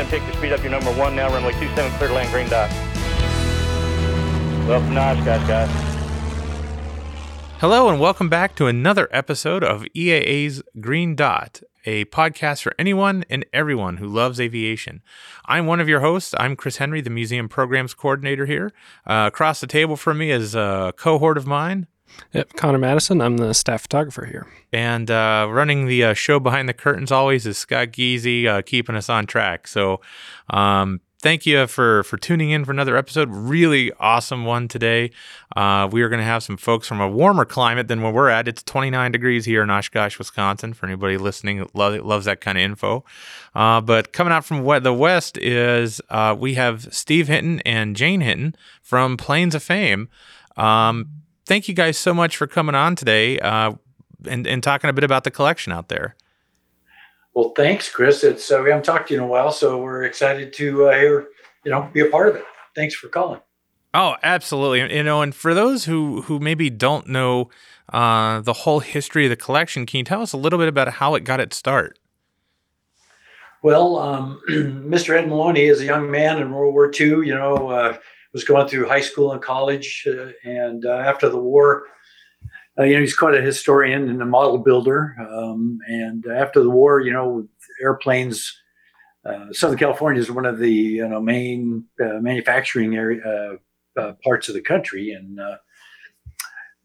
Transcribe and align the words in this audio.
ahead 0.00 0.22
and 0.22 0.34
speed 0.36 0.52
up. 0.52 0.62
Your 0.62 0.70
number 0.70 0.92
one 0.92 1.16
now, 1.16 1.28
runway 1.28 1.52
27, 1.52 1.92
clear 1.92 2.08
to 2.08 2.14
land, 2.14 2.30
green 2.30 2.48
dot. 2.48 2.70
Welcome 4.68 4.94
to 4.94 5.00
Oshkosh, 5.00 5.48
guys. 5.48 5.70
Hello, 7.58 7.88
and 7.88 7.98
welcome 7.98 8.28
back 8.28 8.54
to 8.56 8.66
another 8.66 9.08
episode 9.10 9.64
of 9.64 9.82
EAA's 9.96 10.62
Green 10.80 11.16
Dot, 11.16 11.60
a 11.84 12.04
podcast 12.06 12.62
for 12.62 12.72
anyone 12.78 13.24
and 13.28 13.44
everyone 13.52 13.96
who 13.96 14.06
loves 14.06 14.38
aviation. 14.40 15.02
I'm 15.46 15.66
one 15.66 15.80
of 15.80 15.88
your 15.88 16.00
hosts. 16.00 16.34
I'm 16.38 16.54
Chris 16.54 16.76
Henry, 16.76 17.00
the 17.00 17.10
museum 17.10 17.48
programs 17.48 17.94
coordinator 17.94 18.46
here. 18.46 18.72
Uh, 19.04 19.24
across 19.26 19.60
the 19.60 19.66
table 19.66 19.96
from 19.96 20.18
me 20.18 20.30
is 20.30 20.54
a 20.54 20.92
cohort 20.96 21.36
of 21.36 21.48
mine, 21.48 21.88
Yep, 22.32 22.54
Connor 22.54 22.78
Madison. 22.78 23.20
I'm 23.20 23.36
the 23.36 23.54
staff 23.54 23.82
photographer 23.82 24.26
here. 24.26 24.46
and 24.72 25.10
uh, 25.10 25.46
running 25.50 25.86
the 25.86 26.04
uh, 26.04 26.14
show 26.14 26.38
behind 26.40 26.68
the 26.68 26.74
curtains 26.74 27.10
always 27.12 27.46
is 27.46 27.56
Scott 27.58 27.88
Geezy, 27.88 28.46
uh, 28.46 28.62
keeping 28.62 28.96
us 28.96 29.08
on 29.08 29.26
track. 29.26 29.66
So, 29.66 30.00
um, 30.50 31.00
thank 31.20 31.46
you 31.46 31.66
for 31.66 32.02
for 32.04 32.16
tuning 32.16 32.50
in 32.50 32.64
for 32.64 32.70
another 32.70 32.96
episode. 32.96 33.28
Really 33.32 33.92
awesome 33.98 34.44
one 34.44 34.68
today. 34.68 35.10
Uh, 35.56 35.88
we 35.90 36.02
are 36.02 36.08
going 36.08 36.20
to 36.20 36.24
have 36.24 36.42
some 36.42 36.56
folks 36.56 36.86
from 36.86 37.00
a 37.00 37.08
warmer 37.08 37.44
climate 37.44 37.88
than 37.88 38.02
where 38.02 38.12
we're 38.12 38.28
at. 38.28 38.46
It's 38.46 38.62
29 38.62 39.10
degrees 39.10 39.44
here 39.46 39.62
in 39.62 39.70
Oshkosh, 39.70 40.18
Wisconsin. 40.18 40.74
For 40.74 40.86
anybody 40.86 41.16
listening 41.16 41.58
that 41.58 41.74
lo- 41.74 42.02
loves 42.02 42.26
that 42.26 42.40
kind 42.40 42.58
of 42.58 42.62
info. 42.62 43.04
Uh, 43.54 43.80
but 43.80 44.12
coming 44.12 44.32
out 44.32 44.44
from 44.44 44.64
the 44.82 44.92
west 44.94 45.38
is 45.38 46.00
uh, 46.10 46.36
we 46.38 46.54
have 46.54 46.92
Steve 46.94 47.28
Hinton 47.28 47.60
and 47.64 47.96
Jane 47.96 48.20
Hinton 48.20 48.54
from 48.82 49.16
Planes 49.16 49.54
of 49.54 49.62
Fame. 49.62 50.08
Um, 50.56 51.08
thank 51.48 51.66
you 51.66 51.74
guys 51.74 51.98
so 51.98 52.14
much 52.14 52.36
for 52.36 52.46
coming 52.46 52.76
on 52.76 52.94
today 52.94 53.40
uh, 53.40 53.72
and, 54.28 54.46
and 54.46 54.62
talking 54.62 54.88
a 54.88 54.92
bit 54.92 55.02
about 55.02 55.24
the 55.24 55.30
collection 55.30 55.72
out 55.72 55.88
there. 55.88 56.14
Well, 57.34 57.52
thanks, 57.56 57.88
Chris. 57.88 58.22
It's 58.22 58.50
uh, 58.50 58.60
we 58.62 58.70
haven't 58.70 58.84
talked 58.84 59.08
to 59.08 59.14
you 59.14 59.20
in 59.20 59.24
a 59.24 59.28
while, 59.28 59.50
so 59.50 59.80
we're 59.80 60.04
excited 60.04 60.52
to 60.54 60.88
uh, 60.88 60.94
hear, 60.94 61.28
you 61.64 61.70
know, 61.70 61.88
be 61.92 62.00
a 62.00 62.06
part 62.06 62.28
of 62.28 62.36
it. 62.36 62.44
Thanks 62.74 62.94
for 62.94 63.08
calling. 63.08 63.40
Oh, 63.94 64.16
absolutely. 64.22 64.94
You 64.94 65.02
know, 65.02 65.22
and 65.22 65.34
for 65.34 65.54
those 65.54 65.84
who 65.84 66.22
who 66.22 66.38
maybe 66.38 66.68
don't 66.68 67.08
know 67.08 67.48
uh, 67.92 68.40
the 68.40 68.52
whole 68.52 68.80
history 68.80 69.24
of 69.26 69.30
the 69.30 69.36
collection, 69.36 69.86
can 69.86 69.98
you 69.98 70.04
tell 70.04 70.20
us 70.20 70.32
a 70.32 70.36
little 70.36 70.58
bit 70.58 70.68
about 70.68 70.88
how 70.94 71.14
it 71.14 71.24
got 71.24 71.40
its 71.40 71.56
start? 71.56 71.98
Well, 73.62 73.98
um, 73.98 74.40
Mr. 74.50 75.16
Ed 75.16 75.28
Maloney 75.28 75.66
is 75.66 75.80
a 75.80 75.84
young 75.84 76.10
man 76.10 76.40
in 76.40 76.52
World 76.52 76.74
War 76.74 76.90
II. 76.92 77.26
You 77.26 77.34
know, 77.34 77.70
uh, 77.70 77.98
was 78.32 78.44
going 78.44 78.68
through 78.68 78.88
high 78.88 79.00
school 79.00 79.32
and 79.32 79.42
college, 79.42 80.06
uh, 80.06 80.32
and 80.44 80.84
uh, 80.84 80.90
after 80.90 81.28
the 81.28 81.38
war, 81.38 81.84
uh, 82.78 82.84
you 82.84 82.94
know, 82.94 83.00
he's 83.00 83.16
quite 83.16 83.34
a 83.34 83.40
historian 83.40 84.08
and 84.08 84.22
a 84.22 84.26
model 84.26 84.58
builder. 84.58 85.16
Um, 85.18 85.78
and 85.86 86.24
after 86.26 86.62
the 86.62 86.70
war, 86.70 87.00
you 87.00 87.12
know, 87.12 87.48
airplanes. 87.82 88.54
Uh, 89.24 89.52
Southern 89.52 89.78
California 89.78 90.20
is 90.20 90.30
one 90.30 90.46
of 90.46 90.58
the 90.58 90.70
you 90.70 91.06
know 91.06 91.20
main 91.20 91.84
uh, 92.00 92.18
manufacturing 92.20 92.96
area 92.96 93.58
parts 94.24 94.48
of 94.48 94.54
the 94.54 94.60
country, 94.60 95.10
and 95.10 95.40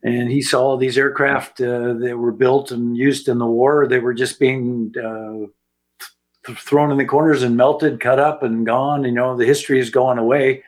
and 0.04 0.32
he 0.32 0.42
saw 0.42 0.76
these 0.76 0.98
aircraft 0.98 1.58
that 1.58 2.18
were 2.18 2.32
built 2.32 2.72
and 2.72 2.98
used 2.98 3.30
in 3.30 3.38
the 3.38 3.46
war. 3.46 3.88
They 3.88 4.00
were 4.00 4.16
just 4.16 4.40
being 4.40 4.92
th- 4.94 6.58
thrown 6.58 6.92
in 6.92 6.98
the 6.98 7.06
corners 7.06 7.44
and 7.44 7.56
melted, 7.56 8.00
cut 8.00 8.20
up, 8.20 8.44
and 8.44 8.66
gone. 8.66 9.04
You 9.04 9.12
know, 9.12 9.38
the 9.38 9.46
history 9.46 9.80
is 9.80 9.90
going 9.90 10.18
away. 10.18 10.64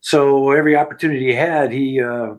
So 0.00 0.50
every 0.50 0.76
opportunity 0.76 1.26
he 1.26 1.34
had, 1.34 1.72
he 1.72 2.00
uh, 2.00 2.34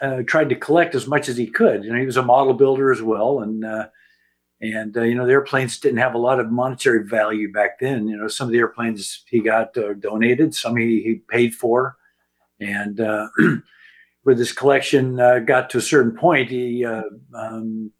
uh, 0.00 0.22
tried 0.26 0.48
to 0.48 0.56
collect 0.56 0.94
as 0.94 1.06
much 1.06 1.28
as 1.28 1.36
he 1.36 1.46
could. 1.46 1.84
You 1.84 1.92
know, 1.92 1.98
he 1.98 2.06
was 2.06 2.16
a 2.16 2.22
model 2.22 2.54
builder 2.54 2.90
as 2.90 3.02
well, 3.02 3.40
and 3.40 3.64
uh, 3.64 3.88
and 4.60 4.96
uh, 4.96 5.02
you 5.02 5.14
know 5.14 5.26
the 5.26 5.32
airplanes 5.32 5.78
didn't 5.78 5.98
have 5.98 6.14
a 6.14 6.18
lot 6.18 6.40
of 6.40 6.50
monetary 6.50 7.06
value 7.06 7.52
back 7.52 7.78
then. 7.78 8.08
You 8.08 8.16
know, 8.16 8.28
some 8.28 8.48
of 8.48 8.52
the 8.52 8.58
airplanes 8.58 9.24
he 9.28 9.40
got 9.40 9.76
uh, 9.76 9.94
donated, 9.94 10.54
some 10.54 10.76
he, 10.76 11.02
he 11.02 11.16
paid 11.28 11.54
for, 11.54 11.96
and 12.58 13.00
uh, 13.00 13.28
with 14.24 14.38
his 14.38 14.52
collection 14.52 15.16
got 15.44 15.70
to 15.70 15.78
a 15.78 15.82
certain 15.82 16.16
point, 16.16 16.50
he 16.50 16.86
um, 16.86 17.92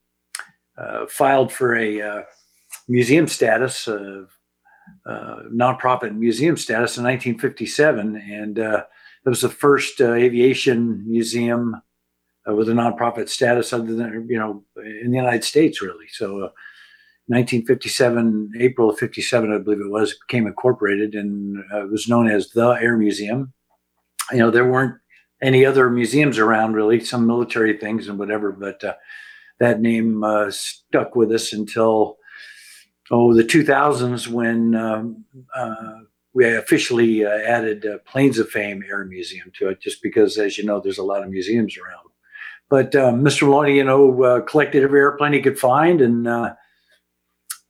filed 1.09 1.53
for 1.53 1.77
a 1.77 2.25
museum 2.89 3.29
status, 3.29 3.87
uh, 5.09 5.11
uh, 5.11 5.43
nonprofit 5.53 6.17
museum 6.17 6.57
status 6.57 6.97
in 6.97 7.05
1957, 7.05 8.17
and 8.17 8.59
uh, 8.59 8.85
it 9.25 9.29
was 9.29 9.41
the 9.41 9.49
first 9.49 10.01
uh, 10.01 10.13
aviation 10.13 11.05
museum 11.09 11.81
uh, 12.49 12.55
with 12.55 12.69
a 12.69 12.73
nonprofit 12.73 13.29
status, 13.29 13.73
other 13.73 13.95
than 13.95 14.27
you 14.29 14.39
know 14.39 14.65
in 14.77 15.11
the 15.11 15.17
United 15.17 15.45
States, 15.45 15.83
really. 15.83 16.07
So. 16.09 16.45
Uh, 16.45 16.51
1957, 17.31 18.53
April 18.59 18.89
of 18.89 18.99
57, 18.99 19.53
I 19.53 19.59
believe 19.59 19.83
it 19.83 19.91
was, 19.91 20.17
became 20.27 20.47
incorporated 20.47 21.15
and 21.15 21.63
uh, 21.71 21.85
it 21.85 21.91
was 21.91 22.09
known 22.09 22.27
as 22.27 22.49
the 22.53 22.71
Air 22.81 22.97
Museum. 22.97 23.53
You 24.33 24.39
know, 24.39 24.51
there 24.51 24.65
weren't 24.65 24.95
any 25.43 25.67
other 25.67 25.91
museums 25.91 26.39
around 26.39 26.73
really, 26.73 27.01
some 27.05 27.27
military 27.27 27.77
things 27.77 28.09
and 28.09 28.19
whatever, 28.19 28.51
but 28.51 28.83
uh, 28.83 28.95
that 29.61 29.83
name 29.83 30.25
uh, 30.25 30.51
stuck 30.51 31.17
with 31.17 31.31
us 31.31 31.53
until 31.53 32.17
oh 33.11 33.35
the 33.35 33.45
2000s 33.45 34.29
when 34.29 34.75
um, 34.75 35.25
uh, 35.55 36.01
we 36.39 36.55
officially 36.55 37.25
uh, 37.25 37.31
added 37.31 37.85
uh, 37.85 37.99
Planes 38.07 38.39
of 38.39 38.49
Fame 38.49 38.85
Air 38.89 39.05
Museum 39.05 39.51
to 39.59 39.71
it, 39.71 39.81
just 39.81 40.03
because, 40.03 40.39
as 40.39 40.57
you 40.57 40.65
know, 40.65 40.81
there's 40.81 40.99
a 40.99 41.03
lot 41.03 41.23
of 41.25 41.31
museums 41.31 41.77
around. 41.77 42.09
But 42.69 42.95
um, 42.95 43.25
Mr. 43.25 43.43
Maloney, 43.43 43.77
you 43.77 43.83
know, 43.83 44.23
uh, 44.23 44.41
collected 44.43 44.85
every 44.85 45.01
airplane 45.01 45.33
he 45.33 45.41
could 45.41 45.59
find, 45.59 46.01
and 46.01 46.29
uh, 46.29 46.55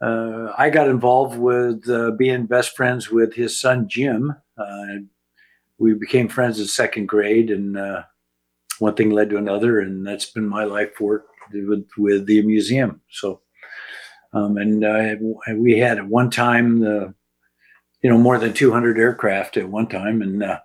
uh, 0.00 0.53
I 0.59 0.71
got 0.71 0.88
involved 0.88 1.38
with 1.38 1.87
being 2.19 2.47
best 2.47 2.77
friends 2.77 3.10
with 3.10 3.34
his 3.34 3.59
son 3.59 3.88
Jim. 3.88 4.34
We 5.78 5.94
became 5.94 6.28
friends 6.28 6.59
in 6.59 6.66
second 6.66 7.06
grade, 7.06 7.50
and 7.50 7.78
one 8.81 8.94
thing 8.97 9.10
led 9.10 9.31
to 9.31 9.38
another, 9.38 9.81
and 9.81 10.06
that's 10.06 10.27
been 10.27 10.48
my 10.48 10.65
life 10.65 11.00
work 11.00 11.27
with 11.53 11.88
with 11.97 12.27
the 12.27 12.43
museum. 12.43 13.00
So, 13.09 13.41
um, 14.33 14.56
and 14.56 14.84
uh, 14.84 15.15
we 15.55 15.78
had 15.78 15.99
at 15.99 16.06
one 16.06 16.31
time 16.31 16.81
the, 16.81 17.15
you 18.03 18.11
know, 18.11 18.19
more 18.19 18.39
than 18.39 18.53
200 18.53 18.99
aircraft 18.99 19.56
at 19.56 19.69
one 19.69 19.89
time, 19.89 20.22
and 20.22 20.43
uh, 20.43 20.61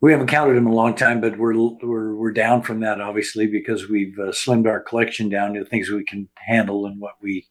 we 0.00 0.12
haven't 0.12 0.28
counted 0.28 0.54
them 0.54 0.66
in 0.66 0.72
a 0.72 0.76
long 0.76 0.94
time, 0.94 1.20
but 1.20 1.38
we're 1.38 1.54
we're 1.82 2.14
we're 2.14 2.32
down 2.32 2.62
from 2.62 2.80
that 2.80 3.00
obviously 3.00 3.46
because 3.46 3.88
we've 3.88 4.18
uh, 4.18 4.32
slimmed 4.32 4.66
our 4.66 4.80
collection 4.80 5.28
down 5.28 5.54
to 5.54 5.64
things 5.64 5.90
we 5.90 6.04
can 6.04 6.28
handle 6.36 6.86
and 6.86 7.00
what 7.00 7.14
we 7.20 7.46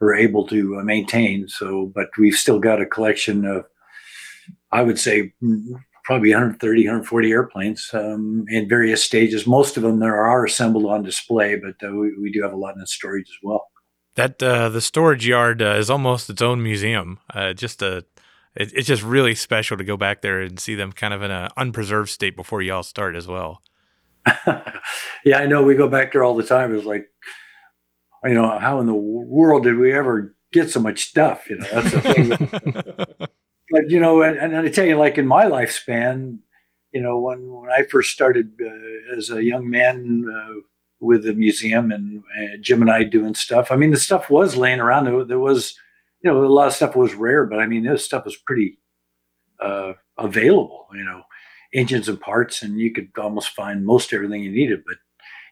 are 0.00 0.14
able 0.14 0.46
to 0.48 0.78
uh, 0.78 0.82
maintain. 0.82 1.48
So, 1.48 1.92
but 1.94 2.08
we've 2.18 2.34
still 2.34 2.58
got 2.58 2.80
a 2.80 2.86
collection 2.86 3.44
of, 3.44 3.64
I 4.70 4.82
would 4.82 4.98
say, 4.98 5.32
mm, 5.42 5.64
probably 6.04 6.30
130, 6.30 6.82
140 6.82 7.30
airplanes 7.30 7.90
um, 7.92 8.44
in 8.48 8.68
various 8.68 9.04
stages. 9.04 9.46
Most 9.46 9.76
of 9.76 9.84
them 9.84 10.00
there 10.00 10.16
are 10.16 10.44
assembled 10.44 10.86
on 10.86 11.02
display, 11.02 11.56
but 11.56 11.76
uh, 11.86 11.92
we, 11.92 12.16
we 12.18 12.32
do 12.32 12.42
have 12.42 12.52
a 12.52 12.56
lot 12.56 12.76
in 12.76 12.84
storage 12.86 13.28
as 13.28 13.38
well. 13.42 13.71
That 14.14 14.42
uh, 14.42 14.68
the 14.68 14.80
storage 14.80 15.26
yard 15.26 15.62
uh, 15.62 15.76
is 15.76 15.88
almost 15.88 16.28
its 16.28 16.42
own 16.42 16.62
museum. 16.62 17.18
Uh, 17.32 17.54
just 17.54 17.80
a, 17.80 18.04
it, 18.54 18.72
it's 18.74 18.86
just 18.86 19.02
really 19.02 19.34
special 19.34 19.76
to 19.76 19.84
go 19.84 19.96
back 19.96 20.20
there 20.20 20.40
and 20.40 20.60
see 20.60 20.74
them 20.74 20.92
kind 20.92 21.14
of 21.14 21.22
in 21.22 21.30
an 21.30 21.50
unpreserved 21.56 22.10
state 22.10 22.36
before 22.36 22.60
you 22.60 22.74
all 22.74 22.82
start 22.82 23.16
as 23.16 23.26
well. 23.26 23.62
yeah, 25.24 25.38
I 25.38 25.46
know. 25.46 25.62
We 25.62 25.74
go 25.74 25.88
back 25.88 26.12
there 26.12 26.22
all 26.22 26.36
the 26.36 26.42
time. 26.42 26.76
It's 26.76 26.86
like, 26.86 27.10
you 28.24 28.34
know, 28.34 28.58
how 28.58 28.80
in 28.80 28.86
the 28.86 28.94
world 28.94 29.64
did 29.64 29.78
we 29.78 29.92
ever 29.92 30.34
get 30.52 30.70
so 30.70 30.80
much 30.80 31.08
stuff? 31.08 31.48
You 31.48 31.58
know, 31.58 31.68
that's 31.72 31.90
the 31.90 32.00
thing. 32.00 32.28
but 33.70 33.90
you 33.90 33.98
know, 33.98 34.22
and, 34.22 34.36
and 34.36 34.56
I 34.56 34.68
tell 34.68 34.84
you, 34.84 34.96
like 34.96 35.18
in 35.18 35.26
my 35.26 35.46
lifespan, 35.46 36.38
you 36.92 37.00
know, 37.00 37.18
when 37.18 37.50
when 37.50 37.70
I 37.70 37.84
first 37.84 38.10
started 38.10 38.52
uh, 38.60 39.16
as 39.16 39.30
a 39.30 39.42
young 39.42 39.68
man 39.68 40.24
uh, 40.30 40.60
with 41.02 41.24
the 41.24 41.34
museum 41.34 41.90
and 41.90 42.22
uh, 42.38 42.56
Jim 42.60 42.80
and 42.80 42.90
I 42.90 43.02
doing 43.02 43.34
stuff. 43.34 43.72
I 43.72 43.76
mean, 43.76 43.90
the 43.90 43.98
stuff 43.98 44.30
was 44.30 44.56
laying 44.56 44.78
around. 44.78 45.04
There, 45.04 45.24
there 45.24 45.38
was, 45.40 45.74
you 46.22 46.30
know, 46.30 46.44
a 46.44 46.46
lot 46.46 46.68
of 46.68 46.72
stuff 46.72 46.94
was 46.94 47.14
rare, 47.14 47.44
but 47.44 47.58
I 47.58 47.66
mean, 47.66 47.82
this 47.82 48.04
stuff 48.04 48.24
was 48.24 48.36
pretty 48.36 48.78
uh, 49.60 49.94
available. 50.16 50.86
You 50.94 51.04
know, 51.04 51.22
engines 51.74 52.08
and 52.08 52.20
parts, 52.20 52.62
and 52.62 52.78
you 52.78 52.92
could 52.92 53.08
almost 53.18 53.50
find 53.50 53.84
most 53.84 54.12
everything 54.12 54.44
you 54.44 54.52
needed. 54.52 54.84
But 54.86 54.96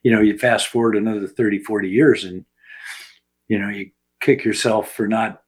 you 0.05 0.13
know, 0.13 0.21
you 0.21 0.39
fast 0.39 0.69
forward 0.69 0.97
another 0.97 1.27
30, 1.27 1.59
40 1.59 1.89
years, 1.89 2.25
and 2.25 2.45
you 3.49 3.59
know, 3.59 3.69
you 3.69 3.91
kick 4.21 4.45
yourself 4.45 4.93
for 4.93 5.09
not, 5.09 5.43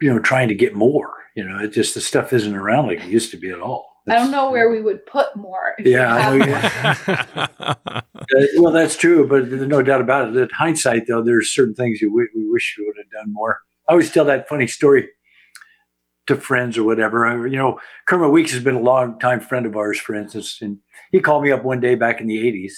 you 0.00 0.12
know, 0.12 0.18
trying 0.18 0.48
to 0.48 0.54
get 0.54 0.74
more. 0.74 1.12
You 1.36 1.44
know, 1.48 1.60
it 1.60 1.68
just 1.68 1.94
the 1.94 2.00
stuff 2.00 2.32
isn't 2.32 2.56
around 2.56 2.88
like 2.88 2.98
it 2.98 3.08
used 3.08 3.30
to 3.30 3.36
be 3.36 3.50
at 3.50 3.60
all. 3.60 3.91
I 4.08 4.16
don't 4.16 4.30
know 4.30 4.50
where 4.50 4.70
we 4.70 4.80
would 4.80 5.06
put 5.06 5.36
more. 5.36 5.74
Yeah, 5.78 6.14
I 6.14 6.36
know 6.36 6.44
had. 6.46 8.04
Uh, 8.34 8.46
well, 8.56 8.72
that's 8.72 8.96
true, 8.96 9.26
but 9.26 9.50
there's 9.50 9.66
no 9.66 9.82
doubt 9.82 10.00
about 10.00 10.28
it. 10.28 10.36
In 10.36 10.48
hindsight, 10.50 11.06
though, 11.06 11.22
there's 11.22 11.52
certain 11.52 11.74
things 11.74 12.00
you 12.00 12.08
w- 12.08 12.28
we 12.34 12.48
wish 12.48 12.76
we 12.78 12.86
would 12.86 12.96
have 12.96 13.10
done 13.10 13.32
more. 13.32 13.58
I 13.88 13.92
always 13.92 14.12
tell 14.12 14.24
that 14.26 14.48
funny 14.48 14.68
story 14.68 15.08
to 16.28 16.36
friends 16.36 16.78
or 16.78 16.84
whatever. 16.84 17.26
I, 17.26 17.34
you 17.34 17.56
know, 17.56 17.80
Kermit 18.06 18.30
Weeks 18.30 18.52
has 18.52 18.62
been 18.62 18.76
a 18.76 18.80
long 18.80 19.18
time 19.18 19.40
friend 19.40 19.66
of 19.66 19.76
ours, 19.76 19.98
for 19.98 20.14
instance, 20.14 20.58
and 20.62 20.78
he 21.10 21.20
called 21.20 21.42
me 21.42 21.50
up 21.50 21.64
one 21.64 21.80
day 21.80 21.94
back 21.94 22.20
in 22.20 22.26
the 22.26 22.38
'80s. 22.38 22.72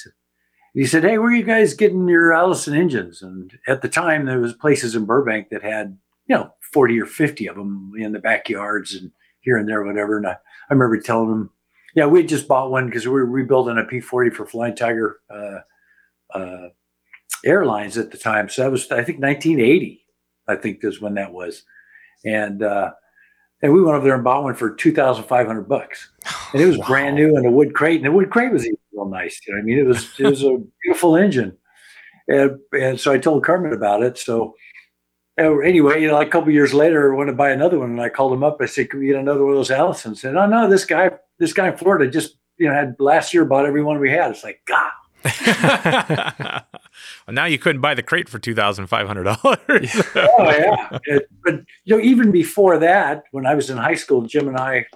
He 0.72 0.86
said, 0.86 1.04
"Hey, 1.04 1.18
where 1.18 1.28
are 1.28 1.34
you 1.34 1.44
guys 1.44 1.74
getting 1.74 2.08
your 2.08 2.32
Allison 2.32 2.74
engines?" 2.74 3.22
And 3.22 3.52
at 3.68 3.82
the 3.82 3.88
time, 3.88 4.24
there 4.24 4.40
was 4.40 4.54
places 4.54 4.96
in 4.96 5.04
Burbank 5.04 5.50
that 5.50 5.62
had 5.62 5.98
you 6.26 6.36
know, 6.36 6.50
40 6.72 7.00
or 7.00 7.06
50 7.06 7.48
of 7.48 7.56
them 7.56 7.92
in 7.98 8.12
the 8.12 8.18
backyards 8.18 8.94
and 8.94 9.10
here 9.44 9.56
and 9.58 9.68
there, 9.68 9.84
whatever. 9.84 10.16
And 10.16 10.26
I, 10.26 10.32
I 10.32 10.72
remember 10.72 10.98
telling 11.00 11.28
them, 11.28 11.50
yeah, 11.94 12.06
we 12.06 12.24
just 12.24 12.48
bought 12.48 12.70
one 12.70 12.86
because 12.86 13.04
we 13.06 13.12
were 13.12 13.26
rebuilding 13.26 13.78
a 13.78 13.84
P 13.84 14.00
40 14.00 14.30
for 14.30 14.46
Flying 14.46 14.74
Tiger 14.74 15.20
uh, 15.30 15.58
uh, 16.36 16.68
Airlines 17.44 17.96
at 17.98 18.10
the 18.10 18.18
time. 18.18 18.48
So 18.48 18.62
that 18.62 18.70
was, 18.72 18.90
I 18.90 19.04
think, 19.04 19.20
1980, 19.20 20.04
I 20.48 20.56
think 20.56 20.82
is 20.82 21.00
when 21.00 21.14
that 21.14 21.32
was. 21.32 21.62
And, 22.24 22.62
uh, 22.62 22.92
and 23.62 23.72
we 23.72 23.82
went 23.82 23.96
over 23.96 24.04
there 24.04 24.14
and 24.14 24.24
bought 24.24 24.42
one 24.42 24.54
for 24.54 24.74
2,500 24.74 25.68
bucks. 25.68 26.10
And 26.52 26.60
it 26.62 26.66
was 26.66 26.78
Wow. 26.78 26.86
brand 26.86 27.16
new 27.16 27.36
in 27.36 27.46
a 27.46 27.50
wood 27.50 27.74
crate. 27.74 27.96
And 27.96 28.06
the 28.06 28.12
wood 28.12 28.30
crate 28.30 28.52
was 28.52 28.64
even 28.64 28.78
real 28.92 29.08
nice. 29.08 29.40
You 29.46 29.54
know 29.54 29.60
I 29.60 29.62
mean? 29.62 29.78
It 29.78 29.86
was, 29.86 30.08
it 30.18 30.26
was 30.26 30.42
a 30.42 30.58
beautiful 30.82 31.16
engine. 31.16 31.56
And, 32.28 32.58
and 32.72 32.98
so 32.98 33.12
I 33.12 33.18
told 33.18 33.44
Kermit 33.44 33.72
about 33.72 34.02
it. 34.02 34.18
So 34.18 34.54
anyway, 35.38 36.00
you 36.00 36.08
know, 36.08 36.14
like 36.14 36.28
a 36.28 36.30
couple 36.30 36.52
years 36.52 36.72
later, 36.74 37.12
I 37.12 37.16
wanted 37.16 37.32
to 37.32 37.36
buy 37.36 37.50
another 37.50 37.78
one, 37.78 37.90
and 37.90 38.00
I 38.00 38.08
called 38.08 38.32
him 38.32 38.44
up. 38.44 38.58
I 38.60 38.66
said, 38.66 38.90
"Can 38.90 39.00
we 39.00 39.06
get 39.06 39.16
another 39.16 39.42
one 39.44 39.52
of 39.52 39.58
those 39.58 39.70
Allisons?" 39.70 40.04
And 40.06 40.18
said, 40.18 40.36
oh 40.36 40.46
no, 40.46 40.68
this 40.68 40.84
guy, 40.84 41.10
this 41.38 41.52
guy 41.52 41.68
in 41.68 41.76
Florida 41.76 42.10
just 42.10 42.36
you 42.56 42.68
know 42.68 42.74
had 42.74 42.96
last 42.98 43.34
year 43.34 43.44
bought 43.44 43.66
every 43.66 43.82
one 43.82 43.98
we 43.98 44.10
had. 44.10 44.30
It's 44.30 44.44
like 44.44 44.60
God, 44.66 44.92
well, 47.26 47.34
now 47.34 47.44
you 47.46 47.58
couldn't 47.58 47.80
buy 47.80 47.94
the 47.94 48.02
crate 48.02 48.28
for 48.28 48.38
two 48.38 48.54
thousand 48.54 48.86
five 48.86 49.06
hundred 49.06 49.24
dollars. 49.24 50.02
oh 50.14 50.50
yeah. 50.50 50.98
It- 51.04 51.28
but 51.42 51.60
you 51.84 51.96
know, 51.96 52.02
even 52.02 52.30
before 52.30 52.78
that, 52.78 53.24
when 53.32 53.44
I 53.46 53.54
was 53.54 53.68
in 53.70 53.76
high 53.76 53.94
school, 53.96 54.22
Jim 54.22 54.48
and 54.48 54.56
I 54.56 54.86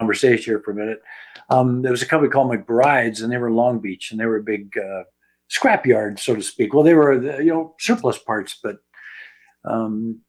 conversation 0.00 0.44
here 0.44 0.60
for 0.60 0.72
a 0.72 0.74
minute. 0.74 1.02
Um, 1.50 1.82
there 1.82 1.92
was 1.92 2.02
a 2.02 2.06
company 2.06 2.30
called 2.30 2.50
McBride's, 2.50 3.20
and 3.20 3.32
they 3.32 3.38
were 3.38 3.50
Long 3.50 3.78
Beach, 3.78 4.10
and 4.10 4.18
they 4.20 4.26
were 4.26 4.38
a 4.38 4.42
big 4.42 4.76
uh, 4.76 5.04
scrap 5.48 5.86
yard, 5.86 6.18
so 6.18 6.34
to 6.34 6.42
speak. 6.42 6.74
Well, 6.74 6.82
they 6.82 6.94
were 6.94 7.12
uh, 7.12 7.38
you 7.38 7.52
know 7.52 7.74
surplus 7.78 8.18
parts, 8.18 8.58
but 8.62 8.76
um, 9.64 10.20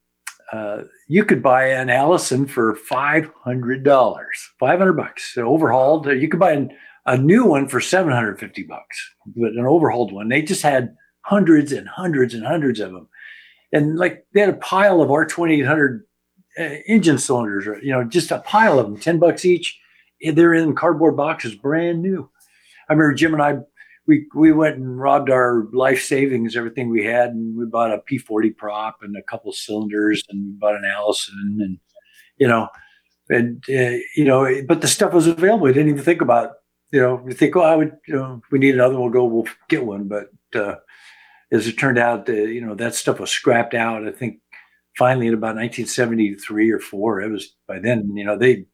uh, 0.52 0.84
you 1.08 1.26
could 1.26 1.42
buy 1.42 1.68
an 1.70 1.90
Allison 1.90 2.46
for 2.48 2.76
five 2.76 3.30
hundred 3.44 3.84
dollars, 3.84 4.52
five 4.60 4.80
hundred 4.80 4.94
bucks, 4.94 5.38
overhauled. 5.38 6.08
You 6.08 6.28
could 6.28 6.40
buy 6.40 6.52
an, 6.54 6.72
a 7.06 7.18
new 7.18 7.46
one 7.46 7.68
for 7.68 7.82
seven 7.82 8.14
hundred 8.14 8.40
fifty 8.40 8.64
bucks, 8.64 8.98
but 9.36 9.52
an 9.52 9.66
overhauled 9.66 10.14
one. 10.14 10.30
They 10.30 10.42
just 10.42 10.62
had 10.62 10.96
hundreds 11.22 11.72
and 11.72 11.88
hundreds 11.88 12.34
and 12.34 12.46
hundreds 12.46 12.80
of 12.80 12.92
them, 12.92 13.10
and 13.74 13.98
like 13.98 14.26
they 14.34 14.42
had 14.42 14.50
a 14.50 14.58
pile 14.58 15.02
of 15.02 15.12
R 15.12 15.26
twenty 15.26 15.56
eight 15.60 15.66
hundred 15.66 16.06
uh, 16.58 16.76
engine 16.88 17.18
cylinders, 17.18 17.66
you 17.84 17.92
know, 17.92 18.04
just 18.04 18.32
a 18.32 18.40
pile 18.40 18.80
of 18.80 18.86
them, 18.86 18.98
ten 19.00 19.20
bucks 19.20 19.46
each. 19.46 19.80
They're 20.22 20.54
in 20.54 20.76
cardboard 20.76 21.18
boxes, 21.18 21.56
brand 21.56 22.02
new. 22.02 22.30
I 22.90 22.94
remember 22.94 23.14
Jim 23.14 23.34
and 23.34 23.42
I 23.42 23.58
we 24.08 24.28
we 24.36 24.52
went 24.52 24.78
and 24.78 25.00
robbed 25.00 25.30
our 25.30 25.68
life 25.74 26.04
savings, 26.04 26.56
everything 26.56 26.90
we 26.90 27.04
had, 27.04 27.30
and 27.30 27.58
we 27.58 27.66
bought 27.66 27.92
a 27.92 28.02
P40 28.10 28.56
prop 28.56 28.98
and 29.02 29.16
a 29.18 29.24
couple 29.24 29.52
cylinders, 29.52 30.24
and 30.30 30.60
bought 30.60 30.76
an 30.76 30.86
Allison, 30.86 31.58
and 31.60 31.80
you 32.38 32.48
know, 32.48 32.70
and 33.30 33.64
uh, 33.70 33.98
you 34.16 34.26
know, 34.26 34.62
but 34.68 34.82
the 34.82 34.88
stuff 34.88 35.14
was 35.14 35.28
available. 35.28 35.66
We 35.66 35.74
didn't 35.74 35.90
even 35.90 36.04
think 36.04 36.22
about, 36.22 36.52
you 36.92 37.02
know, 37.02 37.16
we 37.16 37.34
think, 37.34 37.56
oh, 37.56 37.62
I 37.62 37.76
would, 37.76 37.94
you 38.08 38.16
know, 38.16 38.42
we 38.52 38.60
need 38.60 38.76
another, 38.76 39.00
we'll 39.00 39.10
go, 39.10 39.26
we'll 39.26 39.48
get 39.70 39.86
one. 39.86 40.08
But 40.08 40.30
uh, 40.54 40.76
as 41.52 41.68
it 41.68 41.74
turned 41.74 41.98
out, 41.98 42.28
you 42.28 42.62
know, 42.62 42.76
that 42.76 42.96
stuff 42.96 43.20
was 43.20 43.32
scrapped 43.32 43.74
out. 43.74 44.08
I 44.08 44.12
think 44.12 44.40
finally 44.98 45.28
in 45.28 45.34
about 45.34 45.56
1973 45.56 46.72
or 46.72 46.80
four, 46.80 47.22
it 47.22 47.32
was 47.32 47.56
by 47.68 47.80
then, 47.80 48.16
you 48.16 48.26
know, 48.26 48.38
they 48.38 48.66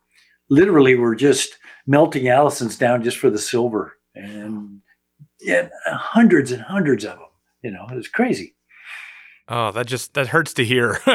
literally 0.50 0.96
were 0.96 1.16
just 1.16 1.58
melting 1.88 2.26
Allisons 2.26 2.78
down 2.78 3.04
just 3.04 3.18
for 3.18 3.30
the 3.30 3.40
silver 3.40 3.98
and 4.16 4.82
yeah, 5.42 5.70
hundreds 5.88 6.52
and 6.52 6.62
hundreds 6.62 7.04
of 7.06 7.18
them. 7.18 7.28
You 7.64 7.72
know, 7.72 7.88
it 7.92 7.96
was 7.96 8.08
crazy. 8.08 8.56
oh, 9.48 9.72
that 9.72 9.88
just 9.88 10.14
that 10.14 10.28
hurts 10.28 10.54
to 10.56 10.66
hear. 10.66 11.00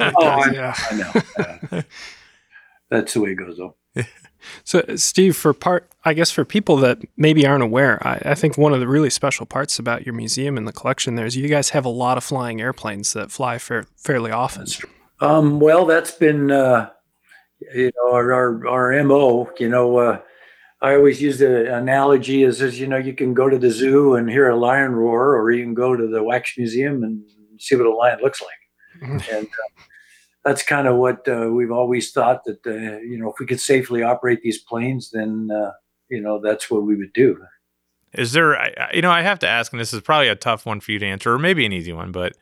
Oh, 0.00 0.26
I, 0.26 0.50
yeah. 0.52 0.74
I 0.90 0.94
know. 0.96 1.12
Uh, 1.78 1.82
that's 2.90 3.14
the 3.14 3.20
way 3.20 3.30
it 3.30 3.36
goes, 3.36 3.56
though. 3.56 3.76
So, 4.62 4.82
Steve, 4.96 5.38
for 5.38 5.54
part, 5.54 5.90
I 6.04 6.12
guess 6.12 6.30
for 6.30 6.44
people 6.44 6.76
that 6.76 6.98
maybe 7.16 7.46
aren't 7.46 7.62
aware, 7.62 8.06
I, 8.06 8.20
I 8.26 8.34
think 8.34 8.58
one 8.58 8.74
of 8.74 8.80
the 8.80 8.86
really 8.86 9.08
special 9.08 9.46
parts 9.46 9.78
about 9.78 10.04
your 10.04 10.14
museum 10.14 10.58
and 10.58 10.68
the 10.68 10.72
collection 10.72 11.14
there 11.14 11.24
is 11.24 11.34
you 11.34 11.48
guys 11.48 11.70
have 11.70 11.86
a 11.86 11.90
lot 11.90 12.18
of 12.18 12.24
flying 12.24 12.60
airplanes 12.60 13.14
that 13.14 13.30
fly 13.30 13.56
fair, 13.56 13.86
fairly 13.96 14.30
often. 14.30 14.66
Um, 15.20 15.60
well, 15.60 15.86
that's 15.86 16.10
been, 16.10 16.50
uh, 16.50 16.90
you 17.74 17.90
know, 17.96 18.12
our, 18.12 18.34
our, 18.34 18.68
our 18.68 19.04
MO, 19.04 19.50
you 19.58 19.70
know, 19.70 19.96
uh, 19.96 20.20
I 20.84 20.96
always 20.96 21.22
use 21.22 21.38
the 21.38 21.74
analogy 21.74 22.42
is, 22.42 22.60
is, 22.60 22.78
you 22.78 22.86
know, 22.86 22.98
you 22.98 23.14
can 23.14 23.32
go 23.32 23.48
to 23.48 23.56
the 23.56 23.70
zoo 23.70 24.16
and 24.16 24.28
hear 24.28 24.50
a 24.50 24.56
lion 24.56 24.94
roar, 24.94 25.34
or 25.34 25.50
you 25.50 25.64
can 25.64 25.72
go 25.72 25.96
to 25.96 26.06
the 26.06 26.22
wax 26.22 26.58
museum 26.58 27.02
and 27.02 27.22
see 27.58 27.74
what 27.74 27.86
a 27.86 27.90
lion 27.90 28.18
looks 28.20 28.42
like. 28.42 29.22
and 29.32 29.46
uh, 29.46 29.82
that's 30.44 30.62
kind 30.62 30.86
of 30.86 30.96
what 30.96 31.26
uh, 31.26 31.48
we've 31.50 31.72
always 31.72 32.12
thought 32.12 32.44
that, 32.44 32.66
uh, 32.66 32.98
you 32.98 33.16
know, 33.16 33.30
if 33.30 33.36
we 33.40 33.46
could 33.46 33.60
safely 33.60 34.02
operate 34.02 34.42
these 34.42 34.58
planes, 34.58 35.10
then, 35.10 35.48
uh, 35.50 35.72
you 36.10 36.20
know, 36.20 36.38
that's 36.38 36.70
what 36.70 36.82
we 36.82 36.96
would 36.96 37.14
do. 37.14 37.42
is 38.12 38.32
there, 38.32 38.70
you 38.92 39.00
know, 39.00 39.10
I 39.10 39.22
have 39.22 39.38
to 39.38 39.48
ask, 39.48 39.72
and 39.72 39.80
this 39.80 39.94
is 39.94 40.02
probably 40.02 40.28
a 40.28 40.36
tough 40.36 40.66
one 40.66 40.80
for 40.80 40.92
you 40.92 40.98
to 40.98 41.06
answer, 41.06 41.32
or 41.32 41.38
maybe 41.38 41.64
an 41.64 41.72
easy 41.72 41.94
one, 41.94 42.12
but 42.12 42.36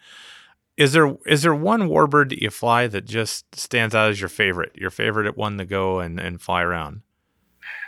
is 0.76 0.92
there 0.92 1.16
is 1.26 1.42
there 1.42 1.54
one 1.54 1.82
warbird 1.82 2.30
that 2.30 2.42
you 2.42 2.50
fly 2.50 2.88
that 2.88 3.04
just 3.04 3.54
stands 3.54 3.94
out 3.94 4.10
as 4.10 4.20
your 4.20 4.28
favorite, 4.28 4.72
your 4.74 4.90
favorite 4.90 5.36
one 5.36 5.58
to 5.58 5.64
go 5.64 6.00
and, 6.00 6.18
and 6.18 6.40
fly 6.40 6.62
around? 6.62 7.02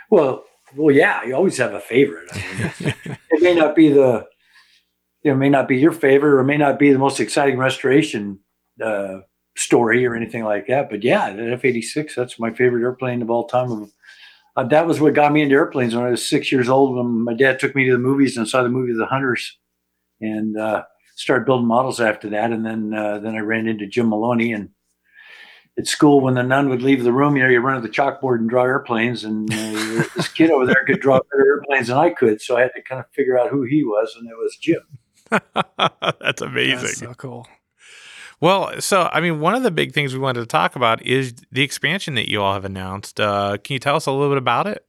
Well, 0.09 0.45
well, 0.75 0.95
yeah, 0.95 1.23
you 1.23 1.35
always 1.35 1.57
have 1.57 1.73
a 1.73 1.79
favorite. 1.79 2.27
I 2.31 2.73
mean, 2.79 2.95
it 3.31 3.41
may 3.41 3.55
not 3.55 3.75
be 3.75 3.89
the, 3.89 4.25
it 5.23 5.35
may 5.35 5.49
not 5.49 5.67
be 5.67 5.77
your 5.77 5.91
favorite, 5.91 6.33
or 6.33 6.39
it 6.39 6.45
may 6.45 6.57
not 6.57 6.79
be 6.79 6.91
the 6.91 6.99
most 6.99 7.19
exciting 7.19 7.57
restoration 7.57 8.39
uh, 8.83 9.19
story 9.55 10.05
or 10.05 10.15
anything 10.15 10.43
like 10.43 10.67
that. 10.67 10.89
But 10.89 11.03
yeah, 11.03 11.31
the 11.33 11.53
F 11.53 11.65
eighty 11.65 11.81
six, 11.81 12.15
that's 12.15 12.39
my 12.39 12.51
favorite 12.51 12.83
airplane 12.83 13.21
of 13.21 13.29
all 13.29 13.47
time. 13.47 13.91
Uh, 14.55 14.63
that 14.63 14.87
was 14.87 15.01
what 15.01 15.13
got 15.13 15.33
me 15.33 15.41
into 15.41 15.55
airplanes 15.55 15.95
when 15.95 16.05
I 16.05 16.11
was 16.11 16.27
six 16.27 16.51
years 16.51 16.69
old. 16.69 16.95
When 16.95 17.23
my 17.23 17.33
dad 17.33 17.59
took 17.59 17.75
me 17.75 17.85
to 17.85 17.93
the 17.93 17.97
movies 17.97 18.37
and 18.37 18.47
saw 18.47 18.63
the 18.63 18.69
movie 18.69 18.93
The 18.93 19.05
Hunters, 19.05 19.57
and 20.21 20.57
uh, 20.57 20.83
started 21.15 21.45
building 21.45 21.67
models 21.67 21.99
after 21.99 22.29
that. 22.29 22.51
And 22.51 22.65
then 22.65 22.93
uh, 22.93 23.19
then 23.19 23.35
I 23.35 23.39
ran 23.39 23.67
into 23.67 23.87
Jim 23.87 24.09
Maloney 24.09 24.53
and. 24.53 24.69
At 25.77 25.87
school, 25.87 26.21
when 26.21 26.35
the 26.35 26.43
nun 26.43 26.69
would 26.69 26.81
leave 26.81 27.03
the 27.03 27.11
room, 27.11 27.35
you 27.35 27.43
know, 27.43 27.49
you 27.49 27.59
run 27.59 27.75
at 27.75 27.83
the 27.83 27.89
chalkboard 27.89 28.39
and 28.39 28.49
draw 28.49 28.63
airplanes, 28.63 29.25
and 29.25 29.51
uh, 29.51 30.03
this 30.15 30.29
kid 30.29 30.49
over 30.49 30.65
there 30.65 30.85
could 30.87 31.01
draw 31.01 31.19
better 31.19 31.45
airplanes 31.45 31.87
than 31.87 31.97
I 31.97 32.11
could. 32.11 32.41
So 32.41 32.55
I 32.57 32.61
had 32.61 32.71
to 32.75 32.81
kind 32.81 32.99
of 32.99 33.07
figure 33.11 33.37
out 33.37 33.49
who 33.49 33.63
he 33.63 33.83
was, 33.83 34.15
and 34.17 34.29
it 34.29 34.37
was 34.37 34.55
Jim. 34.55 34.81
That's 36.21 36.41
amazing. 36.41 36.79
That's 36.79 36.99
so 36.99 37.13
cool. 37.15 37.47
Well, 38.39 38.79
so 38.81 39.09
I 39.11 39.21
mean, 39.21 39.39
one 39.39 39.55
of 39.55 39.63
the 39.63 39.71
big 39.71 39.93
things 39.93 40.13
we 40.13 40.19
wanted 40.19 40.41
to 40.41 40.45
talk 40.45 40.75
about 40.75 41.01
is 41.01 41.33
the 41.51 41.63
expansion 41.63 42.15
that 42.15 42.29
you 42.29 42.41
all 42.41 42.53
have 42.53 42.65
announced. 42.65 43.19
Uh, 43.19 43.57
can 43.63 43.73
you 43.73 43.79
tell 43.79 43.95
us 43.95 44.05
a 44.05 44.11
little 44.11 44.29
bit 44.29 44.37
about 44.37 44.67
it? 44.67 44.85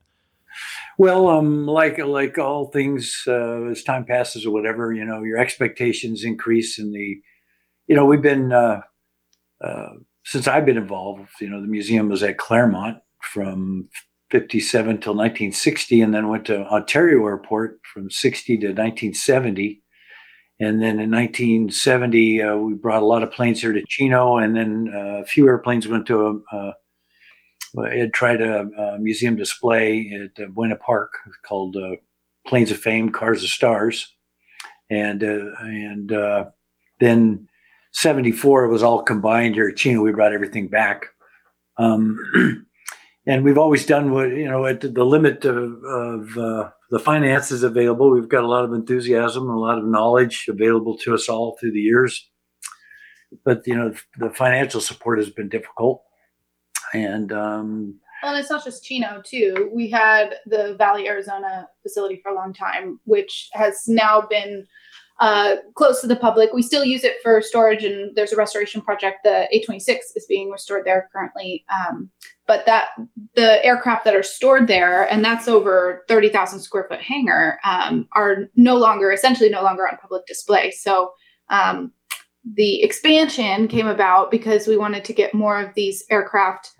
Well, 0.98 1.28
um, 1.28 1.66
like 1.66 1.98
like 1.98 2.38
all 2.38 2.66
things, 2.66 3.22
uh, 3.26 3.64
as 3.64 3.82
time 3.82 4.04
passes 4.04 4.46
or 4.46 4.52
whatever, 4.52 4.92
you 4.92 5.04
know, 5.04 5.22
your 5.22 5.38
expectations 5.38 6.24
increase, 6.24 6.78
and 6.78 6.92
the, 6.92 7.20
you 7.86 7.94
know, 7.94 8.04
we've 8.04 8.22
been 8.22 8.52
uh, 8.52 8.80
uh, 9.62 9.90
since 10.26 10.48
I've 10.48 10.66
been 10.66 10.76
involved. 10.76 11.22
You 11.40 11.48
know, 11.48 11.60
the 11.60 11.68
museum 11.68 12.08
was 12.08 12.22
at 12.22 12.36
Claremont 12.36 12.98
from 13.22 13.88
'57 14.30 14.98
till 15.00 15.14
1960, 15.14 16.02
and 16.02 16.12
then 16.12 16.28
went 16.28 16.44
to 16.46 16.66
Ontario 16.66 17.24
Airport 17.26 17.80
from 17.94 18.10
'60 18.10 18.58
to 18.58 18.66
1970. 18.66 19.82
And 20.58 20.82
then 20.82 20.98
in 21.00 21.10
1970, 21.10 22.42
uh, 22.42 22.56
we 22.56 22.74
brought 22.74 23.02
a 23.02 23.06
lot 23.06 23.22
of 23.22 23.30
planes 23.30 23.60
here 23.60 23.72
to 23.72 23.84
Chino, 23.88 24.38
and 24.38 24.56
then 24.56 24.90
uh, 24.94 25.22
a 25.22 25.24
few 25.24 25.46
airplanes 25.46 25.86
went 25.86 26.06
to 26.06 26.44
uh, 26.52 26.72
had 27.84 28.14
tried 28.14 28.40
a, 28.40 28.60
a 28.60 28.98
museum 28.98 29.36
display 29.36 30.10
at 30.10 30.42
uh, 30.42 30.48
Buena 30.48 30.76
Park 30.76 31.12
called 31.44 31.76
uh, 31.76 31.96
Planes 32.46 32.70
of 32.70 32.78
Fame, 32.78 33.10
Cars 33.10 33.44
of 33.44 33.50
Stars, 33.50 34.14
and 34.90 35.22
uh, 35.22 35.50
and 35.60 36.12
uh, 36.12 36.46
then 37.00 37.48
'74 37.96 38.64
it 38.64 38.68
was 38.68 38.82
all 38.82 39.02
combined 39.02 39.54
here 39.54 39.68
at 39.68 39.76
Chino. 39.76 40.02
We 40.02 40.12
brought 40.12 40.32
everything 40.32 40.68
back, 40.68 41.06
um, 41.78 42.18
and 43.26 43.44
we've 43.44 43.58
always 43.58 43.86
done 43.86 44.12
what 44.12 44.30
you 44.30 44.48
know 44.48 44.66
at 44.66 44.80
the 44.80 45.04
limit 45.04 45.44
of, 45.44 45.82
of 45.84 46.38
uh, 46.38 46.70
the 46.90 46.98
finances 46.98 47.62
available. 47.62 48.10
We've 48.10 48.28
got 48.28 48.44
a 48.44 48.48
lot 48.48 48.64
of 48.64 48.72
enthusiasm, 48.72 49.48
a 49.48 49.58
lot 49.58 49.78
of 49.78 49.84
knowledge 49.84 50.46
available 50.48 50.96
to 50.98 51.14
us 51.14 51.28
all 51.28 51.56
through 51.58 51.72
the 51.72 51.80
years, 51.80 52.28
but 53.44 53.66
you 53.66 53.74
know 53.74 53.94
the 54.18 54.30
financial 54.30 54.80
support 54.80 55.18
has 55.18 55.30
been 55.30 55.48
difficult 55.48 56.02
and 56.92 57.32
um, 57.32 57.94
Well, 58.22 58.34
and 58.34 58.40
it's 58.40 58.50
not 58.50 58.64
just 58.64 58.84
Chino 58.84 59.22
too. 59.24 59.70
We 59.72 59.90
had 59.90 60.36
the 60.46 60.74
Valle, 60.78 61.04
Arizona 61.06 61.68
facility 61.82 62.20
for 62.22 62.30
a 62.30 62.34
long 62.34 62.52
time, 62.52 63.00
which 63.04 63.48
has 63.52 63.82
now 63.86 64.22
been 64.28 64.66
uh, 65.20 65.56
closed 65.74 66.00
to 66.02 66.06
the 66.06 66.16
public. 66.16 66.52
We 66.52 66.62
still 66.62 66.84
use 66.84 67.04
it 67.04 67.16
for 67.22 67.40
storage, 67.42 67.84
and 67.84 68.14
there's 68.14 68.32
a 68.32 68.36
restoration 68.36 68.80
project. 68.82 69.18
The 69.24 69.48
A26 69.54 69.98
is 70.14 70.26
being 70.28 70.50
restored 70.50 70.84
there 70.84 71.08
currently. 71.12 71.64
Um, 71.74 72.10
but 72.46 72.66
that 72.66 72.88
the 73.34 73.64
aircraft 73.64 74.04
that 74.04 74.14
are 74.14 74.22
stored 74.22 74.68
there, 74.68 75.10
and 75.10 75.24
that's 75.24 75.48
over 75.48 76.04
30,000 76.08 76.60
square 76.60 76.86
foot 76.88 77.00
hangar, 77.00 77.58
um, 77.64 78.08
are 78.12 78.48
no 78.56 78.76
longer, 78.76 79.10
essentially 79.10 79.50
no 79.50 79.62
longer 79.62 79.86
on 79.88 79.96
public 79.98 80.26
display. 80.26 80.70
So 80.70 81.12
Um, 81.48 81.92
the 82.54 82.82
expansion 82.82 83.68
came 83.68 83.86
about 83.88 84.30
because 84.30 84.66
we 84.66 84.76
wanted 84.76 85.04
to 85.04 85.12
get 85.12 85.34
more 85.34 85.60
of 85.60 85.74
these 85.74 86.04
aircraft 86.10 86.72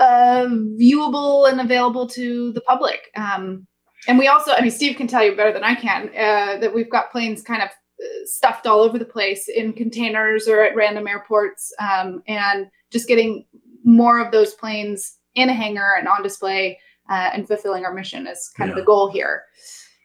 uh, 0.00 0.46
viewable 0.80 1.50
and 1.50 1.60
available 1.60 2.06
to 2.08 2.52
the 2.52 2.60
public. 2.62 3.10
Um, 3.16 3.66
and 4.08 4.18
we 4.18 4.28
also, 4.28 4.52
I 4.52 4.60
mean, 4.60 4.70
Steve 4.70 4.96
can 4.96 5.06
tell 5.06 5.24
you 5.24 5.36
better 5.36 5.52
than 5.52 5.64
I 5.64 5.74
can 5.74 6.08
uh, 6.08 6.58
that 6.58 6.74
we've 6.74 6.90
got 6.90 7.10
planes 7.10 7.42
kind 7.42 7.62
of 7.62 7.68
uh, 7.68 8.06
stuffed 8.24 8.66
all 8.66 8.80
over 8.80 8.98
the 8.98 9.04
place 9.04 9.48
in 9.48 9.72
containers 9.72 10.48
or 10.48 10.62
at 10.62 10.76
random 10.76 11.06
airports, 11.06 11.72
um, 11.80 12.22
and 12.26 12.68
just 12.90 13.08
getting 13.08 13.46
more 13.84 14.18
of 14.18 14.32
those 14.32 14.54
planes 14.54 15.18
in 15.34 15.48
a 15.48 15.54
hangar 15.54 15.94
and 15.98 16.08
on 16.08 16.22
display 16.22 16.78
uh, 17.10 17.30
and 17.32 17.46
fulfilling 17.46 17.84
our 17.84 17.94
mission 17.94 18.26
is 18.26 18.50
kind 18.56 18.70
of 18.70 18.76
the 18.76 18.82
goal 18.82 19.10
here. 19.10 19.44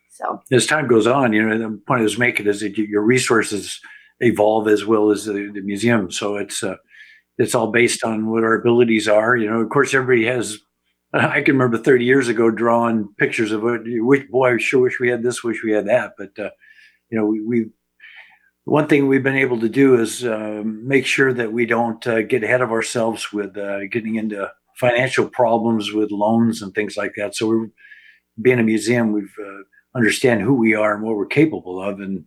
So 0.10 0.41
As 0.51 0.67
time 0.67 0.88
goes 0.88 1.08
on, 1.08 1.34
you 1.34 1.41
know, 1.41 1.58
the 1.58 1.81
point 1.88 2.01
I 2.01 2.03
was 2.03 2.20
making 2.20 2.48
is 2.48 2.60
that 2.60 2.77
your 2.77 3.01
resources 3.01 3.79
evolve 4.20 4.67
as 4.67 4.86
well 4.86 5.10
as 5.10 5.25
the, 5.25 5.51
the 5.53 5.62
museum. 5.62 6.12
So 6.12 6.36
it's 6.36 6.63
uh, 6.63 6.75
it's 7.38 7.55
all 7.55 7.72
based 7.72 8.03
on 8.03 8.29
what 8.29 8.43
our 8.43 8.53
abilities 8.53 9.08
are. 9.08 9.36
You 9.36 9.50
know, 9.50 9.60
of 9.62 9.70
course, 9.70 9.93
everybody 9.93 10.25
has. 10.27 10.60
I 11.13 11.41
can 11.41 11.56
remember 11.56 11.77
30 11.77 12.06
years 12.06 12.27
ago 12.27 12.50
drawing 12.50 13.10
pictures 13.18 13.51
of 13.51 13.65
it. 13.65 13.82
Which 13.86 14.30
boy, 14.30 14.56
I 14.56 14.58
sure 14.58 14.82
wish 14.82 15.00
we 15.00 15.10
had 15.10 15.24
this, 15.24 15.44
wish 15.44 15.63
we 15.63 15.74
had 15.74 15.88
that. 15.88 16.13
But 16.18 16.38
uh, 16.39 16.51
you 17.10 17.18
know, 17.18 17.25
we, 17.25 17.41
we 17.41 17.65
one 18.65 18.88
thing 18.88 19.08
we've 19.08 19.24
been 19.24 19.36
able 19.36 19.60
to 19.60 19.70
do 19.70 20.00
is 20.00 20.24
um, 20.25 20.88
make 20.88 21.06
sure 21.06 21.34
that 21.34 21.51
we 21.51 21.65
don't 21.65 22.06
uh, 22.08 22.22
get 22.22 22.44
ahead 22.44 22.62
of 22.62 22.72
ourselves 22.72 23.34
with 23.34 23.58
uh, 23.58 23.88
getting 23.88 24.15
into 24.15 24.51
financial 24.77 25.27
problems 25.27 25.91
with 25.91 26.12
loans 26.12 26.62
and 26.62 26.74
things 26.74 26.96
like 26.96 27.13
that. 27.18 27.36
So 27.36 27.48
we're 27.48 27.68
being 28.41 28.60
a 28.60 28.63
museum, 28.63 29.12
we've 29.12 29.34
uh, 29.44 29.63
understand 29.96 30.41
who 30.41 30.53
we 30.53 30.74
are 30.74 30.94
and 30.94 31.03
what 31.03 31.18
we're 31.18 31.25
capable 31.25 31.82
of, 31.82 32.00
and 32.00 32.25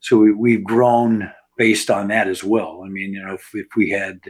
so 0.00 0.18
we, 0.18 0.32
we've 0.32 0.64
grown 0.64 1.30
based 1.56 1.90
on 1.90 2.08
that 2.08 2.28
as 2.28 2.42
well. 2.42 2.82
I 2.84 2.88
mean, 2.88 3.12
you 3.12 3.24
know, 3.24 3.34
if, 3.34 3.50
if 3.54 3.68
we 3.76 3.90
had 3.90 4.20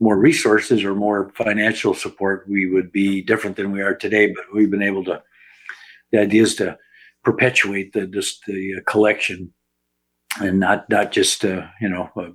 more 0.00 0.18
resources 0.18 0.84
or 0.84 0.94
more 0.94 1.30
financial 1.34 1.94
support, 1.94 2.46
we 2.48 2.68
would 2.68 2.92
be 2.92 3.22
different 3.22 3.56
than 3.56 3.72
we 3.72 3.82
are 3.82 3.94
today. 3.94 4.28
But 4.28 4.44
we've 4.54 4.70
been 4.70 4.82
able 4.82 5.04
to. 5.04 5.22
The 6.12 6.20
idea 6.20 6.42
is 6.42 6.54
to 6.56 6.78
perpetuate 7.24 7.92
the 7.92 8.06
just 8.06 8.44
the 8.46 8.76
uh, 8.76 8.90
collection, 8.90 9.52
and 10.40 10.60
not 10.60 10.88
not 10.88 11.12
just 11.12 11.44
uh, 11.44 11.66
you 11.80 11.88
know, 11.88 12.10
uh, 12.16 12.30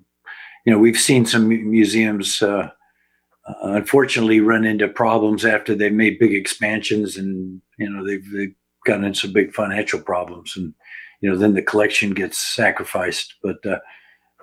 you 0.65 0.71
know, 0.71 0.79
we've 0.79 0.99
seen 0.99 1.25
some 1.25 1.47
museums. 1.47 2.41
Uh, 2.41 2.69
uh, 3.45 3.53
unfortunately, 3.63 4.39
run 4.39 4.65
into 4.65 4.87
problems 4.87 5.43
after 5.43 5.75
they've 5.75 5.91
made 5.91 6.19
big 6.19 6.33
expansions, 6.33 7.17
and 7.17 7.61
you 7.77 7.89
know 7.89 8.05
they've, 8.05 8.25
they've 8.31 8.55
gotten 8.85 9.03
into 9.03 9.27
big 9.27 9.53
financial 9.53 9.99
problems, 9.99 10.55
and 10.55 10.73
you 11.21 11.29
know 11.29 11.37
then 11.37 11.53
the 11.53 11.61
collection 11.61 12.11
gets 12.11 12.37
sacrificed. 12.37 13.35
But 13.43 13.65
uh, 13.65 13.79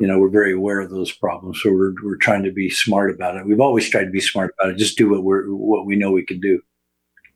you 0.01 0.07
know 0.07 0.19
we're 0.19 0.31
very 0.31 0.53
aware 0.53 0.81
of 0.81 0.91
those 0.91 1.13
problems, 1.13 1.61
so 1.63 1.71
we're 1.71 1.93
we're 2.03 2.17
trying 2.17 2.43
to 2.45 2.51
be 2.51 2.71
smart 2.71 3.11
about 3.11 3.37
it. 3.37 3.47
We've 3.47 3.61
always 3.61 3.89
tried 3.89 4.05
to 4.05 4.11
be 4.11 4.21
smart 4.21 4.55
about 4.59 4.73
it. 4.73 4.79
Just 4.79 4.97
do 4.97 5.11
what 5.11 5.23
we're 5.23 5.47
what 5.49 5.87
we 5.87 5.97
know 5.97 6.11
we 6.11 6.25
can 6.25 6.41
do. 6.41 6.61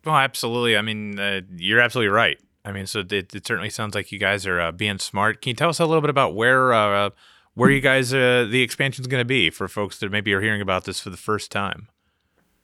Well, 0.04 0.16
absolutely. 0.16 0.76
I 0.76 0.83
mean, 0.83 1.18
uh, 1.18 1.42
you're 1.56 1.80
absolutely 1.80 2.09
right. 2.09 2.38
I 2.64 2.73
mean, 2.73 2.87
so 2.87 3.00
it, 3.00 3.12
it 3.12 3.47
certainly 3.47 3.71
sounds 3.71 3.94
like 3.94 4.11
you 4.11 4.18
guys 4.18 4.47
are 4.47 4.61
uh, 4.61 4.73
being 4.73 4.99
smart. 4.99 5.42
Can 5.42 5.50
you 5.50 5.54
tell 5.54 5.68
us 5.68 5.78
a 5.78 5.87
little 5.87 6.00
bit 6.00 6.11
about 6.11 6.35
where 6.35 6.73
uh, 6.73 7.11
where 7.54 7.71
you 7.71 7.80
guys 7.80 8.12
uh, 8.12 8.47
the 8.50 8.62
expansion 8.62 9.02
is 9.02 9.06
going 9.06 9.21
to 9.21 9.26
be 9.26 9.50
for 9.50 9.68
folks 9.68 9.99
that 9.99 10.11
maybe 10.11 10.33
are 10.33 10.40
hearing 10.40 10.61
about 10.61 10.85
this 10.85 11.00
for 11.00 11.11
the 11.11 11.16
first 11.16 11.50
time? 11.50 11.88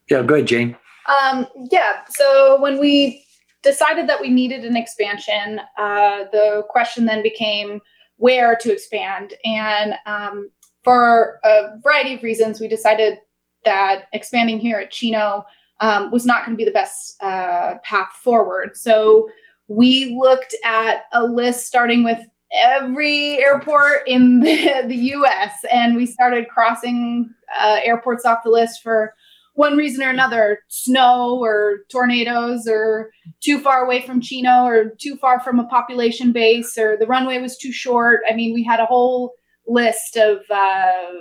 Yeah, 0.09 0.23
go 0.23 0.35
ahead, 0.35 0.49
Jane. 0.49 0.77
Um, 1.07 1.47
yeah. 1.71 2.05
So 2.09 2.61
when 2.61 2.81
we 2.81 3.25
decided 3.63 4.09
that 4.09 4.21
we 4.21 4.31
needed 4.31 4.65
an 4.65 4.77
expansion, 4.77 5.61
uh, 5.79 6.25
the 6.33 6.65
question 6.69 7.05
then 7.05 7.23
became 7.23 7.81
where 8.21 8.55
to 8.55 8.71
expand. 8.71 9.33
And 9.45 9.95
um, 10.05 10.51
for 10.85 11.41
a 11.43 11.79
variety 11.83 12.15
of 12.15 12.23
reasons, 12.23 12.61
we 12.61 12.69
decided 12.69 13.19
that 13.65 14.05
expanding 14.13 14.59
here 14.59 14.79
at 14.79 14.91
Chino 14.91 15.45
um, 15.81 16.11
was 16.11 16.27
not 16.27 16.45
going 16.45 16.57
to 16.57 16.61
be 16.61 16.67
the 16.67 16.71
best 16.71 17.17
uh, 17.23 17.79
path 17.83 18.13
forward. 18.23 18.77
So 18.77 19.29
we 19.69 20.17
looked 20.21 20.55
at 20.65 21.05
a 21.13 21.25
list 21.25 21.67
starting 21.67 22.05
with 22.05 22.21
every 22.53 23.39
airport 23.39 24.07
in 24.07 24.41
the, 24.45 24.85
the 24.87 24.97
US 25.15 25.55
and 25.73 25.97
we 25.97 26.05
started 26.05 26.49
crossing 26.49 27.31
uh, 27.59 27.81
airports 27.83 28.27
off 28.27 28.43
the 28.45 28.51
list 28.51 28.83
for 28.83 29.15
one 29.55 29.77
reason 29.77 30.03
or 30.03 30.09
another 30.09 30.61
snow 30.69 31.39
or 31.43 31.81
tornadoes 31.91 32.67
or 32.69 33.11
too 33.41 33.59
far 33.61 33.85
away 33.85 34.01
from 34.03 34.21
Chino 34.21 34.65
or 34.65 34.91
too 34.99 35.17
far 35.17 35.41
from 35.41 35.59
a 35.59 35.67
population 35.67 36.33
base 36.33 36.79
or 36.79 36.97
the 36.97 37.07
runway 37.07 37.41
was 37.41 37.57
too 37.57 37.73
short. 37.73 38.21
I 38.31 38.35
mean, 38.35 38.55
we 38.55 38.63
had 38.63 38.81
a 38.81 38.87
whole 38.87 39.35
list 39.67 40.17
of 40.17 40.39
uh, 40.51 41.13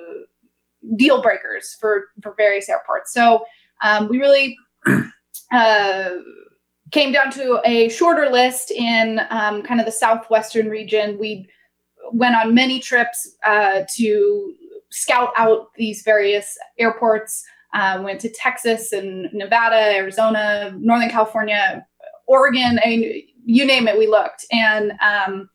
deal 0.96 1.22
breakers 1.22 1.76
for, 1.80 2.06
for 2.22 2.34
various 2.36 2.70
airports. 2.70 3.14
So 3.14 3.46
um, 3.84 4.08
we 4.08 4.20
really 4.20 4.58
uh, 5.52 6.10
came 6.92 7.12
down 7.12 7.32
to 7.32 7.62
a 7.66 7.90
shorter 7.90 8.30
list 8.30 8.72
in 8.72 9.22
um, 9.30 9.62
kind 9.64 9.80
of 9.80 9.86
the 9.86 9.92
southwestern 9.92 10.70
region. 10.70 11.18
We 11.20 11.48
went 12.12 12.36
on 12.36 12.54
many 12.54 12.80
trips 12.80 13.36
uh, 13.46 13.84
to 13.96 14.54
scout 14.92 15.32
out 15.38 15.74
these 15.76 16.02
various 16.02 16.58
airports. 16.78 17.44
Um, 17.74 18.04
went 18.04 18.20
to 18.22 18.30
Texas 18.30 18.92
and 18.92 19.32
Nevada, 19.32 19.96
Arizona, 19.96 20.74
Northern 20.80 21.10
California, 21.10 21.86
Oregon. 22.28 22.80
I 22.84 22.88
mean, 22.88 23.24
you 23.46 23.66
name 23.66 23.88
it, 23.88 23.98
we 23.98 24.08
looked, 24.08 24.46
and 24.52 24.94
um, 25.02 25.50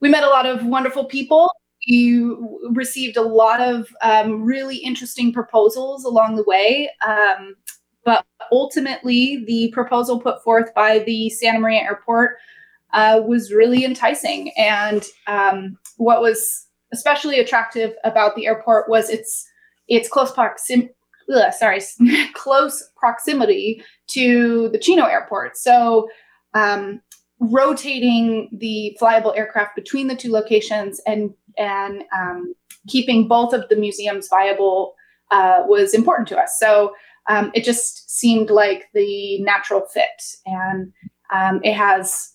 we 0.00 0.08
met 0.08 0.24
a 0.24 0.28
lot 0.28 0.46
of 0.46 0.64
wonderful 0.64 1.06
people. 1.06 1.50
We 1.88 2.34
received 2.70 3.16
a 3.16 3.22
lot 3.22 3.60
of 3.60 3.88
um, 4.02 4.42
really 4.42 4.76
interesting 4.76 5.32
proposals 5.32 6.04
along 6.04 6.36
the 6.36 6.44
way. 6.44 6.90
Um, 7.06 7.56
but 8.04 8.24
ultimately, 8.52 9.44
the 9.46 9.70
proposal 9.72 10.20
put 10.20 10.42
forth 10.42 10.74
by 10.74 11.00
the 11.00 11.30
Santa 11.30 11.58
Maria 11.58 11.80
Airport 11.80 12.36
uh, 12.92 13.20
was 13.26 13.52
really 13.52 13.84
enticing. 13.84 14.52
And 14.56 15.04
um, 15.26 15.78
what 15.96 16.20
was 16.20 16.66
especially 16.92 17.40
attractive 17.40 17.94
about 18.04 18.36
the 18.36 18.46
airport 18.46 18.88
was 18.88 19.10
its 19.10 19.48
its 19.88 20.08
close 20.08 20.32
proxim- 20.32 20.90
ugh, 21.32 21.52
sorry, 21.52 21.80
close 22.34 22.82
proximity 22.96 23.82
to 24.08 24.68
the 24.70 24.78
Chino 24.78 25.04
airport. 25.06 25.56
So 25.56 26.08
um, 26.54 27.00
rotating 27.40 28.48
the 28.52 28.96
flyable 29.00 29.36
aircraft 29.36 29.74
between 29.74 30.06
the 30.08 30.16
two 30.16 30.32
locations 30.32 31.00
and 31.06 31.34
and 31.56 32.04
um, 32.16 32.54
keeping 32.88 33.28
both 33.28 33.52
of 33.52 33.68
the 33.68 33.76
museums 33.76 34.28
viable 34.28 34.94
uh, 35.30 35.62
was 35.66 35.94
important 35.94 36.28
to 36.28 36.38
us. 36.38 36.58
So 36.58 36.94
um, 37.28 37.50
it 37.54 37.64
just 37.64 38.10
seemed 38.10 38.50
like 38.50 38.86
the 38.92 39.40
natural 39.40 39.82
fit, 39.86 40.22
and 40.46 40.92
um, 41.32 41.60
it 41.62 41.74
has 41.74 42.34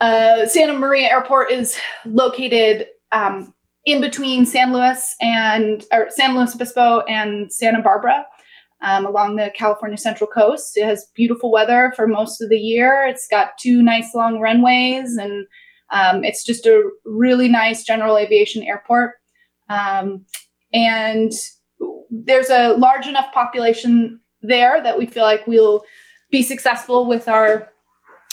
uh, 0.00 0.46
Santa 0.46 0.74
Maria 0.74 1.08
Airport 1.08 1.50
is 1.50 1.78
located 2.04 2.86
um, 3.12 3.54
in 3.86 4.00
between 4.00 4.44
San 4.44 4.72
Luis 4.72 5.14
and 5.20 5.84
or 5.92 6.10
San 6.10 6.36
Luis 6.36 6.54
Obispo 6.54 7.00
and 7.08 7.50
Santa 7.52 7.80
Barbara. 7.80 8.26
Um, 8.82 9.06
along 9.06 9.36
the 9.36 9.50
California 9.56 9.96
Central 9.96 10.28
Coast, 10.28 10.76
it 10.76 10.84
has 10.84 11.10
beautiful 11.14 11.50
weather 11.50 11.94
for 11.96 12.06
most 12.06 12.42
of 12.42 12.50
the 12.50 12.58
year. 12.58 13.06
It's 13.08 13.26
got 13.26 13.56
two 13.58 13.80
nice 13.82 14.14
long 14.14 14.38
runways, 14.38 15.16
and 15.16 15.46
um, 15.90 16.24
it's 16.24 16.44
just 16.44 16.66
a 16.66 16.90
really 17.06 17.48
nice 17.48 17.84
general 17.84 18.18
aviation 18.18 18.62
airport. 18.64 19.12
Um, 19.70 20.26
and 20.74 21.32
there's 22.10 22.50
a 22.50 22.74
large 22.74 23.06
enough 23.06 23.32
population 23.32 24.20
there 24.42 24.82
that 24.82 24.98
we 24.98 25.06
feel 25.06 25.24
like 25.24 25.46
we'll 25.46 25.82
be 26.30 26.42
successful 26.42 27.06
with 27.06 27.28
our 27.28 27.70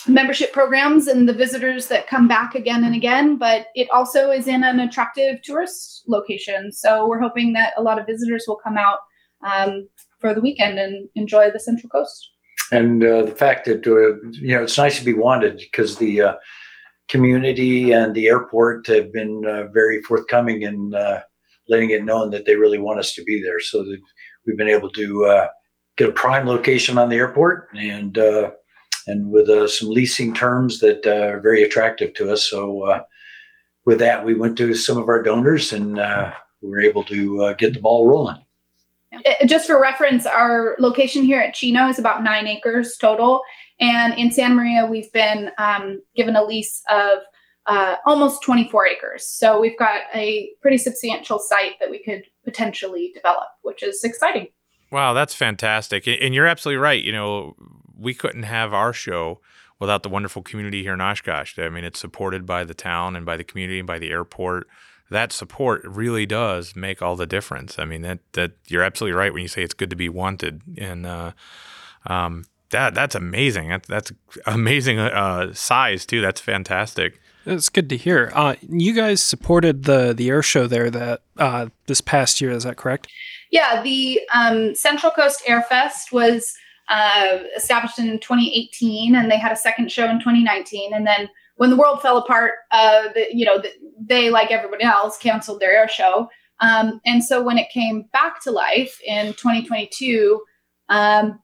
membership 0.07 0.51
programs 0.51 1.07
and 1.07 1.27
the 1.27 1.33
visitors 1.33 1.88
that 1.88 2.07
come 2.07 2.27
back 2.27 2.55
again 2.55 2.83
and 2.83 2.95
again. 2.95 3.38
But 3.38 3.67
it 3.75 3.89
also 3.91 4.31
is 4.31 4.48
in 4.48 4.63
an 4.63 4.79
attractive 4.79 5.41
tourist 5.43 6.03
location. 6.07 6.72
So 6.72 7.07
we're 7.07 7.22
hoping 7.22 7.53
that 7.53 7.74
a 7.77 7.81
lot 7.81 8.00
of 8.00 8.05
visitors 8.05 8.45
will 8.48 8.60
come 8.63 8.77
out 8.77 9.00
um, 9.45 9.88
for 10.19 10.33
the 10.33 10.41
weekend 10.41 10.79
and 10.79 11.07
enjoy 11.15 11.51
the 11.51 11.60
Central 11.60 11.89
Coast. 11.89 12.29
And 12.72 13.03
uh, 13.03 13.24
the 13.24 13.36
fact 13.36 13.65
that 13.65 13.86
uh, 13.86 14.17
you 14.31 14.55
know 14.55 14.63
it's 14.63 14.77
nice 14.77 14.98
to 14.98 15.05
be 15.05 15.13
wanted 15.13 15.57
because 15.57 15.98
the 15.98 16.22
uh, 16.22 16.33
community 17.07 17.91
and 17.91 18.15
the 18.15 18.27
airport 18.27 18.88
have 18.88 19.12
been 19.12 19.43
uh, 19.45 19.67
very 19.67 20.01
forthcoming 20.01 20.63
in 20.63 20.95
uh, 20.95 21.22
letting 21.67 21.91
it 21.91 22.03
known 22.03 22.31
that 22.31 22.45
they 22.45 22.55
really 22.55 22.79
want 22.79 23.00
us 23.00 23.13
to 23.13 23.24
be 23.24 23.41
there. 23.41 23.60
So 23.60 23.83
that 23.83 24.00
we've 24.45 24.57
been 24.57 24.69
able 24.69 24.89
to 24.91 25.25
uh, 25.25 25.48
get 25.98 26.10
a 26.10 26.13
prime 26.13 26.48
location 26.48 26.98
on 26.98 27.10
the 27.10 27.17
airport 27.17 27.69
and 27.75 28.17
and 29.07 29.29
with 29.31 29.50
uh, 29.50 29.67
some 29.67 29.89
leasing 29.89 30.33
terms 30.33 30.79
that 30.79 31.05
uh, 31.05 31.33
are 31.33 31.39
very 31.39 31.63
attractive 31.63 32.13
to 32.15 32.31
us. 32.31 32.50
So 32.50 32.83
uh, 32.83 33.03
with 33.86 34.00
that, 34.00 34.25
we 34.25 34.33
went 34.33 34.57
to 34.57 34.74
some 34.74 34.98
of 34.98 35.10
our 35.10 35.22
donors 35.22 35.74
and 35.74 36.00
uh, 36.00 36.31
we 36.62 36.69
were 36.69 36.81
able 36.81 37.03
to 37.05 37.43
uh, 37.43 37.53
get 37.53 37.74
the 37.74 37.79
ball 37.79 38.07
rolling. 38.07 38.43
Just 39.45 39.67
for 39.67 39.79
reference, 39.79 40.25
our 40.25 40.75
location 40.79 41.24
here 41.24 41.39
at 41.39 41.53
Chino 41.53 41.88
is 41.88 42.00
about 42.00 42.24
nine 42.24 42.48
acres 42.48 42.98
total. 42.98 43.41
And 43.79 44.13
in 44.17 44.31
San 44.31 44.55
Maria, 44.55 44.88
we've 44.88 45.12
been 45.12 45.51
um, 45.57 46.01
given 46.15 46.36
a 46.36 46.43
lease 46.43 46.81
of 46.89 47.19
uh, 47.65 47.98
almost 48.05 48.41
24 48.41 48.88
acres. 48.88 49.25
So 49.25 49.60
we've 49.60 49.77
got 49.77 50.01
a 50.15 50.50
pretty 50.62 50.77
substantial 50.77 51.39
site 51.39 51.74
that 51.79 51.91
we 51.91 52.03
could 52.03 52.24
potentially 52.43 53.12
develop, 53.13 53.50
which 53.62 53.83
is 53.83 54.03
exciting. 54.03 54.48
Wow, 54.91 55.13
that's 55.13 55.33
fantastic. 55.33 56.07
And 56.07 56.33
you're 56.33 56.45
absolutely 56.45 56.77
right. 56.77 57.03
You 57.03 57.12
know, 57.12 57.55
we 58.03 58.13
couldn't 58.13 58.43
have 58.43 58.74
our 58.74 58.93
show 58.93 59.39
without 59.79 60.03
the 60.03 60.10
wonderful 60.10 60.41
community 60.41 60.83
here 60.83 60.93
in 60.93 61.01
Oshkosh. 61.01 61.57
I 61.57 61.69
mean, 61.69 61.83
it's 61.83 62.00
supported 62.00 62.45
by 62.45 62.63
the 62.63 62.74
town 62.74 63.15
and 63.15 63.25
by 63.25 63.38
the 63.38 63.43
community 63.43 63.79
and 63.79 63.88
by 63.88 64.00
the 64.00 64.12
airport. 64.12 64.67
That 65.10 65.31
support 65.31 65.81
really 65.83 66.25
does 66.25 66.75
make 66.75 67.01
all 67.01 67.15
the 67.15 67.25
difference. 67.25 67.77
I 67.77 67.86
mean, 67.86 68.01
that 68.01 68.19
that 68.33 68.53
you're 68.67 68.83
absolutely 68.83 69.17
right 69.17 69.33
when 69.33 69.41
you 69.41 69.48
say 69.48 69.62
it's 69.62 69.74
good 69.74 69.89
to 69.89 69.95
be 69.95 70.10
wanted, 70.10 70.62
and 70.77 71.05
uh, 71.05 71.31
um, 72.05 72.45
that 72.69 72.95
that's 72.95 73.13
amazing. 73.13 73.69
That, 73.69 73.83
that's 73.83 74.12
amazing 74.45 75.00
uh, 75.00 75.53
size 75.53 76.05
too. 76.05 76.22
That's 76.22 76.41
fantastic. 76.41 77.19
It's 77.45 77.69
good 77.69 77.89
to 77.89 77.98
hear. 77.98 78.31
Uh, 78.33 78.55
you 78.62 78.93
guys 78.93 79.22
supported 79.22 79.83
the 79.83 80.13
the 80.13 80.29
air 80.29 80.41
show 80.41 80.65
there 80.65 80.89
that 80.89 81.22
uh, 81.38 81.67
this 81.88 82.01
past 82.01 82.39
year. 82.41 82.51
Is 82.51 82.63
that 82.63 82.77
correct? 82.77 83.07
Yeah, 83.51 83.83
the 83.83 84.22
um, 84.33 84.74
Central 84.74 85.12
Coast 85.12 85.43
Air 85.45 85.62
Fest 85.62 86.12
was 86.12 86.55
uh, 86.93 87.39
established 87.57 87.97
in 87.97 88.19
2018, 88.19 89.15
and 89.15 89.29
they 89.29 89.38
had 89.38 89.51
a 89.51 89.55
second 89.55 89.91
show 89.91 90.07
in 90.07 90.19
2019. 90.19 90.93
And 90.93 91.07
then 91.07 91.27
when 91.55 91.71
the 91.71 91.75
world 91.75 92.03
fell 92.03 92.19
apart, 92.19 92.51
uh, 92.69 93.07
the, 93.15 93.25
you 93.33 93.45
know, 93.45 93.59
the, 93.59 93.71
they 94.00 94.29
like 94.29 94.51
everybody 94.51 94.83
else 94.83 95.17
canceled 95.17 95.59
their 95.59 95.71
air 95.71 95.88
show. 95.88 96.29
Um, 96.59 97.01
and 97.03 97.23
so 97.23 97.41
when 97.41 97.57
it 97.57 97.71
came 97.73 98.03
back 98.13 98.43
to 98.43 98.51
life 98.51 99.00
in 99.07 99.33
2022, 99.33 100.39
um, 100.89 101.39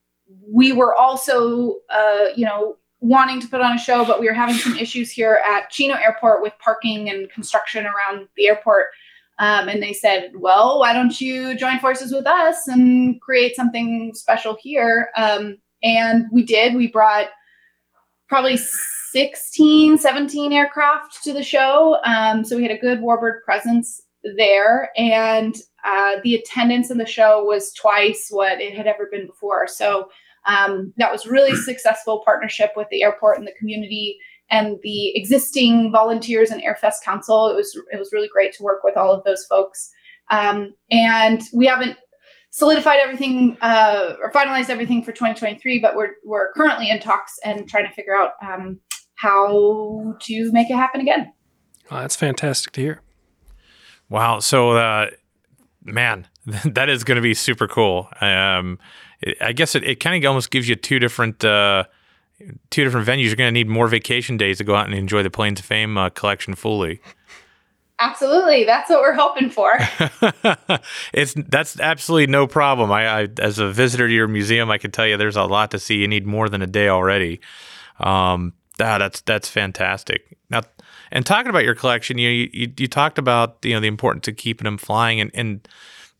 we 0.48 0.72
were 0.72 0.94
also, 0.94 1.78
uh, 1.90 2.26
you 2.36 2.46
know, 2.46 2.76
wanting 3.00 3.42
to 3.42 3.48
put 3.48 3.62
on 3.62 3.76
a 3.76 3.80
show, 3.80 4.06
but 4.06 4.20
we 4.20 4.28
were 4.28 4.34
having 4.34 4.56
some 4.56 4.78
issues 4.78 5.10
here 5.10 5.40
at 5.50 5.72
Chino 5.72 5.96
Airport 5.96 6.44
with 6.44 6.54
parking 6.60 7.10
and 7.10 7.28
construction 7.32 7.88
around 7.88 8.28
the 8.38 8.50
airport. 8.50 8.88
Um, 9.40 9.70
and 9.70 9.82
they 9.82 9.94
said, 9.94 10.32
well, 10.36 10.80
why 10.80 10.94
don't 10.94 11.20
you 11.20 11.56
join 11.56 11.80
forces 11.80 12.12
with 12.12 12.28
us 12.28 12.68
and 12.68 13.20
create 13.22 13.56
something 13.56 14.12
special 14.14 14.58
here? 14.60 15.10
Um, 15.16 15.58
and 15.82 16.26
we 16.32 16.44
did. 16.44 16.76
We 16.76 16.88
brought 16.88 17.28
probably 18.28 18.58
16, 18.58 19.98
17 19.98 20.54
aircraft 20.54 21.24
to 21.24 21.34
the 21.34 21.42
show. 21.42 22.00
Um, 22.04 22.44
so 22.44 22.58
we 22.58 22.64
had 22.64 22.72
a 22.72 22.78
good 22.78 23.00
warbird 23.00 23.42
presence 23.44 24.02
there. 24.36 24.92
And 24.98 25.56
uh, 25.86 26.18
the 26.24 26.36
attendance 26.36 26.92
in 26.92 26.98
the 26.98 27.06
show 27.06 27.44
was 27.44 27.74
twice 27.74 28.28
what 28.30 28.60
it 28.60 28.76
had 28.76 28.88
ever 28.88 29.08
been 29.10 29.26
before. 29.26 29.68
So 29.68 30.10
um, 30.46 30.94
that 30.98 31.12
was 31.12 31.26
really 31.26 31.56
successful 31.56 32.22
partnership 32.26 32.72
with 32.76 32.88
the 32.92 33.04
airport 33.04 33.38
and 33.38 33.48
the 33.48 33.56
community 33.58 34.20
and 34.52 34.78
the 34.84 35.16
existing 35.16 35.92
volunteers 35.92 36.50
and 36.50 36.62
Airfest 36.62 37.04
Council. 37.04 37.48
It 37.48 37.56
was 37.56 37.80
it 37.92 37.98
was 37.98 38.12
really 38.12 38.30
great 38.32 38.54
to 38.54 38.64
work 38.64 38.84
with 38.84 38.98
all 38.98 39.14
of 39.14 39.24
those 39.24 39.46
folks. 39.46 39.92
Um, 40.32 40.74
and 40.92 41.42
we 41.54 41.66
haven't 41.66 41.98
solidified 42.52 43.00
everything 43.00 43.58
uh, 43.62 44.16
or 44.22 44.32
finalized 44.32 44.70
everything 44.70 45.04
for 45.04 45.12
2023, 45.12 45.80
but 45.80 45.96
we're 45.96 46.14
we're 46.24 46.52
currently 46.54 46.90
in 46.90 47.00
talks 47.00 47.38
and 47.44 47.68
trying 47.68 47.88
to 47.88 47.94
figure 47.94 48.16
out 48.16 48.32
um, 48.42 48.80
how 49.16 50.16
to 50.22 50.52
make 50.52 50.70
it 50.70 50.76
happen 50.76 51.02
again. 51.02 51.32
Well, 51.90 52.02
that's 52.02 52.16
fantastic 52.16 52.74
to 52.74 52.82
hear. 52.82 53.02
Wow. 54.10 54.40
So, 54.40 54.72
uh, 54.72 55.08
man, 55.84 56.28
that 56.66 56.90
is 56.90 57.04
going 57.04 57.18
to 57.18 57.22
be 57.22 57.34
super 57.34 57.68
cool. 57.68 58.10
Um, 58.22 58.80
I 59.42 59.52
guess 59.52 59.76
it, 59.76 59.84
it 59.84 60.00
kind 60.00 60.24
of 60.24 60.28
almost 60.28 60.52
gives 60.52 60.70
you 60.70 60.76
two 60.76 61.00
different 61.00 61.44
uh, 61.44 61.86
two 62.70 62.84
different 62.84 63.08
venues. 63.08 63.26
You're 63.26 63.36
going 63.36 63.48
to 63.48 63.52
need 63.52 63.68
more 63.68 63.88
vacation 63.88 64.38
days 64.38 64.58
to 64.60 64.64
go 64.64 64.76
out 64.76 64.86
and 64.86 64.96
enjoy 64.96 65.24
the 65.24 65.30
Planes 65.30 65.60
of 65.60 65.66
Fame 65.66 65.98
uh, 65.98 66.10
collection 66.10 66.56
fully. 66.56 67.02
Absolutely, 68.02 68.64
that's 68.64 68.90
what 68.90 69.02
we're 69.02 69.14
hoping 69.14 69.50
for. 69.50 69.74
it's 71.14 71.34
that's 71.34 71.78
absolutely 71.82 72.28
no 72.28 72.48
problem. 72.48 72.94
I, 72.94 73.08
I, 73.08 73.28
as 73.40 73.60
a 73.60 73.70
visitor 73.70 74.08
to 74.08 74.14
your 74.14 74.28
museum, 74.30 74.72
I 74.72 74.78
can 74.78 74.92
tell 74.92 75.06
you 75.06 75.18
there's 75.18 75.36
a 75.36 75.44
lot 75.44 75.72
to 75.72 75.80
see. 75.80 75.96
You 75.96 76.08
need 76.08 76.26
more 76.26 76.48
than 76.48 76.62
a 76.62 76.68
day 76.68 76.88
already. 76.88 77.42
Um, 78.00 78.54
ah, 78.80 78.98
that's 79.00 79.20
that's 79.22 79.50
fantastic. 79.50 80.38
Now, 80.50 80.62
and 81.12 81.26
talking 81.26 81.50
about 81.50 81.66
your 81.66 81.76
collection, 81.76 82.18
you, 82.18 82.30
you 82.30 82.72
you 82.78 82.88
talked 82.88 83.18
about 83.18 83.58
you 83.64 83.74
know 83.74 83.82
the 83.82 83.88
importance 83.88 84.30
of 84.30 84.38
keeping 84.38 84.64
them 84.64 84.78
flying, 84.78 85.20
and 85.20 85.30
and 85.34 85.68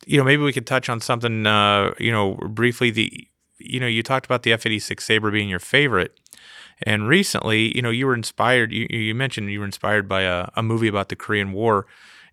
you 0.04 0.18
know 0.18 0.24
maybe 0.24 0.42
we 0.42 0.52
could 0.52 0.66
touch 0.66 0.90
on 0.90 1.00
something 1.00 1.46
uh, 1.46 1.94
you 1.98 2.12
know 2.12 2.34
briefly. 2.34 2.90
The 2.90 3.26
you 3.60 3.80
know 3.80 3.86
you 3.86 4.02
talked 4.02 4.26
about 4.26 4.42
the 4.42 4.52
F 4.52 4.66
eighty 4.66 4.78
six 4.78 5.04
Sabre 5.04 5.30
being 5.30 5.48
your 5.48 5.58
favorite. 5.58 6.18
And 6.82 7.06
recently, 7.06 7.76
you 7.76 7.82
know, 7.82 7.90
you 7.90 8.06
were 8.06 8.14
inspired. 8.14 8.72
You, 8.72 8.86
you 8.88 9.14
mentioned 9.14 9.50
you 9.50 9.60
were 9.60 9.66
inspired 9.66 10.08
by 10.08 10.22
a, 10.22 10.48
a 10.56 10.62
movie 10.62 10.88
about 10.88 11.10
the 11.10 11.16
Korean 11.16 11.52
War, 11.52 11.86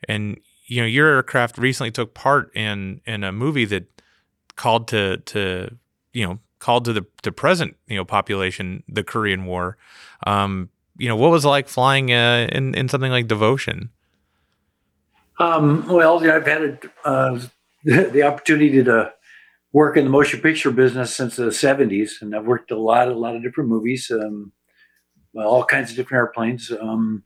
and 0.07 0.39
you 0.65 0.81
know, 0.81 0.87
your 0.87 1.07
aircraft 1.07 1.57
recently 1.57 1.91
took 1.91 2.13
part 2.13 2.55
in 2.55 3.01
in 3.05 3.23
a 3.23 3.31
movie 3.31 3.65
that 3.65 3.85
called 4.55 4.87
to 4.89 5.17
to 5.17 5.75
you 6.13 6.25
know 6.25 6.39
called 6.59 6.85
to 6.85 6.93
the 6.93 7.05
to 7.23 7.31
present 7.31 7.75
you 7.87 7.95
know 7.95 8.05
population 8.05 8.83
the 8.87 9.03
Korean 9.03 9.45
War. 9.45 9.77
Um, 10.25 10.69
you 10.97 11.07
know, 11.07 11.15
what 11.15 11.31
was 11.31 11.45
it 11.45 11.49
like 11.49 11.67
flying 11.67 12.11
uh, 12.11 12.47
in 12.51 12.73
in 12.73 12.89
something 12.89 13.11
like 13.11 13.27
Devotion? 13.27 13.89
Um, 15.39 15.87
well, 15.87 16.17
I've 16.29 16.47
had 16.47 16.61
a, 16.63 17.07
uh, 17.07 17.39
the 17.83 18.23
opportunity 18.23 18.83
to 18.83 19.13
work 19.77 19.95
in 19.95 20.05
the 20.05 20.09
motion 20.09 20.41
picture 20.41 20.71
business 20.71 21.15
since 21.15 21.35
the 21.35 21.51
70s 21.65 22.21
and 22.21 22.35
i've 22.35 22.47
worked 22.47 22.71
a 22.71 22.79
lot 22.89 23.07
a 23.07 23.13
lot 23.13 23.35
of 23.35 23.43
different 23.43 23.69
movies 23.69 24.09
um, 24.09 24.51
all 25.35 25.63
kinds 25.63 25.91
of 25.91 25.95
different 25.95 26.19
airplanes 26.19 26.71
um, 26.81 27.23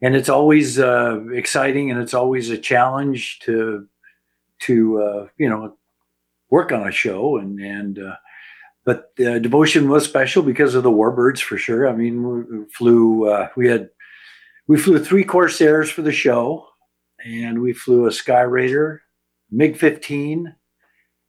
and 0.00 0.14
it's 0.14 0.28
always 0.28 0.78
uh, 0.78 1.18
exciting 1.32 1.90
and 1.90 2.00
it's 2.00 2.14
always 2.14 2.50
a 2.50 2.58
challenge 2.58 3.40
to 3.40 3.88
to 4.60 5.02
uh, 5.02 5.26
you 5.38 5.48
know 5.48 5.76
work 6.50 6.70
on 6.72 6.86
a 6.86 6.92
show 6.92 7.38
and 7.38 7.60
and 7.60 7.98
uh, 7.98 8.16
but 8.84 9.12
uh, 9.20 9.38
devotion 9.38 9.88
was 9.88 10.04
special 10.04 10.42
because 10.42 10.74
of 10.74 10.82
the 10.82 10.90
warbirds 10.90 11.40
for 11.40 11.58
sure. 11.58 11.88
I 11.88 11.94
mean 11.94 12.22
we 12.22 12.64
flew 12.72 13.28
uh, 13.28 13.48
we 13.56 13.68
had 13.68 13.90
we 14.66 14.78
flew 14.78 15.02
three 15.02 15.24
corsairs 15.24 15.90
for 15.90 16.02
the 16.02 16.12
show 16.12 16.66
and 17.24 17.60
we 17.60 17.72
flew 17.72 18.06
a 18.06 18.12
sky 18.12 18.42
raider 18.42 19.02
mig 19.50 19.76
15 19.76 20.54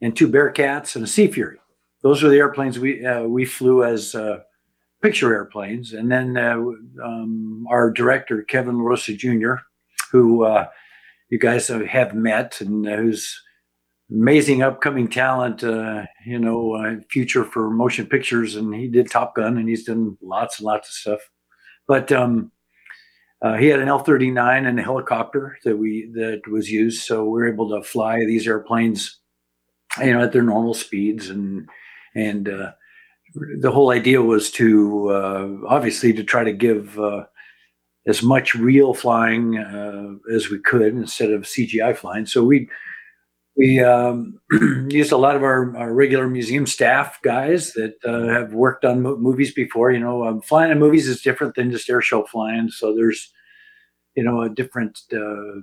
and 0.01 0.15
two 0.15 0.27
Bearcats 0.27 0.95
and 0.95 1.03
a 1.03 1.07
Sea 1.07 1.27
Fury. 1.27 1.57
Those 2.01 2.23
were 2.23 2.29
the 2.29 2.37
airplanes 2.37 2.79
we 2.79 3.05
uh, 3.05 3.23
we 3.23 3.45
flew 3.45 3.83
as 3.83 4.15
uh, 4.15 4.39
picture 5.01 5.33
airplanes. 5.33 5.93
And 5.93 6.11
then 6.11 6.37
uh, 6.37 6.57
um, 7.03 7.65
our 7.69 7.91
director 7.91 8.43
Kevin 8.43 8.75
LaRosa 8.75 9.17
Jr., 9.17 9.61
who 10.11 10.43
uh, 10.43 10.67
you 11.29 11.39
guys 11.39 11.67
have 11.67 12.15
met 12.15 12.61
and 12.61 12.85
who's 12.85 13.41
amazing 14.11 14.63
upcoming 14.63 15.07
talent, 15.07 15.63
uh, 15.63 16.05
you 16.25 16.39
know, 16.39 16.73
uh, 16.73 16.95
future 17.09 17.43
for 17.43 17.69
motion 17.69 18.07
pictures. 18.07 18.55
And 18.55 18.73
he 18.73 18.87
did 18.87 19.11
Top 19.11 19.35
Gun, 19.35 19.57
and 19.57 19.69
he's 19.69 19.85
done 19.85 20.17
lots 20.21 20.59
and 20.59 20.65
lots 20.65 20.89
of 20.89 20.93
stuff. 20.95 21.29
But 21.87 22.11
um, 22.11 22.51
he 23.57 23.67
had 23.67 23.79
an 23.79 23.87
L-39 23.87 24.67
and 24.67 24.79
a 24.79 24.83
helicopter 24.83 25.57
that 25.63 25.77
we 25.77 26.09
that 26.13 26.41
was 26.47 26.69
used, 26.69 27.03
so 27.03 27.23
we 27.23 27.31
were 27.31 27.51
able 27.51 27.69
to 27.69 27.83
fly 27.83 28.19
these 28.25 28.47
airplanes 28.47 29.18
you 29.97 30.13
know, 30.13 30.23
at 30.23 30.33
their 30.33 30.43
normal 30.43 30.73
speeds, 30.73 31.29
and 31.29 31.67
and 32.15 32.49
uh, 32.49 32.71
the 33.59 33.71
whole 33.71 33.91
idea 33.91 34.21
was 34.21 34.51
to 34.51 35.09
uh, 35.09 35.47
obviously 35.67 36.13
to 36.13 36.23
try 36.23 36.43
to 36.43 36.53
give 36.53 36.99
uh, 36.99 37.25
as 38.07 38.23
much 38.23 38.55
real 38.55 38.93
flying 38.93 39.57
uh, 39.57 40.13
as 40.33 40.49
we 40.49 40.59
could 40.59 40.93
instead 40.93 41.31
of 41.31 41.43
CGI 41.43 41.95
flying. 41.95 42.25
So 42.25 42.43
we 42.43 42.69
we 43.55 43.81
um, 43.81 44.39
used 44.89 45.11
a 45.11 45.17
lot 45.17 45.35
of 45.35 45.43
our, 45.43 45.75
our, 45.75 45.93
regular 45.93 46.29
museum 46.29 46.65
staff 46.65 47.19
guys 47.23 47.73
that 47.73 47.95
uh, 48.05 48.27
have 48.33 48.53
worked 48.53 48.85
on 48.85 49.01
mo- 49.01 49.17
movies 49.17 49.53
before. 49.53 49.91
You 49.91 49.99
know, 49.99 50.23
um, 50.23 50.41
flying 50.41 50.71
in 50.71 50.79
movies 50.79 51.09
is 51.09 51.21
different 51.21 51.55
than 51.55 51.71
just 51.71 51.89
air 51.89 52.01
show 52.01 52.23
flying. 52.23 52.69
So 52.69 52.95
there's 52.95 53.33
you 54.15 54.23
know 54.23 54.41
a 54.41 54.49
different 54.49 54.99
uh, 55.13 55.61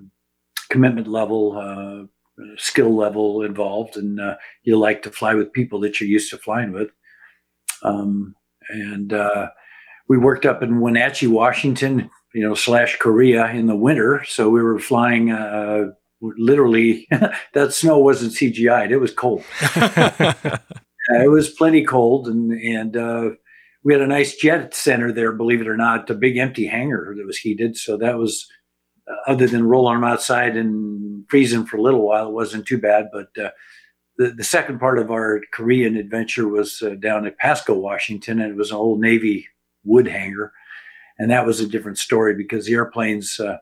commitment 0.68 1.06
level 1.06 2.08
skill 2.56 2.94
level 2.94 3.42
involved, 3.42 3.96
and 3.96 4.20
uh, 4.20 4.36
you 4.62 4.78
like 4.78 5.02
to 5.02 5.10
fly 5.10 5.34
with 5.34 5.52
people 5.52 5.80
that 5.80 6.00
you're 6.00 6.08
used 6.08 6.30
to 6.30 6.38
flying 6.38 6.72
with. 6.72 6.90
Um, 7.82 8.34
and 8.68 9.12
uh, 9.12 9.48
we 10.08 10.18
worked 10.18 10.46
up 10.46 10.62
in 10.62 10.80
Wenatchee, 10.80 11.26
Washington, 11.26 12.10
you 12.34 12.42
know, 12.42 12.54
slash 12.54 12.96
Korea 12.98 13.48
in 13.48 13.66
the 13.66 13.76
winter. 13.76 14.24
So 14.26 14.48
we 14.50 14.62
were 14.62 14.78
flying. 14.78 15.30
Uh, 15.30 15.92
literally, 16.20 17.06
that 17.54 17.72
snow 17.72 17.98
wasn't 17.98 18.32
CGI. 18.32 18.90
It 18.90 18.98
was 18.98 19.12
cold. 19.12 19.44
it 19.76 21.30
was 21.30 21.50
plenty 21.50 21.84
cold, 21.84 22.28
and 22.28 22.52
and 22.52 22.96
uh, 22.96 23.30
we 23.84 23.92
had 23.92 24.02
a 24.02 24.06
nice 24.06 24.36
jet 24.36 24.74
center 24.74 25.12
there. 25.12 25.32
Believe 25.32 25.60
it 25.60 25.68
or 25.68 25.76
not, 25.76 26.10
a 26.10 26.14
big 26.14 26.36
empty 26.36 26.66
hangar 26.66 27.14
that 27.16 27.26
was 27.26 27.38
heated. 27.38 27.76
So 27.76 27.96
that 27.98 28.18
was 28.18 28.46
other 29.26 29.46
than 29.46 29.68
rolling 29.68 30.00
them 30.00 30.04
outside 30.04 30.56
and 30.56 31.24
freezing 31.28 31.66
for 31.66 31.76
a 31.76 31.82
little 31.82 32.06
while, 32.06 32.28
it 32.28 32.32
wasn't 32.32 32.66
too 32.66 32.78
bad. 32.78 33.08
But 33.12 33.28
uh, 33.42 33.50
the, 34.18 34.30
the 34.30 34.44
second 34.44 34.78
part 34.78 34.98
of 34.98 35.10
our 35.10 35.40
Korean 35.52 35.96
adventure 35.96 36.48
was 36.48 36.82
uh, 36.82 36.94
down 36.94 37.26
at 37.26 37.38
Pasco, 37.38 37.74
Washington, 37.74 38.40
and 38.40 38.52
it 38.52 38.56
was 38.56 38.70
an 38.70 38.76
old 38.76 39.00
Navy 39.00 39.46
wood 39.84 40.08
hangar. 40.08 40.52
and 41.18 41.30
that 41.30 41.46
was 41.46 41.60
a 41.60 41.68
different 41.68 41.98
story 41.98 42.34
because 42.34 42.66
the 42.66 42.74
airplanes 42.74 43.38
uh, 43.40 43.58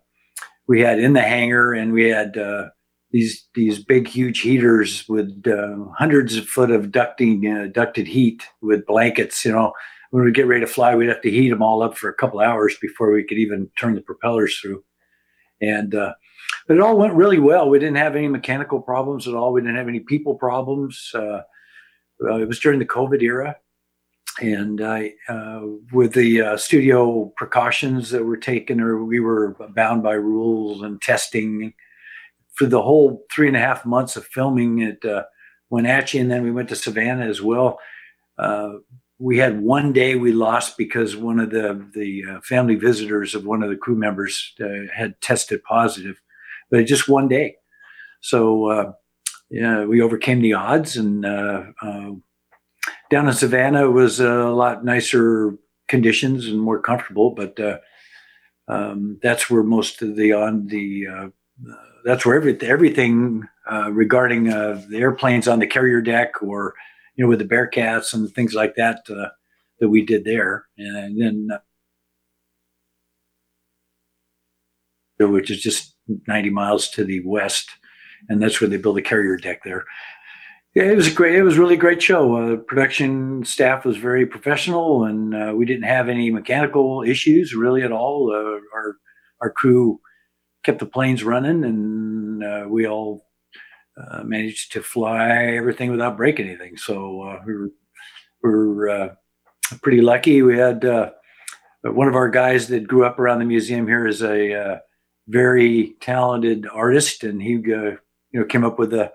we 0.67 0.81
had 0.81 0.99
in 0.99 1.13
the 1.13 1.23
hangar 1.23 1.73
and 1.73 1.93
we 1.93 2.09
had 2.09 2.37
uh, 2.37 2.69
these 3.11 3.47
these 3.55 3.79
big 3.83 4.09
huge 4.09 4.41
heaters 4.41 5.05
with 5.09 5.47
uh, 5.47 5.77
hundreds 5.97 6.37
of 6.37 6.47
foot 6.47 6.71
of 6.71 6.87
ducting 6.87 7.45
uh, 7.47 7.69
ducted 7.71 8.09
heat 8.09 8.43
with 8.61 8.87
blankets. 8.87 9.45
You 9.45 9.53
know, 9.53 9.73
when 10.11 10.25
we 10.25 10.33
get 10.33 10.47
ready 10.47 10.65
to 10.65 10.71
fly, 10.71 10.95
we'd 10.95 11.09
have 11.09 11.21
to 11.23 11.31
heat 11.31 11.51
them 11.51 11.63
all 11.63 11.83
up 11.83 11.97
for 11.97 12.09
a 12.09 12.15
couple 12.15 12.41
hours 12.41 12.77
before 12.81 13.13
we 13.13 13.25
could 13.25 13.39
even 13.39 13.71
turn 13.79 13.95
the 13.95 14.01
propellers 14.01 14.59
through. 14.59 14.83
And 15.61 15.95
uh, 15.95 16.15
but 16.67 16.77
it 16.77 16.81
all 16.81 16.97
went 16.97 17.15
really 17.15 17.39
well. 17.39 17.69
We 17.69 17.79
didn't 17.79 17.97
have 17.97 18.17
any 18.17 18.29
mechanical 18.29 18.81
problems 18.81 19.29
at 19.29 19.35
all. 19.35 19.53
We 19.53 19.61
didn't 19.61 19.77
have 19.77 19.89
any 19.89 20.01
people 20.01 20.35
problems. 20.35 21.11
Uh, 21.15 21.43
uh, 22.23 22.37
it 22.37 22.49
was 22.49 22.61
during 22.61 22.79
the 22.79 22.87
COVID 22.87 23.23
era, 23.23 23.57
and 24.41 24.81
I, 24.81 25.15
uh, 25.29 25.63
with 25.93 26.15
the 26.15 26.41
uh, 26.41 26.57
studio 26.57 27.33
precautions 27.37 28.11
that 28.11 28.25
were 28.25 28.37
taken, 28.37 28.81
or 28.81 29.05
we 29.05 29.21
were 29.21 29.57
bound 29.75 30.03
by 30.03 30.15
rules 30.15 30.83
and 30.83 31.01
testing 31.03 31.75
for 32.55 32.67
the 32.67 32.83
whole 32.83 33.25
three 33.33 33.49
and 33.49 33.57
a 33.57 33.61
half 33.61 33.85
months 33.85 34.17
of 34.17 34.27
filming 34.27 34.83
at 34.83 35.05
uh, 35.05 35.25
Wenatchee, 35.71 36.19
and 36.19 36.31
then 36.31 36.45
we 36.45 36.53
went 36.53 36.69
to 36.69 36.77
Savannah 36.77 37.27
as 37.27 37.43
well. 37.43 37.79
We 39.25 39.39
had 39.39 39.63
one 39.63 39.95
day 39.95 40.17
we 40.17 40.33
lost 40.33 40.77
because 40.77 41.17
one 41.17 41.41
of 41.41 41.49
the 41.49 41.83
the 41.95 42.25
uh, 42.31 42.41
family 42.43 42.75
visitors 42.75 43.35
of 43.35 43.47
one 43.47 43.63
of 43.63 43.71
the 43.71 43.77
crew 43.77 43.97
members 43.97 44.53
uh, 44.61 44.87
had 44.95 45.19
tested 45.23 45.65
positive, 45.65 46.21
but 46.71 46.85
just 46.85 47.09
one 47.09 47.27
day. 47.27 47.57
So 48.21 48.67
uh, 48.69 48.93
yeah, 49.49 49.87
we 49.87 50.03
overcame 50.03 50.43
the 50.43 50.53
odds, 50.53 50.99
and 50.99 51.23
down 51.23 52.23
in 53.11 53.33
Savannah 53.33 53.91
was 53.91 54.21
a 54.21 54.51
lot 54.51 54.85
nicer 54.85 55.57
conditions 55.89 56.47
and 56.47 56.61
more 56.61 56.83
comfortable. 56.83 57.31
But 57.31 57.59
uh, 57.59 57.79
um, 58.69 59.19
that's 59.23 59.49
where 59.49 59.63
most 59.63 60.03
of 60.03 60.17
the 60.17 60.35
on 60.35 60.67
the 60.67 61.07
uh, 61.07 61.29
that's 62.05 62.27
where 62.27 62.37
everything 62.37 62.69
everything 62.69 63.49
regarding 63.89 64.45
the 64.45 64.99
airplanes 64.99 65.49
on 65.49 65.61
the 65.61 65.67
carrier 65.67 66.03
deck 66.03 66.43
or 66.43 66.75
you 67.15 67.25
know 67.25 67.29
with 67.29 67.39
the 67.39 67.45
Bearcats 67.45 68.13
and 68.13 68.31
things 68.33 68.55
like 68.55 68.75
that 68.77 69.01
uh, 69.11 69.29
that 69.81 69.89
we 69.89 70.05
did 70.05 70.25
there, 70.25 70.67
and 70.79 71.21
then 71.21 71.49
uh, 75.21 75.29
which 75.29 75.51
is 75.51 75.61
just 75.61 75.95
90 76.27 76.51
miles 76.51 76.89
to 76.91 77.05
the 77.05 77.21
west, 77.25 77.71
and 78.29 78.43
that's 78.43 78.61
where 78.61 78.69
they 78.69 78.77
build 78.77 78.99
a 78.99 79.03
carrier 79.03 79.37
deck 79.37 79.63
there. 79.65 79.85
Yeah, 80.75 80.85
it 80.85 80.97
was 80.97 81.07
a 81.07 81.13
great. 81.13 81.37
It 81.37 81.45
was 81.45 81.57
really 81.57 81.77
great 81.77 82.03
show. 82.03 82.35
Uh, 82.35 82.57
production 82.57 83.45
staff 83.45 83.85
was 83.85 83.97
very 83.97 84.27
professional, 84.27 85.05
and 85.05 85.33
uh, 85.33 85.53
we 85.55 85.67
didn't 85.67 85.85
have 85.85 86.09
any 86.09 86.33
mechanical 86.33 87.05
issues 87.07 87.55
really 87.55 87.83
at 87.83 87.93
all. 87.93 88.33
Uh, 88.33 88.59
our 88.75 88.97
our 89.41 89.51
crew 89.51 90.01
kept 90.65 90.81
the 90.81 90.87
planes 90.87 91.23
running, 91.23 91.63
and 91.63 92.43
uh, 92.43 92.67
we 92.69 92.89
all 92.89 93.25
uh, 93.97 94.23
managed 94.25 94.73
to 94.73 94.83
fly 94.83 95.31
everything 95.31 95.91
without 95.91 96.17
breaking 96.17 96.49
anything. 96.49 96.77
So 96.77 97.23
uh, 97.23 97.41
we 97.47 97.55
were 97.55 97.71
we 98.43 98.51
were 98.51 98.89
uh, 98.91 99.15
pretty 99.83 100.01
lucky. 100.01 100.43
We 100.43 100.59
had 100.59 100.85
uh, 100.85 101.11
one 101.83 102.09
of 102.09 102.15
our 102.15 102.29
guys 102.29 102.69
that 102.69 102.89
grew 102.89 103.05
up 103.05 103.19
around 103.19 103.39
the 103.39 103.45
museum 103.45 103.87
here 103.87 104.07
is 104.07 104.23
a 104.23 104.53
uh, 104.53 104.79
very 105.29 105.95
talented 106.01 106.67
artist, 106.73 107.25
and 107.25 107.41
he 107.41 107.53
you 107.53 107.99
know 108.33 108.45
came 108.45 108.65
up 108.65 108.79
with 108.79 108.91
the 108.91 109.13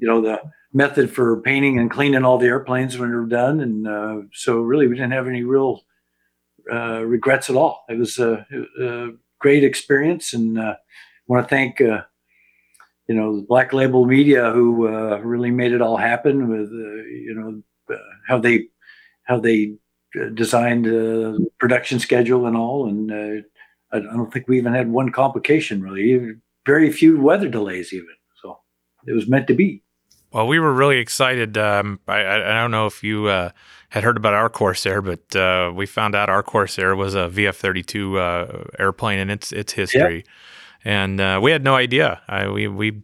you 0.00 0.08
know 0.08 0.20
the 0.20 0.40
method 0.72 1.10
for 1.10 1.42
painting 1.42 1.78
and 1.78 1.90
cleaning 1.90 2.24
all 2.24 2.38
the 2.38 2.46
airplanes 2.46 2.96
when 2.96 3.10
they 3.10 3.16
were 3.16 3.26
done, 3.26 3.60
and 3.60 4.30
so 4.32 4.60
really 4.60 4.86
we 4.86 4.94
didn't 4.94 5.12
have 5.12 5.28
any 5.28 5.42
real 5.42 5.82
regrets 6.66 7.50
at 7.50 7.56
all. 7.56 7.84
It 7.90 7.98
was 7.98 8.18
a, 8.18 8.46
a 8.80 9.10
great 9.38 9.62
experience, 9.62 10.32
and 10.32 10.56
want 11.26 11.46
to 11.46 11.54
thank 11.54 11.82
you 13.08 13.14
know 13.14 13.36
the 13.36 13.42
Black 13.42 13.72
Label 13.72 14.04
Media 14.04 14.50
who 14.52 14.88
uh, 14.88 15.18
really 15.18 15.50
made 15.50 15.72
it 15.72 15.82
all 15.82 15.96
happen 15.96 16.48
with 16.48 16.68
uh, 16.68 17.02
you 17.08 17.34
know 17.34 17.94
uh, 17.94 17.98
how 18.26 18.38
they 18.38 18.68
how 19.24 19.38
they 19.38 19.74
uh, 20.20 20.28
designed 20.34 20.86
uh, 20.86 21.38
production 21.58 21.98
schedule 21.98 22.46
and 22.46 22.56
all, 22.56 22.88
and 22.88 23.10
uh, 23.10 23.42
I 23.92 24.00
don't 24.00 24.32
think 24.32 24.48
we 24.48 24.58
even 24.58 24.74
had 24.74 24.90
one 24.90 25.10
complication 25.10 25.82
really. 25.82 26.34
Very 26.64 26.92
few 26.92 27.20
weather 27.20 27.48
delays 27.48 27.92
even, 27.92 28.14
so 28.40 28.60
it 29.06 29.12
was 29.12 29.28
meant 29.28 29.48
to 29.48 29.54
be. 29.54 29.82
Well, 30.32 30.46
we 30.46 30.58
were 30.58 30.72
really 30.72 30.98
excited. 30.98 31.58
Um, 31.58 32.00
I, 32.08 32.20
I, 32.24 32.54
don't 32.54 32.70
know 32.70 32.86
if 32.86 33.04
you 33.04 33.26
uh, 33.26 33.50
had 33.90 34.02
heard 34.02 34.16
about 34.16 34.32
our 34.32 34.48
Corsair, 34.48 35.02
but 35.02 35.36
uh, 35.36 35.72
we 35.74 35.84
found 35.84 36.14
out 36.14 36.30
our 36.30 36.42
Corsair 36.42 36.96
was 36.96 37.14
a 37.14 37.28
VF-32 37.28 38.18
uh, 38.18 38.64
airplane 38.78 39.18
in 39.18 39.28
its 39.28 39.52
its 39.52 39.74
history, 39.74 40.24
and 40.84 41.20
uh, 41.20 41.40
we 41.42 41.50
had 41.50 41.64
no 41.64 41.74
idea. 41.74 42.20
I, 42.28 42.48
we 42.48 42.68
we 42.68 43.02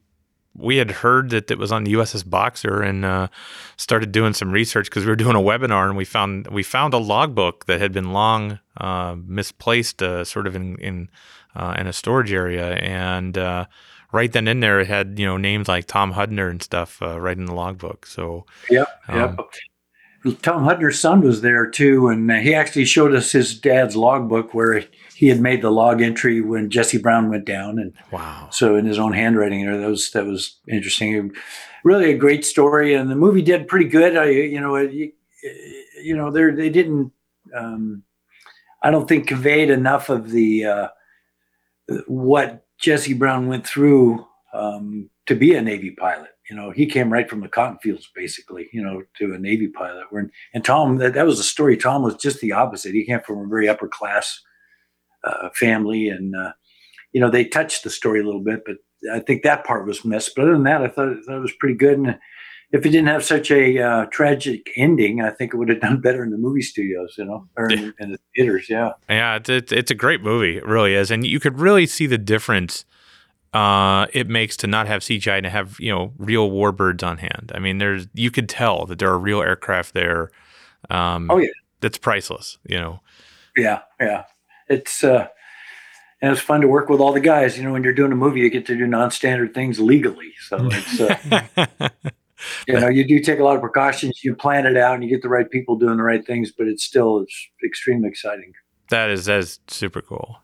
we 0.59 0.77
had 0.77 0.91
heard 0.91 1.31
that 1.31 1.51
it 1.51 1.59
was 1.59 1.71
on 1.71 1.85
the 1.85 1.95
USS 1.95 2.29
Boxer 2.29 2.83
and 2.83 3.05
uh, 3.05 3.29
started 3.77 4.13
doing 4.13 4.35
some 4.35 4.51
research 4.51 4.87
because 4.87 5.05
we 5.05 5.11
were 5.11 5.17
doing 5.17 5.37
a 5.37 5.41
webinar 5.41 5.89
and 5.89 5.97
we 5.97 6.05
found 6.05 6.49
we 6.49 6.63
found 6.63 6.95
a 6.95 6.99
logbook 6.99 7.67
that 7.67 7.81
had 7.81 7.93
been 7.93 8.13
long 8.13 8.59
uh, 8.77 9.17
misplaced, 9.25 10.03
uh, 10.03 10.25
sort 10.25 10.47
of 10.47 10.57
in 10.57 10.77
in 10.79 11.09
uh, 11.55 11.75
in 11.79 11.87
a 11.87 11.93
storage 11.93 12.33
area, 12.33 12.75
and 12.75 13.39
uh, 13.39 13.67
right 14.13 14.33
then 14.33 14.49
in 14.49 14.61
there 14.61 14.81
it 14.81 14.89
had 14.89 15.19
you 15.19 15.27
know 15.27 15.37
names 15.37 15.69
like 15.69 15.87
Tom 15.87 16.13
Hudner 16.13 16.51
and 16.51 16.63
stuff 16.63 17.01
uh, 17.03 17.21
right 17.21 17.37
in 17.37 17.47
the 17.47 17.55
logbook. 17.55 18.07
So 18.07 18.45
Yep. 18.71 18.89
Um, 19.09 19.19
Yep. 19.19 19.51
Tom 20.43 20.65
Hudner's 20.65 20.99
son 20.99 21.21
was 21.21 21.43
there 21.43 21.65
too, 21.67 22.09
and 22.09 22.31
he 22.31 22.53
actually 22.53 22.85
showed 22.85 23.15
us 23.15 23.31
his 23.31 23.59
dad's 23.59 23.95
logbook 23.95 24.53
where 24.53 24.85
he 25.19 25.27
had 25.27 25.41
made 25.41 25.63
the 25.63 25.71
log 25.71 26.01
entry 26.01 26.41
when 26.41 26.71
Jesse 26.71 26.97
Brown 26.97 27.29
went 27.29 27.45
down, 27.45 27.81
and 27.81 27.93
wow, 28.13 28.49
so 28.53 28.77
in 28.77 28.87
his 28.87 29.01
own 29.01 29.13
handwriting. 29.13 29.67
There, 29.67 29.77
that 29.77 29.89
was 29.89 30.13
that 30.13 30.25
was 30.25 30.61
interesting. 30.69 31.33
Really 31.83 32.13
a 32.13 32.17
great 32.17 32.45
story, 32.45 32.95
and 32.95 33.11
the 33.11 33.17
movie 33.17 33.43
did 33.43 33.67
pretty 33.67 33.87
good. 33.87 34.17
I, 34.17 34.27
you 34.27 34.61
know, 34.61 34.77
it, 34.77 34.93
you, 34.93 35.11
you 36.01 36.17
know, 36.17 36.31
they 36.31 36.53
they 36.53 36.71
didn't. 36.71 37.11
Um, 37.53 38.05
I 38.81 38.93
don't 38.93 39.09
think 39.09 39.27
conveyed 39.27 39.71
enough 39.71 40.09
of 40.09 40.31
the 40.31 40.65
uh, 40.67 40.89
what 42.07 42.65
Jesse 42.79 43.15
Brown 43.15 43.49
went 43.49 43.67
through 43.67 44.25
um, 44.55 45.11
to 45.27 45.35
be 45.35 45.53
a 45.53 45.61
Navy 45.61 45.91
pilot. 45.91 46.31
You 46.49 46.55
know, 46.55 46.71
he 46.71 46.87
came 46.87 47.13
right 47.13 47.29
from 47.29 47.41
the 47.41 47.49
cotton 47.49 47.79
fields, 47.83 48.09
basically. 48.15 48.69
You 48.73 48.85
know, 48.85 49.03
to 49.17 49.35
a 49.35 49.39
Navy 49.39 49.67
pilot. 49.67 50.05
Where 50.11 50.31
and 50.55 50.65
Tom, 50.65 50.99
that, 50.99 51.15
that 51.15 51.27
was 51.27 51.39
the 51.39 51.43
story. 51.43 51.77
Tom 51.77 52.05
was 52.05 52.15
just 52.15 52.39
the 52.39 52.53
opposite. 52.53 52.95
He 52.95 53.05
came 53.05 53.19
from 53.27 53.39
a 53.41 53.49
very 53.49 53.69
upper 53.69 53.89
class 53.89 54.43
uh, 55.25 55.51
family, 55.55 56.09
and 56.09 56.35
uh, 56.35 56.53
you 57.13 57.21
know, 57.21 57.31
they 57.31 57.45
touched 57.45 57.85
the 57.85 57.91
story 57.91 58.21
a 58.21 58.25
little 58.25 58.43
bit, 58.43 58.63
but 58.65 58.77
I 59.13 59.21
think 59.21 59.43
that 59.43 59.65
part 59.65 59.87
was 59.87 60.05
missed. 60.05 60.35
But 60.35 60.43
other 60.43 60.53
than 60.53 60.65
that, 60.65 60.83
I 60.83 60.89
thought, 60.89 61.09
I 61.09 61.21
thought 61.27 61.37
it 61.37 61.41
was 61.41 61.55
pretty 61.59 61.77
good. 61.77 61.99
And 61.99 62.19
if 62.71 62.85
it 62.85 62.91
didn't 62.91 63.07
have 63.07 63.25
such 63.25 63.51
a 63.51 63.81
uh, 63.81 64.07
tragic 64.07 64.71
ending, 64.77 65.23
I 65.23 65.31
think 65.31 65.55
it 65.55 65.57
would 65.57 65.69
have 65.69 65.81
done 65.89 66.01
better 66.01 66.23
in 66.23 66.31
the 66.31 66.39
movie 66.39 66.63
studios, 66.63 67.15
you 67.17 67.25
know, 67.25 67.47
or 67.57 67.71
in, 67.71 67.95
in 67.99 68.13
the 68.13 68.19
theaters. 68.37 68.69
Yeah. 68.69 68.93
yeah, 69.09 69.37
it's, 69.37 69.49
it's 69.49 69.73
it's 69.73 69.91
a 69.91 69.95
great 69.95 70.23
movie, 70.23 70.57
it 70.59 70.67
really 70.67 70.95
is, 70.95 71.11
and 71.11 71.27
you 71.27 71.41
could 71.41 71.59
really 71.59 71.87
see 71.87 72.07
the 72.07 72.19
difference 72.19 72.85
uh, 73.55 74.07
it 74.13 74.29
makes 74.29 74.57
to 74.59 74.67
not 74.67 74.87
have 74.87 75.01
CGI 75.03 75.39
and 75.39 75.45
to 75.45 75.51
have 75.51 75.81
you 75.81 75.91
know 75.91 76.13
real 76.19 76.51
warbirds 76.51 77.03
on 77.03 77.19
hand. 77.19 77.51
I 77.55 77.59
mean, 77.59 77.79
there's 77.79 78.07
you 78.13 78.31
could 78.31 78.49
tell 78.49 78.85
that 78.87 78.99
there 78.99 79.11
are 79.11 79.19
real 79.19 79.41
aircraft 79.41 79.95
there. 79.95 80.31
Um, 80.91 81.31
Oh, 81.31 81.39
yeah. 81.39 81.49
that's 81.81 81.99
priceless. 81.99 82.59
You 82.69 82.79
know, 82.79 83.01
Yeah. 83.57 83.81
Yeah. 84.01 84.25
It's, 84.69 85.05
uh, 85.05 85.29
and 86.21 86.33
it's 86.33 86.41
fun 86.41 86.61
to 86.63 86.69
work 86.69 86.89
with 86.89 87.01
all 87.01 87.13
the 87.13 87.21
guys. 87.21 87.57
You 87.57 87.65
know, 87.65 87.73
when 87.73 87.85
you're 87.85 87.93
doing 87.93 88.13
a 88.13 88.17
movie, 88.17 88.41
you 88.41 88.51
get 88.51 88.67
to 88.67 88.77
do 88.77 88.87
non-standard 88.87 89.55
things 89.55 89.79
legally. 89.79 90.33
So 90.49 90.69
it's, 90.71 91.01
uh, 91.01 91.89
you 92.67 92.75
know, 92.75 92.89
you 92.89 93.07
do 93.07 93.21
take 93.21 93.39
a 93.39 93.45
lot 93.45 93.55
of 93.55 93.63
precautions. 93.63 94.25
You 94.25 94.35
plan 94.35 94.67
it 94.67 94.77
out, 94.77 94.95
and 94.95 95.05
you 95.05 95.11
get 95.11 95.23
the 95.23 95.29
right 95.29 95.49
people 95.49 95.77
doing 95.77 95.97
the 95.97 96.03
right 96.03 96.27
things. 96.27 96.51
But 96.51 96.67
it's 96.67 96.85
still 96.85 97.21
it's 97.21 97.49
extremely 97.65 98.09
exciting. 98.09 98.53
that 98.91 99.11
is 99.11 99.27
that 99.27 99.41
is 99.41 99.61
super 99.69 100.03
cool. 100.03 100.39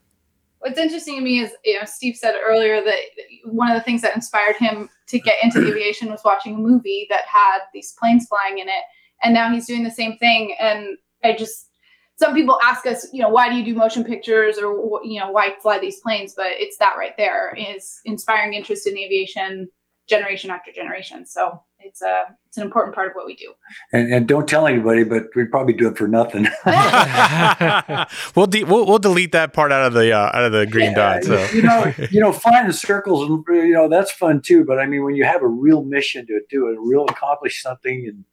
What's 0.61 0.79
interesting 0.79 1.17
to 1.17 1.21
me 1.21 1.41
is, 1.41 1.53
you 1.63 1.79
know, 1.79 1.85
Steve 1.85 2.17
said 2.17 2.37
earlier 2.43 2.83
that 2.83 2.99
one 3.45 3.71
of 3.71 3.75
the 3.75 3.83
things 3.83 4.01
that 4.01 4.15
inspired 4.15 4.57
him 4.57 4.89
to 5.09 5.19
get 5.19 5.37
into 5.43 5.59
aviation 5.69 6.09
was 6.09 6.23
watching 6.25 6.55
a 6.55 6.59
movie 6.59 7.07
that 7.11 7.25
had 7.27 7.59
these 7.75 7.95
planes 7.99 8.27
flying 8.27 8.59
in 8.59 8.69
it, 8.69 8.85
and 9.23 9.35
now 9.35 9.53
he's 9.53 9.67
doing 9.67 9.85
the 9.85 9.91
same 9.91 10.17
thing. 10.19 10.55
And 10.59 10.97
I 11.23 11.35
just, 11.35 11.69
some 12.17 12.35
people 12.35 12.59
ask 12.63 12.87
us, 12.87 13.07
you 13.13 13.21
know, 13.21 13.29
why 13.29 13.49
do 13.49 13.57
you 13.57 13.65
do 13.65 13.75
motion 13.75 14.05
pictures, 14.05 14.59
or 14.59 15.01
you 15.05 15.21
know, 15.21 15.31
why 15.31 15.55
fly 15.61 15.79
these 15.79 16.01
planes? 16.01 16.35
But 16.37 16.49
it's 16.51 16.79
that 16.79 16.97
right 16.97 17.17
there 17.17 17.55
is 17.57 18.01
inspiring 18.05 18.55
interest 18.55 18.87
in 18.87 18.97
aviation, 18.97 19.69
generation 20.09 20.51
after 20.51 20.71
generation. 20.71 21.27
So 21.27 21.61
it's 21.81 22.03
a, 22.03 22.25
it's 22.47 22.57
an 22.57 22.63
important 22.63 22.95
part 22.95 23.09
of 23.09 23.15
what 23.15 23.27
we 23.27 23.35
do. 23.35 23.53
And, 23.93 24.13
and 24.13 24.29
don't 24.29 24.49
tell 24.49 24.67
anybody, 24.67 25.05
but 25.05 25.25
we'd 25.35 25.51
probably 25.51 25.75
do 25.75 25.89
it 25.89 25.99
for 25.99 26.07
nothing. 26.07 26.47
we'll, 28.37 28.47
de- 28.47 28.65
we'll 28.65 28.87
we'll 28.87 28.99
delete 28.99 29.33
that 29.33 29.53
part 29.53 29.73
out 29.73 29.87
of 29.87 29.93
the 29.93 30.13
uh, 30.13 30.31
out 30.33 30.45
of 30.45 30.53
the 30.53 30.67
green 30.67 30.93
Yeah, 30.93 31.21
dot. 31.21 31.25
So 31.25 31.45
you 31.53 31.63
know, 31.63 31.93
you 32.11 32.21
know, 32.21 32.33
flying 32.33 32.67
in 32.67 32.73
circles, 32.73 33.29
and 33.29 33.45
you 33.49 33.73
know, 33.73 33.89
that's 33.89 34.13
fun 34.13 34.41
too. 34.41 34.65
But 34.65 34.79
I 34.79 34.87
mean, 34.87 35.03
when 35.03 35.17
you 35.17 35.25
have 35.25 35.43
a 35.43 35.49
real 35.49 35.83
mission 35.85 36.27
to 36.27 36.41
do 36.49 36.69
it, 36.69 36.79
real 36.79 37.07
accomplish 37.07 37.61
something, 37.61 38.07
and 38.07 38.25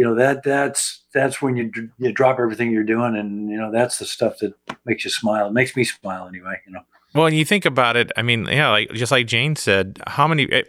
you 0.00 0.06
know 0.06 0.14
that 0.14 0.42
that's 0.42 1.04
that's 1.12 1.42
when 1.42 1.56
you 1.58 1.70
you 1.98 2.10
drop 2.10 2.38
everything 2.40 2.70
you're 2.70 2.84
doing, 2.84 3.18
and 3.18 3.50
you 3.50 3.56
know 3.58 3.70
that's 3.70 3.98
the 3.98 4.06
stuff 4.06 4.38
that 4.38 4.54
makes 4.86 5.04
you 5.04 5.10
smile. 5.10 5.48
It 5.48 5.52
makes 5.52 5.76
me 5.76 5.84
smile 5.84 6.26
anyway. 6.26 6.58
You 6.66 6.72
know. 6.72 6.80
Well, 7.14 7.26
and 7.26 7.36
you 7.36 7.44
think 7.44 7.66
about 7.66 7.98
it, 7.98 8.10
I 8.16 8.22
mean, 8.22 8.46
yeah, 8.46 8.70
like 8.70 8.90
just 8.94 9.12
like 9.12 9.26
Jane 9.26 9.56
said, 9.56 10.00
how 10.06 10.26
many? 10.26 10.48
I, 10.50 10.64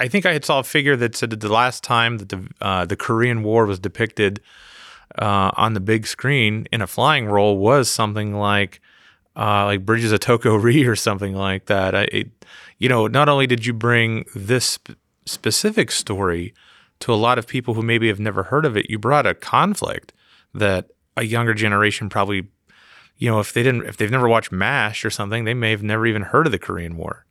I 0.00 0.08
think 0.08 0.24
I 0.24 0.32
had 0.32 0.46
saw 0.46 0.60
a 0.60 0.64
figure 0.64 0.96
that 0.96 1.14
said 1.14 1.28
that 1.28 1.40
the 1.40 1.52
last 1.52 1.84
time 1.84 2.16
that 2.16 2.30
the 2.30 2.48
uh, 2.62 2.86
the 2.86 2.96
Korean 2.96 3.42
War 3.42 3.66
was 3.66 3.78
depicted 3.78 4.40
uh, 5.18 5.50
on 5.58 5.74
the 5.74 5.80
big 5.80 6.06
screen 6.06 6.66
in 6.72 6.80
a 6.80 6.86
flying 6.86 7.26
role 7.26 7.58
was 7.58 7.90
something 7.90 8.32
like 8.32 8.80
uh, 9.36 9.66
like 9.66 9.84
Bridges 9.84 10.10
of 10.10 10.20
Toko 10.20 10.54
Ri 10.56 10.86
or 10.86 10.96
something 10.96 11.34
like 11.34 11.66
that. 11.66 11.94
I, 11.94 12.04
it, 12.04 12.46
you 12.78 12.88
know, 12.88 13.08
not 13.08 13.28
only 13.28 13.46
did 13.46 13.66
you 13.66 13.74
bring 13.74 14.24
this 14.34 14.64
sp- 14.80 14.96
specific 15.26 15.90
story 15.90 16.54
to 17.00 17.12
a 17.12 17.16
lot 17.16 17.38
of 17.38 17.46
people 17.46 17.74
who 17.74 17.82
maybe 17.82 18.08
have 18.08 18.20
never 18.20 18.44
heard 18.44 18.64
of 18.64 18.76
it, 18.76 18.88
you 18.88 18.98
brought 18.98 19.26
a 19.26 19.34
conflict 19.34 20.12
that 20.54 20.88
a 21.16 21.24
younger 21.24 21.54
generation 21.54 22.08
probably 22.08 22.48
you 23.16 23.30
know, 23.30 23.40
if 23.40 23.52
they 23.52 23.62
didn't, 23.62 23.86
if 23.86 23.96
they've 23.96 24.10
never 24.10 24.28
watched 24.28 24.52
MASH 24.52 25.04
or 25.04 25.10
something, 25.10 25.44
they 25.44 25.54
may 25.54 25.70
have 25.70 25.82
never 25.82 26.06
even 26.06 26.22
heard 26.22 26.46
of 26.46 26.52
the 26.52 26.58
Korean 26.58 26.96
War. 26.96 27.24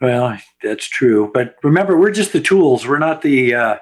Well, 0.00 0.38
that's 0.62 0.86
true, 0.86 1.30
but 1.32 1.56
remember, 1.62 1.98
we're 1.98 2.10
just 2.10 2.32
the 2.32 2.40
tools. 2.40 2.86
We're 2.86 2.98
not 2.98 3.22
the 3.22 3.54
uh, 3.54 3.76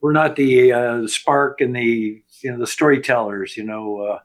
we're 0.00 0.12
not 0.12 0.36
the 0.36 0.72
uh, 0.72 1.06
spark 1.06 1.60
and 1.60 1.74
the 1.74 2.22
you 2.42 2.52
know 2.52 2.58
the 2.58 2.66
storytellers. 2.66 3.56
You 3.56 3.64
know, 3.64 4.00
uh, 4.00 4.18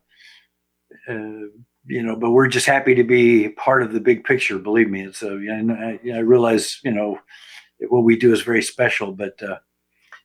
uh, 1.11 1.47
you 1.85 2.03
know, 2.03 2.15
but 2.15 2.31
we're 2.31 2.47
just 2.47 2.65
happy 2.65 2.95
to 2.95 3.03
be 3.03 3.49
part 3.49 3.83
of 3.83 3.93
the 3.93 4.01
big 4.01 4.23
picture. 4.23 4.57
Believe 4.57 4.89
me, 4.89 5.05
it's 5.05 5.23
I 5.23 6.19
realize 6.19 6.79
you 6.83 6.91
know 6.91 7.19
what 7.87 8.03
we 8.03 8.17
do 8.17 8.33
is 8.33 8.41
very 8.41 8.63
special, 8.63 9.13
but 9.13 9.41
uh, 9.41 9.59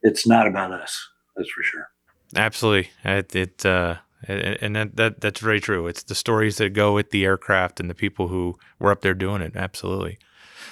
it's 0.05 0.27
not 0.27 0.47
about 0.47 0.71
us. 0.71 1.09
That's 1.37 1.51
for 1.51 1.63
sure. 1.65 1.89
Absolutely, 2.37 2.91
it, 3.05 3.35
it 3.35 3.67
uh, 3.67 3.97
and 4.29 4.77
that, 4.77 4.97
that 4.97 5.21
that's 5.21 5.41
very 5.41 5.61
true. 5.61 5.87
It's 5.87 6.03
the 6.03 6.15
stories 6.15 6.57
that 6.59 6.71
go 6.71 6.95
with 6.95 7.11
the 7.11 7.25
aircraft 7.25 7.81
and 7.81 7.91
the 7.91 7.95
people 7.95 8.29
who 8.29 8.57
were 8.79 8.91
up 8.91 9.03
there 9.03 9.15
doing 9.15 9.43
it. 9.43 9.57
Absolutely. 9.57 10.19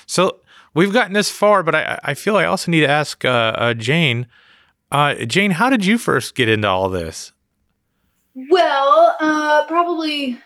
So 0.07 0.40
we've 0.75 0.92
gotten 0.92 1.12
this 1.12 1.31
far, 1.31 1.62
but 1.62 1.75
I, 1.75 1.99
I 2.05 2.14
feel 2.14 2.37
I 2.37 2.45
also 2.45 2.71
need 2.71 2.81
to 2.81 2.88
ask 2.88 3.25
uh, 3.25 3.29
uh, 3.57 3.75
Jane. 3.75 4.27
Uh, 4.90 5.14
Jane, 5.27 5.53
how 5.53 5.71
did 5.71 5.85
you 5.85 5.99
first 5.99 6.35
get 6.35 6.49
into 6.49 6.68
all 6.68 6.88
this? 6.88 7.33
Well, 8.35 9.16
uh, 9.21 9.66
probably 9.66 10.38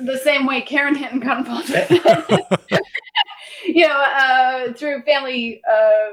the 0.00 0.18
same 0.18 0.46
way 0.46 0.60
Karen 0.62 0.94
Hinton 0.94 1.20
got 1.20 1.38
involved 1.38 1.70
with 1.70 1.86
it. 1.90 2.60
you 3.74 3.86
know, 3.86 4.04
uh, 4.16 4.72
through 4.74 5.02
family 5.02 5.62
uh, 5.70 6.12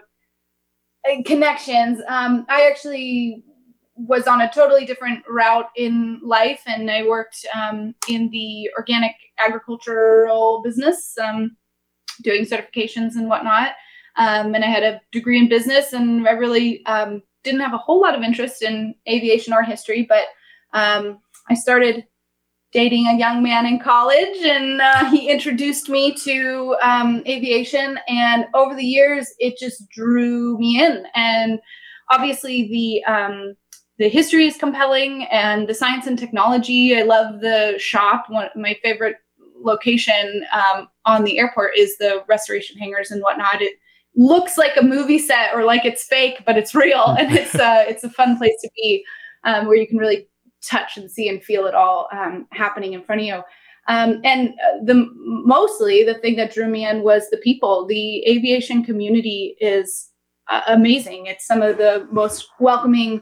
connections. 1.26 2.02
Um, 2.08 2.46
I 2.50 2.68
actually 2.70 3.44
was 3.96 4.28
on 4.28 4.42
a 4.42 4.52
totally 4.52 4.86
different 4.86 5.24
route 5.28 5.70
in 5.76 6.20
life, 6.24 6.62
and 6.68 6.90
I 6.90 7.04
worked 7.04 7.46
um, 7.54 7.96
in 8.08 8.30
the 8.30 8.70
organic 8.78 9.16
agricultural 9.44 10.62
business, 10.64 11.18
um, 11.22 11.58
doing 12.22 12.46
certifications 12.46 13.16
and 13.16 13.28
whatnot. 13.28 13.72
Um, 14.18 14.56
and 14.56 14.64
I 14.64 14.68
had 14.68 14.84
a 14.84 15.02
degree 15.12 15.38
in 15.38 15.50
business, 15.50 15.94
and 15.94 16.28
I 16.28 16.32
really 16.32 16.86
um, 16.86 17.24
didn't 17.44 17.62
have 17.62 17.74
a 17.74 17.78
whole 17.78 18.02
lot 18.02 18.16
of 18.16 18.24
interest 18.24 18.62
in 18.62 18.96
aviation 19.08 19.54
or 19.54 19.64
history, 19.64 20.06
but 20.08 20.26
um, 20.74 21.20
I 21.50 21.56
started 21.56 22.06
dating 22.74 23.08
a 23.08 23.18
young 23.18 23.42
man 23.42 23.66
in 23.66 23.80
college, 23.80 24.38
and 24.44 24.82
uh, 24.82 25.10
he 25.10 25.30
introduced 25.30 25.90
me 25.90 26.14
to 26.14 26.76
um, 26.82 27.24
aviation. 27.28 28.00
And 28.08 28.46
over 28.54 28.76
the 28.76 28.86
years, 28.86 29.34
it 29.40 29.58
just 29.58 29.90
drew 29.90 30.58
me 30.58 30.84
in. 30.84 31.06
And 31.16 31.60
obviously, 32.10 32.68
the 32.68 33.12
um, 33.12 33.56
the 33.98 34.10
history 34.10 34.46
is 34.46 34.58
compelling, 34.58 35.26
and 35.32 35.68
the 35.68 35.74
science 35.74 36.08
and 36.08 36.20
technology. 36.20 36.98
I 36.98 37.04
love 37.04 37.42
the 37.42 37.76
shop. 37.78 38.26
One 38.30 38.50
my 38.56 38.78
favorite 38.84 39.16
location 39.60 40.46
um, 40.54 40.88
on 41.06 41.24
the 41.24 41.40
airport 41.40 41.78
is 41.78 41.98
the 41.98 42.24
restoration 42.28 42.78
hangars 42.78 43.12
and 43.12 43.22
whatnot. 43.22 43.62
It 43.62 43.74
looks 44.16 44.58
like 44.58 44.76
a 44.78 44.84
movie 44.84 45.20
set 45.20 45.54
or 45.54 45.64
like 45.64 45.86
it's 45.86 46.04
fake, 46.04 46.44
but 46.46 46.58
it's 46.58 46.76
real, 46.76 47.16
and 47.20 47.36
it's 47.36 47.56
uh, 47.70 47.86
it's 47.88 48.04
a 48.04 48.10
fun 48.10 48.38
place 48.38 48.60
to 48.62 48.70
be 48.76 49.04
um, 49.44 49.68
where 49.68 49.78
you 49.78 49.88
can 49.88 49.98
really 49.98 50.28
touch 50.68 50.98
and 50.98 51.10
see 51.10 51.30
and 51.30 51.44
feel 51.44 51.66
it 51.66 51.76
all 51.76 52.08
um, 52.12 52.48
happening 52.52 52.94
in 52.94 53.04
front 53.04 53.22
of 53.22 53.28
you. 53.28 53.42
Um, 53.88 54.20
and 54.24 54.50
uh, 54.50 54.84
the 54.84 55.10
mostly 55.16 56.04
the 56.04 56.16
thing 56.16 56.36
that 56.36 56.54
drew 56.54 56.68
me 56.68 56.86
in 56.86 57.04
was 57.04 57.30
the 57.30 57.38
people. 57.38 57.86
The 57.86 58.28
aviation 58.28 58.84
community 58.84 59.56
is 59.62 60.10
uh, 60.50 60.62
amazing. 60.68 61.28
It's 61.28 61.48
some 61.48 61.62
of 61.62 61.78
the 61.78 62.08
most 62.12 62.48
welcoming 62.60 63.22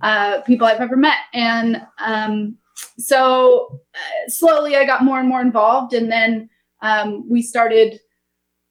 uh, 0.00 0.40
people 0.42 0.66
I've 0.66 0.80
ever 0.80 0.96
met, 0.96 1.18
and 1.34 1.82
um, 1.98 2.56
so 2.98 3.80
uh, 3.94 4.30
slowly 4.30 4.76
I 4.76 4.86
got 4.86 5.04
more 5.04 5.18
and 5.18 5.28
more 5.28 5.42
involved, 5.42 5.92
and 5.92 6.10
then 6.10 6.48
um, 6.80 7.28
we 7.28 7.42
started 7.42 8.00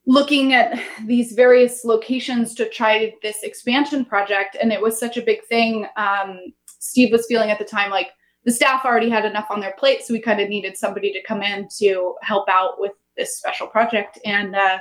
looking 0.08 0.54
at 0.54 0.82
these 1.06 1.34
various 1.34 1.86
locations 1.86 2.56
to 2.56 2.68
try 2.68 3.14
this 3.22 3.44
expansion 3.44 4.06
project, 4.06 4.58
and 4.60 4.74
it 4.74 4.82
was 4.82 5.00
such 5.00 5.18
a 5.18 5.22
big 5.22 5.44
thing. 5.46 5.86
Um, 5.98 6.40
Steve 6.80 7.12
was 7.12 7.26
feeling 7.28 7.52
at 7.52 7.60
the 7.60 7.66
time 7.66 7.92
like 7.92 8.10
the 8.46 8.52
staff 8.52 8.86
already 8.86 9.10
had 9.10 9.26
enough 9.26 9.48
on 9.50 9.60
their 9.60 9.76
plate, 9.78 10.04
so 10.04 10.14
we 10.14 10.22
kind 10.22 10.40
of 10.40 10.48
needed 10.48 10.78
somebody 10.78 11.12
to 11.12 11.22
come 11.24 11.42
in 11.42 11.68
to 11.80 12.16
help 12.22 12.48
out 12.48 12.80
with 12.80 12.94
this 13.18 13.38
special 13.38 13.68
project. 13.68 14.20
And 14.24 14.56
uh, 14.56 14.78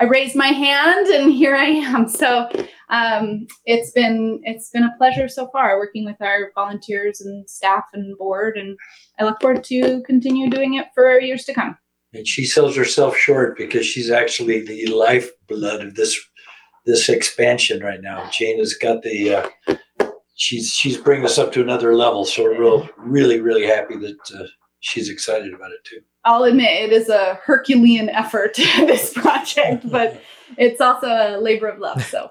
I 0.00 0.04
raised 0.04 0.34
my 0.34 0.48
hand, 0.48 1.08
and 1.08 1.30
here 1.30 1.54
I 1.54 1.66
am. 1.66 2.08
So 2.08 2.48
um, 2.88 3.46
it's 3.66 3.90
been 3.90 4.40
it's 4.44 4.70
been 4.70 4.84
a 4.84 4.94
pleasure 4.96 5.28
so 5.28 5.48
far 5.52 5.78
working 5.78 6.04
with 6.04 6.16
our 6.20 6.50
volunteers 6.54 7.20
and 7.20 7.48
staff 7.48 7.84
and 7.92 8.16
board, 8.16 8.56
and 8.56 8.76
I 9.20 9.24
look 9.24 9.40
forward 9.40 9.64
to 9.64 10.02
continue 10.02 10.48
doing 10.48 10.74
it 10.74 10.86
for 10.94 11.20
years 11.20 11.44
to 11.44 11.54
come. 11.54 11.76
And 12.14 12.26
she 12.26 12.44
sells 12.44 12.76
herself 12.76 13.16
short 13.16 13.58
because 13.58 13.84
she's 13.84 14.10
actually 14.10 14.64
the 14.64 14.86
lifeblood 14.86 15.84
of 15.84 15.94
this 15.94 16.18
this 16.86 17.08
expansion 17.08 17.82
right 17.82 18.00
now. 18.00 18.28
Jane 18.30 18.58
has 18.58 18.74
got 18.74 19.02
the 19.02 19.34
uh, 19.34 19.76
she's 20.34 20.70
she's 20.70 20.96
bringing 20.96 21.24
us 21.24 21.38
up 21.38 21.52
to 21.52 21.62
another 21.62 21.94
level. 21.94 22.24
So 22.24 22.44
we're 22.44 22.60
real, 22.60 22.88
really, 22.98 23.40
really 23.40 23.66
happy 23.66 23.96
that 23.96 24.18
uh, 24.38 24.44
she's 24.80 25.08
excited 25.08 25.54
about 25.54 25.72
it 25.72 25.84
too. 25.84 26.00
I'll 26.24 26.44
admit 26.44 26.90
it 26.90 26.92
is 26.92 27.08
a 27.08 27.38
Herculean 27.44 28.08
effort 28.08 28.54
this 28.56 29.12
project, 29.12 29.90
but 29.90 30.20
it's 30.56 30.80
also 30.80 31.08
a 31.08 31.38
labor 31.40 31.68
of 31.68 31.78
love. 31.78 32.02
So. 32.04 32.30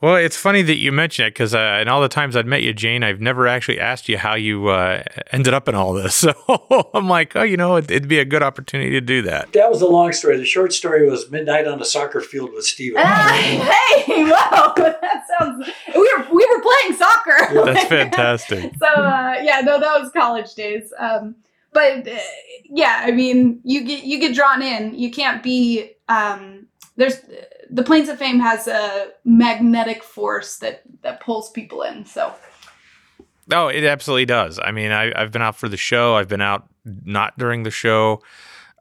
Well, 0.00 0.16
it's 0.16 0.36
funny 0.36 0.62
that 0.62 0.76
you 0.76 0.92
mention 0.92 1.26
it 1.26 1.30
because 1.30 1.54
uh, 1.54 1.78
in 1.80 1.88
all 1.88 2.00
the 2.00 2.08
times 2.08 2.36
I've 2.36 2.46
met 2.46 2.62
you, 2.62 2.72
Jane, 2.72 3.02
I've 3.02 3.20
never 3.20 3.46
actually 3.46 3.80
asked 3.80 4.08
you 4.08 4.18
how 4.18 4.34
you 4.34 4.68
uh, 4.68 5.02
ended 5.32 5.54
up 5.54 5.68
in 5.68 5.74
all 5.74 5.92
this. 5.92 6.24
So 6.30 6.86
I'm 6.92 7.08
like, 7.08 7.34
oh, 7.34 7.42
you 7.42 7.56
know, 7.56 7.76
it'd, 7.76 7.90
it'd, 7.90 8.08
be 8.08 8.18
a 8.18 8.24
good 8.24 8.42
opportunity 8.42 8.90
to 8.90 9.00
do 9.00 9.22
that. 9.22 9.52
That 9.52 9.70
was 9.70 9.80
a 9.80 9.86
long 9.86 10.12
story. 10.12 10.36
The 10.36 10.44
short 10.44 10.72
story 10.72 11.08
was 11.08 11.30
midnight 11.30 11.66
on 11.66 11.80
a 11.80 11.84
soccer 11.84 12.20
field 12.20 12.52
with 12.52 12.64
Steven. 12.64 13.00
Uh, 13.00 13.28
hey, 13.32 14.24
wow, 14.24 14.74
that 14.76 15.24
sounds. 15.38 15.66
We 15.94 16.00
were 16.00 16.26
we 16.34 16.46
were 16.46 16.62
playing 16.62 16.98
soccer. 16.98 17.54
Yeah. 17.54 17.72
That's 17.72 17.84
fantastic. 17.88 18.74
so 18.78 18.86
uh, 18.86 19.36
yeah, 19.42 19.60
no, 19.60 19.80
that 19.80 20.00
was 20.00 20.10
college 20.12 20.54
days. 20.54 20.92
Um, 20.98 21.36
but 21.72 22.06
uh, 22.06 22.18
yeah, 22.64 23.02
I 23.04 23.12
mean, 23.12 23.60
you 23.64 23.84
get 23.84 24.04
you 24.04 24.20
get 24.20 24.34
drawn 24.34 24.62
in. 24.62 24.94
You 24.98 25.10
can't 25.10 25.42
be. 25.42 25.92
Um, 26.08 26.66
there's 26.96 27.20
the 27.70 27.82
planes 27.82 28.08
of 28.08 28.18
fame 28.18 28.40
has 28.40 28.66
a 28.66 29.12
magnetic 29.24 30.02
force 30.02 30.56
that 30.58 30.82
that 31.02 31.20
pulls 31.20 31.50
people 31.50 31.82
in. 31.82 32.04
So. 32.04 32.34
Oh, 33.52 33.68
it 33.68 33.84
absolutely 33.84 34.26
does. 34.26 34.60
I 34.62 34.70
mean, 34.70 34.92
I, 34.92 35.18
have 35.18 35.32
been 35.32 35.42
out 35.42 35.56
for 35.56 35.68
the 35.68 35.76
show. 35.76 36.14
I've 36.14 36.28
been 36.28 36.40
out 36.40 36.68
not 36.84 37.36
during 37.36 37.64
the 37.64 37.70
show. 37.70 38.22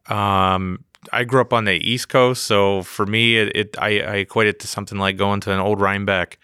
Um, 0.08 0.86
I 1.12 1.24
grew 1.24 1.42
up 1.42 1.54
on 1.54 1.66
the 1.66 1.74
East 1.74 2.10
Coast, 2.10 2.44
so 2.44 2.84
for 2.84 3.06
me, 3.06 3.38
it, 3.38 3.56
it 3.56 3.76
I, 3.80 4.00
I, 4.00 4.16
equate 4.18 4.48
it 4.48 4.60
to 4.60 4.68
something 4.68 4.98
like 4.98 5.18
going 5.18 5.40
to 5.42 5.52
an 5.52 5.60
old 5.60 5.80
Rhinebeck. 5.80 6.38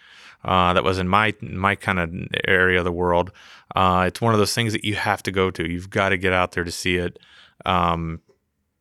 Uh, 0.44 0.74
that 0.74 0.84
was 0.84 1.00
in 1.00 1.08
my 1.08 1.34
my 1.42 1.74
kind 1.74 2.00
of 2.00 2.14
area 2.48 2.78
of 2.78 2.86
the 2.86 2.92
world. 2.92 3.32
Uh, 3.76 4.06
it's 4.08 4.22
one 4.22 4.34
of 4.34 4.40
those 4.40 4.54
things 4.54 4.74
that 4.74 4.86
you 4.86 4.96
have 4.96 5.24
to 5.24 5.32
go 5.32 5.50
to. 5.52 5.70
You've 5.70 5.90
got 5.90 6.10
to 6.10 6.18
get 6.18 6.34
out 6.34 6.52
there 6.52 6.64
to 6.64 6.72
see 6.72 6.98
it. 6.98 7.18
Um, 7.66 8.22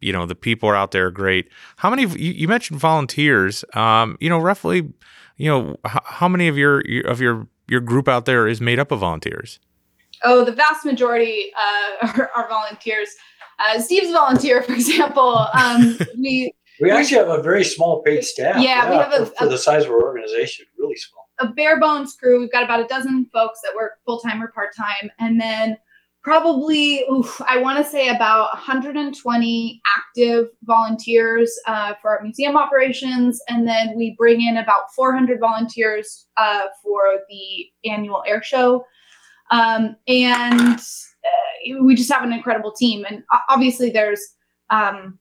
you 0.04 0.12
know 0.12 0.26
the 0.26 0.34
people 0.34 0.68
are 0.68 0.76
out 0.76 0.90
there 0.90 1.06
are 1.06 1.10
great. 1.10 1.48
How 1.76 1.88
many? 1.88 2.02
You, 2.02 2.32
you 2.32 2.46
mentioned 2.46 2.78
volunteers. 2.78 3.64
Um, 3.74 4.18
you 4.20 4.28
know, 4.28 4.38
roughly, 4.38 4.92
you 5.36 5.50
know, 5.50 5.76
h- 5.86 6.02
how 6.04 6.28
many 6.28 6.46
of 6.46 6.58
your 6.58 6.82
of 7.06 7.20
your 7.20 7.48
your 7.68 7.80
group 7.80 8.06
out 8.06 8.26
there 8.26 8.46
is 8.46 8.60
made 8.60 8.78
up 8.78 8.92
of 8.92 9.00
volunteers? 9.00 9.58
Oh, 10.22 10.44
the 10.44 10.52
vast 10.52 10.84
majority 10.84 11.52
uh, 11.56 12.06
are, 12.18 12.30
are, 12.36 12.48
volunteers. 12.48 13.08
Uh, 13.58 13.80
Steve's 13.80 14.10
volunteer, 14.10 14.62
for 14.62 14.72
example. 14.72 15.46
Um, 15.54 15.98
we 16.18 16.52
we 16.80 16.90
actually 16.90 17.18
have 17.18 17.28
a 17.28 17.42
very 17.42 17.64
small 17.64 18.02
paid 18.02 18.24
staff. 18.24 18.56
Yeah, 18.56 18.62
yeah 18.62 18.90
we 18.90 18.96
have 18.96 19.12
for, 19.14 19.22
a, 19.22 19.26
for 19.26 19.48
the 19.48 19.58
size 19.58 19.84
of 19.84 19.90
our 19.90 20.02
organization, 20.02 20.66
really 20.78 20.96
small. 20.96 21.30
A 21.40 21.48
bare 21.48 21.80
bones 21.80 22.14
crew. 22.14 22.40
We've 22.40 22.52
got 22.52 22.62
about 22.62 22.80
a 22.80 22.86
dozen 22.86 23.26
folks 23.32 23.60
that 23.62 23.74
work 23.74 23.92
full 24.04 24.20
time 24.20 24.42
or 24.42 24.48
part 24.48 24.76
time, 24.76 25.10
and 25.18 25.40
then 25.40 25.78
probably 26.24 27.04
oof, 27.12 27.40
i 27.46 27.58
want 27.58 27.78
to 27.78 27.88
say 27.88 28.08
about 28.08 28.52
120 28.54 29.82
active 29.87 30.48
volunteers 30.62 31.56
uh, 31.66 31.92
for 32.00 32.16
our 32.16 32.22
museum 32.22 32.56
operations 32.56 33.40
and 33.48 33.68
then 33.68 33.94
we 33.94 34.14
bring 34.18 34.40
in 34.40 34.56
about 34.56 34.92
400 34.96 35.38
volunteers 35.38 36.26
uh, 36.37 36.62
for 36.82 37.20
the 37.28 37.66
annual 37.88 38.24
air 38.26 38.42
show 38.42 38.84
um, 39.50 39.94
and 40.08 40.80
uh, 40.80 41.82
we 41.82 41.94
just 41.94 42.10
have 42.10 42.24
an 42.24 42.32
incredible 42.32 42.72
team 42.72 43.04
and 43.08 43.22
obviously 43.48 43.90
there's 43.90 44.20
um, 44.70 45.18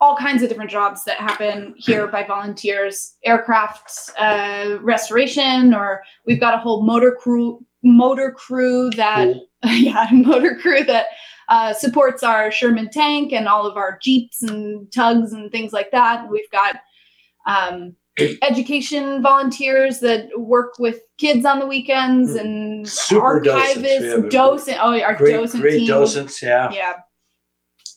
all 0.00 0.16
kinds 0.16 0.42
of 0.42 0.48
different 0.48 0.70
jobs 0.70 1.04
that 1.04 1.18
happen 1.18 1.74
here 1.76 2.06
by 2.06 2.22
volunteers 2.24 3.16
aircraft 3.24 3.90
uh, 4.18 4.78
restoration 4.80 5.74
or 5.74 6.02
we've 6.26 6.40
got 6.40 6.54
a 6.54 6.58
whole 6.58 6.82
motor 6.82 7.14
crew 7.20 7.62
motor 7.82 8.32
crew 8.32 8.90
that 8.90 9.26
Cool. 9.26 9.48
yeah 9.74 10.08
motor 10.12 10.56
crew 10.56 10.84
that 10.84 11.06
uh, 11.48 11.72
supports 11.72 12.22
our 12.22 12.50
sherman 12.50 12.90
tank 12.90 13.32
and 13.32 13.46
all 13.46 13.66
of 13.66 13.76
our 13.76 13.98
jeeps 14.02 14.42
and 14.42 14.90
tugs 14.92 15.32
and 15.32 15.50
things 15.52 15.72
like 15.72 15.90
that 15.92 16.28
we've 16.30 16.50
got 16.50 16.76
um, 17.46 17.94
education 18.42 19.22
volunteers 19.22 20.00
that 20.00 20.28
work 20.36 20.78
with 20.78 21.00
kids 21.18 21.44
on 21.44 21.58
the 21.58 21.66
weekends 21.66 22.34
and 22.34 22.88
Super 22.88 23.40
docents. 23.40 23.76
We 23.76 23.82
have 23.88 24.18
a 24.18 24.22
archivists 24.22 24.30
docent 24.30 24.78
oh 24.80 25.00
our 25.00 25.14
Great, 25.14 25.32
docent 25.32 25.62
great 25.62 25.78
team 25.78 25.88
docents. 25.88 26.42
Yeah. 26.42 26.72
yeah 26.72 26.94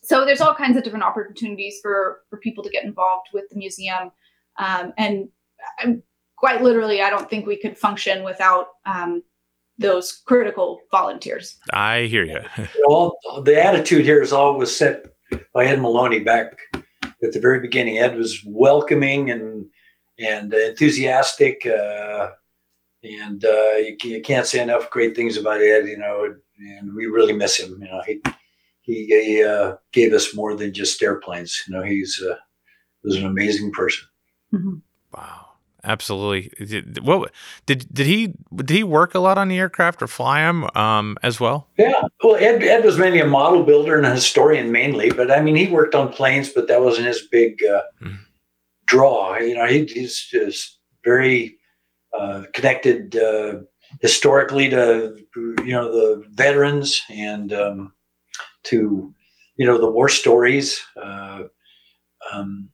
so 0.10 0.26
there's 0.26 0.42
all 0.42 0.56
kinds 0.56 0.76
of 0.76 0.84
different 0.84 1.06
opportunities 1.06 1.80
for 1.82 2.22
for 2.30 2.38
people 2.40 2.64
to 2.64 2.70
get 2.70 2.84
involved 2.84 3.28
with 3.34 3.46
the 3.50 3.58
museum 3.58 4.12
um, 4.58 4.92
and 4.98 5.30
um, 5.84 6.02
quite 6.38 6.62
literally 6.62 7.02
i 7.02 7.10
don't 7.10 7.30
think 7.30 7.46
we 7.46 7.58
could 7.58 7.78
function 7.78 8.24
without 8.24 8.68
um, 8.86 9.22
those 9.80 10.22
critical 10.26 10.82
volunteers 10.92 11.58
I 11.72 12.04
hear 12.04 12.26
you. 12.26 12.42
Well, 12.86 13.18
the 13.44 13.64
attitude 13.64 14.06
here 14.06 14.22
is 14.22 14.34
always 14.34 14.76
set 14.76 15.06
by 15.54 15.66
Ed 15.66 15.82
Maloney 15.82 16.20
back 16.20 16.60
at 17.24 17.32
the 17.34 17.40
very 17.40 17.60
beginning. 17.60 17.98
Ed 17.98 18.16
was 18.16 18.44
welcoming 18.46 19.32
and 19.32 19.66
and 20.20 20.54
enthusiastic, 20.54 21.66
uh, 21.66 22.32
and 23.04 23.46
uh, 23.46 23.78
you, 23.78 23.96
you 24.04 24.22
can't 24.22 24.46
say 24.46 24.62
enough 24.62 24.90
great 24.90 25.16
things 25.16 25.38
about 25.38 25.62
Ed. 25.62 25.88
You 25.88 25.98
know, 25.98 26.36
and 26.60 26.94
we 26.94 27.06
really 27.06 27.34
miss 27.34 27.58
him. 27.58 27.78
You 27.82 27.88
know, 27.88 28.02
he 28.06 28.22
he, 28.82 29.06
he 29.06 29.44
uh, 29.44 29.76
gave 29.94 30.14
us 30.14 30.36
more 30.36 30.56
than 30.56 30.74
just 30.74 31.02
airplanes. 31.02 31.64
You 31.68 31.76
know, 31.76 31.84
he's 31.84 32.22
uh, 32.22 32.36
was 33.04 33.16
an 33.16 33.26
amazing 33.26 33.72
person. 33.72 34.08
Wow. 35.14 35.49
Absolutely. 35.84 36.52
Did, 36.66 37.06
what 37.06 37.32
did 37.66 37.88
did 37.94 38.06
he 38.06 38.34
did 38.56 38.70
he 38.70 38.84
work 38.84 39.16
a 39.16 39.20
lot 39.20 39.38
on 39.38 39.48
the 39.48 39.58
aircraft 39.58 40.02
or 40.02 40.08
fly 40.08 40.42
them 40.42 40.70
um, 40.76 41.18
as 41.24 41.40
well? 41.40 41.68
Yeah, 41.78 41.94
well, 42.22 42.36
Ed, 42.36 42.62
Ed 42.62 42.84
was 42.84 42.98
mainly 42.98 43.22
a 43.22 43.26
model 43.26 43.64
builder 43.64 43.96
and 43.96 44.06
a 44.06 44.12
historian 44.12 44.72
mainly, 44.72 45.12
but 45.12 45.32
I 45.32 45.42
mean, 45.42 45.56
he 45.56 45.68
worked 45.68 45.96
on 45.96 46.12
planes, 46.12 46.50
but 46.50 46.68
that 46.68 46.82
wasn't 46.82 47.08
his 47.08 47.22
big 47.32 47.64
uh, 47.64 47.84
Mhm. 48.02 48.18
draw. 48.86 49.38
You 49.38 49.56
know, 49.56 49.66
he, 49.66 49.86
he's 49.86 50.20
just 50.20 50.80
very 51.06 51.58
uh, 52.18 52.44
connected 52.54 53.16
uh, 53.16 53.60
historically 54.02 54.70
to 54.70 55.16
you 55.36 55.72
know 55.72 55.92
the 55.92 56.26
veterans 56.32 57.02
and 57.10 57.54
um, 57.54 57.94
to 58.64 59.14
you 59.56 59.66
know 59.66 59.78
the 59.78 59.90
war 59.90 60.10
stories. 60.10 60.82
Uh, 61.02 61.44
um, 62.32 62.70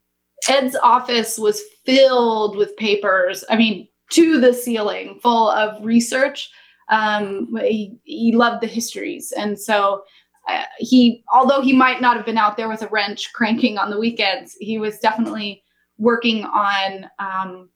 Ed's 0.49 0.75
office 0.75 1.37
was 1.37 1.61
filled 1.85 2.55
with 2.57 2.75
papers. 2.77 3.43
I 3.49 3.55
mean, 3.55 3.87
to 4.11 4.39
the 4.39 4.53
ceiling, 4.53 5.19
full 5.21 5.49
of 5.49 5.83
research. 5.83 6.49
Um, 6.89 7.55
he, 7.61 7.97
he 8.03 8.31
loved 8.31 8.61
the 8.61 8.67
histories, 8.67 9.31
and 9.31 9.59
so 9.59 10.03
uh, 10.47 10.63
he, 10.77 11.23
although 11.33 11.61
he 11.61 11.73
might 11.73 12.01
not 12.01 12.15
have 12.15 12.25
been 12.25 12.37
out 12.37 12.57
there 12.57 12.69
with 12.69 12.83
a 12.83 12.87
wrench 12.87 13.33
cranking 13.33 13.79
on 13.79 13.89
the 13.89 13.99
weekends, 13.99 14.55
he 14.59 14.77
was 14.77 14.99
definitely 14.99 15.63
working 15.97 16.43
on 16.45 17.09
um, 17.19 17.69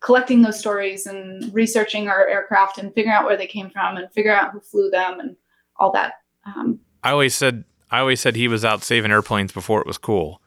collecting 0.00 0.42
those 0.42 0.58
stories 0.58 1.06
and 1.06 1.52
researching 1.52 2.08
our 2.08 2.26
aircraft 2.26 2.78
and 2.78 2.94
figuring 2.94 3.14
out 3.14 3.24
where 3.24 3.36
they 3.36 3.46
came 3.46 3.70
from 3.70 3.96
and 3.96 4.10
figuring 4.12 4.38
out 4.38 4.52
who 4.52 4.60
flew 4.60 4.88
them 4.88 5.20
and 5.20 5.36
all 5.78 5.92
that. 5.92 6.14
Um, 6.46 6.80
I 7.02 7.10
always 7.10 7.34
said 7.34 7.64
I 7.90 8.00
always 8.00 8.20
said 8.20 8.36
he 8.36 8.48
was 8.48 8.64
out 8.64 8.82
saving 8.82 9.10
airplanes 9.10 9.52
before 9.52 9.80
it 9.80 9.86
was 9.86 9.98
cool. 9.98 10.40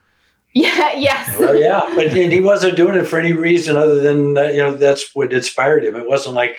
yeah. 0.53 0.93
Yes. 0.97 1.37
well, 1.39 1.55
yeah, 1.55 1.81
but 1.95 2.11
he 2.11 2.29
he 2.29 2.41
wasn't 2.41 2.75
doing 2.75 2.95
it 2.95 3.05
for 3.05 3.19
any 3.19 3.33
reason 3.33 3.77
other 3.77 3.99
than 3.99 4.37
uh, 4.37 4.43
you 4.43 4.57
know 4.57 4.73
that's 4.73 5.13
what 5.13 5.31
inspired 5.33 5.83
him. 5.85 5.95
It 5.95 6.07
wasn't 6.07 6.35
like 6.35 6.57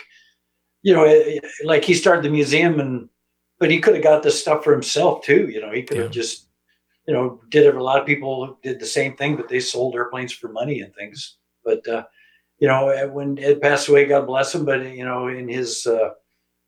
you 0.83 0.94
know, 0.94 1.05
it, 1.05 1.44
like 1.64 1.85
he 1.85 1.94
started 1.94 2.24
the 2.24 2.31
museum 2.31 2.81
and 2.81 3.09
but 3.59 3.70
he 3.70 3.81
could 3.81 3.94
have 3.94 4.03
got 4.03 4.22
this 4.22 4.40
stuff 4.40 4.64
for 4.64 4.72
himself 4.72 5.22
too. 5.24 5.48
You 5.50 5.61
know, 5.61 5.70
he 5.70 5.83
could 5.83 5.98
have 5.98 6.07
Yeah. 6.07 6.12
just 6.22 6.46
you 7.07 7.14
know 7.14 7.40
did 7.50 7.66
it. 7.66 7.74
A 7.74 7.83
lot 7.83 8.00
of 8.00 8.07
people 8.07 8.59
did 8.62 8.81
the 8.81 8.87
same 8.87 9.16
thing, 9.16 9.37
but 9.37 9.48
they 9.48 9.61
sold 9.61 9.94
airplanes 9.94 10.33
for 10.33 10.48
money 10.48 10.81
and 10.81 10.94
things. 10.94 11.37
But 11.64 11.87
uh, 11.88 12.05
you 12.59 12.68
know, 12.68 12.88
uh, 12.90 13.09
when 13.09 13.38
Ed 13.38 13.61
passed 13.61 13.88
away, 13.88 14.05
God 14.07 14.26
bless 14.26 14.55
him. 14.55 14.64
But 14.64 14.88
you 14.94 15.05
know, 15.05 15.29
in 15.29 15.48
his 15.48 15.87
uh, 15.87 16.11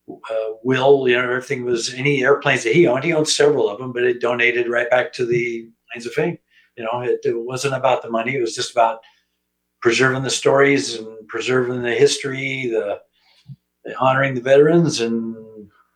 uh, 0.09 0.49
will, 0.65 1.09
you 1.09 1.17
know, 1.17 1.23
everything 1.23 1.65
was 1.65 1.95
any 1.95 2.25
airplanes 2.25 2.65
that 2.65 2.75
he 2.75 2.87
owned. 2.87 3.05
He 3.05 3.13
owned 3.15 3.29
several 3.29 3.69
of 3.69 3.79
them, 3.79 3.93
but 3.93 4.03
it 4.03 4.21
donated 4.21 4.69
right 4.69 4.91
back 4.91 5.13
to 5.15 5.25
the 5.25 5.69
Planes 5.93 6.07
of 6.07 6.13
Fame. 6.13 6.39
You 6.77 6.85
know, 6.85 7.01
it, 7.01 7.21
it 7.25 7.39
wasn't 7.39 7.75
about 7.75 8.03
the 8.03 8.11
money. 8.11 8.37
It 8.37 8.41
was 8.41 8.55
just 8.55 8.73
about 8.73 9.01
preserving 9.81 10.23
the 10.23 10.31
stories 10.31 10.95
and 10.95 11.29
preserving 11.29 11.83
the 11.83 11.95
history, 11.95 12.69
the, 12.71 13.01
the 13.85 13.97
honoring 13.97 14.35
the 14.35 14.41
veterans, 14.41 15.01
and 15.01 15.35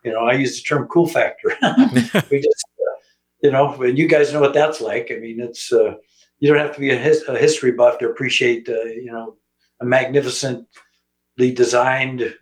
you 0.05 0.13
know, 0.13 0.25
I 0.25 0.35
use 0.35 0.57
the 0.57 0.63
term 0.63 0.87
"cool 0.89 1.09
factor." 1.09 1.49
we 2.31 2.41
just, 2.41 2.67
uh, 2.81 2.99
you 3.43 3.51
know, 3.51 3.81
and 3.83 3.99
you 3.99 4.09
guys 4.09 4.33
know 4.33 4.41
what 4.41 4.55
that's 4.55 4.81
like. 4.81 5.11
I 5.11 5.17
mean, 5.17 5.41
it's 5.41 5.73
uh, 5.73 5.95
you 6.39 6.49
don't 6.49 6.59
have 6.59 6.75
to 6.75 6.81
be 6.81 6.91
a, 6.91 6.97
his, 6.97 7.23
a 7.29 7.39
history 7.39 7.73
buff 7.73 7.99
to 7.99 8.09
appreciate, 8.09 8.69
uh, 8.69 8.85
you 8.85 9.11
know, 9.11 9.37
a 9.81 9.85
magnificently 9.85 10.67
designed 11.37 12.35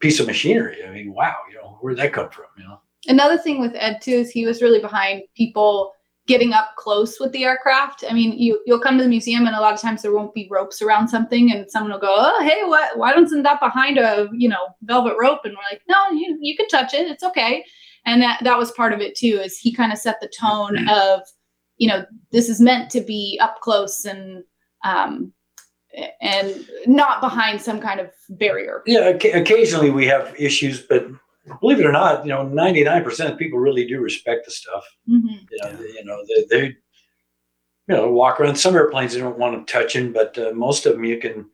piece 0.00 0.20
of 0.20 0.26
machinery. 0.26 0.84
I 0.86 0.90
mean, 0.90 1.12
wow, 1.12 1.36
you 1.50 1.56
know, 1.56 1.78
where'd 1.80 1.98
that 1.98 2.12
come 2.12 2.30
from? 2.30 2.46
You 2.56 2.64
know. 2.64 2.80
another 3.08 3.38
thing 3.38 3.60
with 3.60 3.74
Ed 3.74 4.00
too 4.00 4.12
is 4.12 4.30
he 4.30 4.46
was 4.46 4.62
really 4.62 4.80
behind 4.80 5.22
people 5.36 5.92
getting 6.26 6.52
up 6.52 6.74
close 6.76 7.20
with 7.20 7.32
the 7.32 7.44
aircraft. 7.44 8.04
I 8.08 8.14
mean, 8.14 8.38
you 8.38 8.60
you'll 8.66 8.80
come 8.80 8.96
to 8.98 9.04
the 9.04 9.10
museum 9.10 9.46
and 9.46 9.54
a 9.54 9.60
lot 9.60 9.74
of 9.74 9.80
times 9.80 10.02
there 10.02 10.14
won't 10.14 10.34
be 10.34 10.48
ropes 10.50 10.80
around 10.80 11.08
something, 11.08 11.52
and 11.52 11.70
someone 11.70 11.92
will 11.92 11.98
go, 11.98 12.14
"Oh, 12.16 12.42
hey, 12.42 12.64
what? 12.64 12.96
Why 12.98 13.12
don't 13.12 13.28
send 13.28 13.44
that 13.44 13.60
behind 13.60 13.98
a 13.98 14.28
you 14.32 14.48
know 14.48 14.68
velvet 14.82 15.16
rope?" 15.20 15.40
And 15.44 15.54
we're 15.54 15.70
like, 15.70 15.82
"No, 15.88 16.10
you 16.10 16.38
you 16.40 16.56
can 16.56 16.68
touch 16.68 16.94
it. 16.94 17.08
It's 17.08 17.24
okay." 17.24 17.64
And 18.06 18.22
that 18.22 18.42
that 18.44 18.58
was 18.58 18.70
part 18.72 18.92
of 18.92 19.00
it 19.00 19.16
too. 19.16 19.40
Is 19.42 19.58
he 19.58 19.72
kind 19.72 19.92
of 19.92 19.98
set 19.98 20.20
the 20.20 20.30
tone 20.38 20.88
of, 20.88 21.20
you 21.76 21.88
know, 21.88 22.04
this 22.32 22.48
is 22.48 22.60
meant 22.60 22.90
to 22.92 23.00
be 23.00 23.38
up 23.42 23.60
close 23.60 24.04
and 24.04 24.44
um 24.84 25.32
and 26.20 26.68
not 26.86 27.20
behind 27.20 27.60
some 27.60 27.80
kind 27.80 28.00
of 28.00 28.10
barrier. 28.30 28.82
Yeah, 28.86 29.08
occasionally 29.08 29.90
we 29.90 30.06
have 30.06 30.34
issues, 30.38 30.80
but 30.80 31.06
believe 31.60 31.80
it 31.80 31.86
or 31.86 31.92
not, 31.92 32.24
you 32.24 32.30
know, 32.30 32.46
ninety 32.46 32.84
nine 32.84 33.04
percent 33.04 33.32
of 33.32 33.38
people 33.38 33.58
really 33.58 33.86
do 33.86 34.00
respect 34.00 34.44
the 34.44 34.50
stuff. 34.50 34.84
Mhm. 35.08 35.46
You 35.50 35.58
know, 35.62 35.76
they, 35.76 35.88
you 35.88 36.04
know, 36.04 36.18
they, 36.28 36.44
they, 36.50 36.66
you 36.66 36.76
know, 37.94 38.10
walk 38.10 38.40
around. 38.40 38.56
Some 38.56 38.74
airplanes 38.74 39.14
they 39.14 39.20
don't 39.20 39.38
want 39.38 39.54
them 39.54 39.66
touching, 39.66 40.12
but 40.12 40.36
uh, 40.38 40.52
most 40.54 40.86
of 40.86 40.94
them 40.94 41.04
you 41.04 41.18
can, 41.18 41.46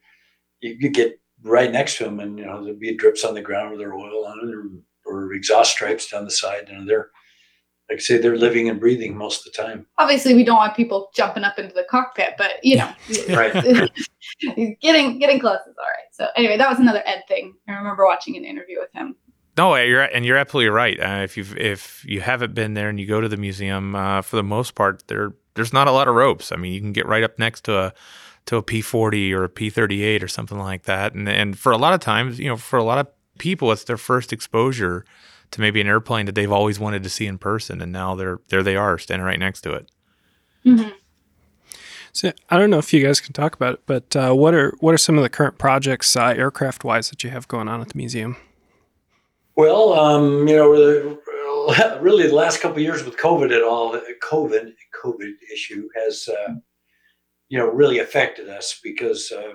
you, 0.61 0.77
you 0.79 0.91
get 0.91 1.21
right 1.43 1.73
next 1.73 1.99
to 1.99 2.05
them, 2.05 2.21
and 2.21 2.39
you 2.39 2.47
know 2.47 2.63
there'll 2.63 2.79
be 2.79 2.97
drips 2.97 3.25
on 3.25 3.35
the 3.35 3.43
ground 3.43 3.71
with 3.71 3.81
their 3.81 3.95
oil 3.95 4.27
on 4.27 4.39
it, 4.39 4.55
or, 4.55 5.25
or 5.27 5.33
exhaust 5.33 5.73
stripes 5.73 6.11
down 6.11 6.25
the 6.25 6.31
side. 6.31 6.69
You 6.69 6.79
know, 6.79 6.87
they're 6.87 7.11
like 7.91 7.99
I 7.99 8.03
say, 8.03 8.19
they're 8.19 8.37
living 8.37 8.69
and 8.69 8.79
breathing 8.79 9.17
most 9.17 9.45
of 9.45 9.53
the 9.53 9.61
time. 9.61 9.85
Obviously, 9.99 10.35
we 10.35 10.45
don't 10.45 10.57
want 10.57 10.77
people 10.77 11.11
jumping 11.13 11.43
up 11.43 11.59
into 11.59 11.75
the 11.75 11.85
cockpit, 11.91 12.35
but 12.39 12.53
you 12.63 12.77
know, 12.77 12.93
Right. 13.29 13.53
getting 14.81 15.19
getting 15.19 15.41
close 15.41 15.59
is 15.67 15.77
all 15.77 15.85
right. 15.85 16.09
So 16.13 16.29
anyway, 16.37 16.57
that 16.57 16.71
was 16.71 16.79
another 16.79 17.03
Ed 17.05 17.25
thing. 17.27 17.55
I 17.69 17.73
remember 17.73 18.07
watching 18.07 18.37
an 18.37 18.45
interview 18.45 18.79
with 18.79 18.93
him. 18.95 19.17
No, 19.61 19.75
you're 19.77 20.01
and 20.01 20.25
you're 20.25 20.39
absolutely 20.39 20.71
right. 20.71 20.99
Uh, 20.99 21.23
if 21.23 21.37
you 21.37 21.45
if 21.55 22.03
you 22.09 22.23
haven't 22.23 22.55
been 22.55 22.73
there 22.73 22.89
and 22.89 22.99
you 22.99 23.07
go 23.07 23.21
to 23.21 23.29
the 23.29 23.37
museum, 23.37 23.95
uh, 23.95 24.23
for 24.23 24.37
the 24.37 24.43
most 24.43 24.75
part, 24.75 25.07
there 25.09 25.35
there's 25.53 25.71
not 25.71 25.87
a 25.87 25.93
lot 25.93 26.09
of 26.09 26.15
ropes. 26.15 26.51
I 26.51 26.57
mean, 26.57 26.73
you 26.73 26.81
can 26.81 26.95
get 26.95 27.05
right 27.05 27.23
up 27.23 27.39
next 27.39 27.65
to 27.65 27.77
a 27.77 27.95
to 28.47 28.57
a 28.57 28.63
P40 28.63 29.33
or 29.33 29.45
a 29.45 29.51
P38 29.51 30.23
or 30.23 30.29
something 30.29 30.59
like 30.59 30.85
that, 30.85 31.13
and 31.13 31.29
and 31.29 31.59
for 31.59 31.73
a 31.73 31.77
lot 31.77 31.93
of 31.93 32.01
times, 32.01 32.39
you 32.39 32.49
know, 32.49 32.57
for 32.57 32.79
a 32.79 32.83
lot 32.83 32.97
of 33.01 33.09
people, 33.37 33.71
it's 33.71 33.85
their 33.85 33.99
first 33.99 34.33
exposure 34.33 35.05
to 35.51 35.61
maybe 35.61 35.79
an 35.79 35.87
airplane 35.87 36.25
that 36.25 36.35
they've 36.35 36.51
always 36.51 36.81
wanted 36.81 37.03
to 37.03 37.11
see 37.11 37.27
in 37.27 37.37
person, 37.37 37.83
and 37.83 37.93
now 37.93 38.15
they're 38.15 38.41
there 38.49 38.63
they 38.63 38.77
are 38.77 38.97
standing 38.97 39.27
right 39.27 39.39
next 39.39 39.61
to 39.61 39.75
it. 39.75 39.91
Mhm. 40.65 40.95
So 42.13 42.33
I 42.49 42.57
don't 42.57 42.71
know 42.71 42.79
if 42.79 42.95
you 42.95 43.03
guys 43.05 43.21
can 43.21 43.35
talk 43.35 43.55
about 43.55 43.75
it, 43.75 43.81
but 43.85 44.17
uh, 44.17 44.33
what 44.33 44.55
are 44.55 44.73
what 44.81 44.95
are 44.95 44.99
some 44.99 45.19
of 45.19 45.23
the 45.23 45.29
current 45.29 45.59
projects, 45.59 46.17
uh, 46.17 46.33
aircraft 46.35 46.83
wise, 46.83 47.11
that 47.11 47.23
you 47.23 47.29
have 47.29 47.47
going 47.47 47.69
on 47.69 47.83
at 47.83 47.91
the 47.91 47.99
museum? 47.99 48.39
Well, 49.57 49.93
um, 49.93 50.49
you 50.49 50.57
know, 50.57 50.75
the- 50.77 51.21
really 52.01 52.27
the 52.27 52.35
last 52.35 52.61
couple 52.61 52.77
of 52.77 52.83
years 52.83 53.05
with 53.05 53.17
COVID 53.17 53.53
and 53.53 53.63
all, 53.63 53.93
the 53.93 54.03
COVID 54.23 54.73
COVID 55.03 55.33
issue 55.53 55.89
has, 55.95 56.29
uh, 56.29 56.55
you 57.49 57.59
know, 57.59 57.67
really 57.67 57.99
affected 57.99 58.49
us 58.49 58.81
because 58.83 59.33
uh, 59.33 59.53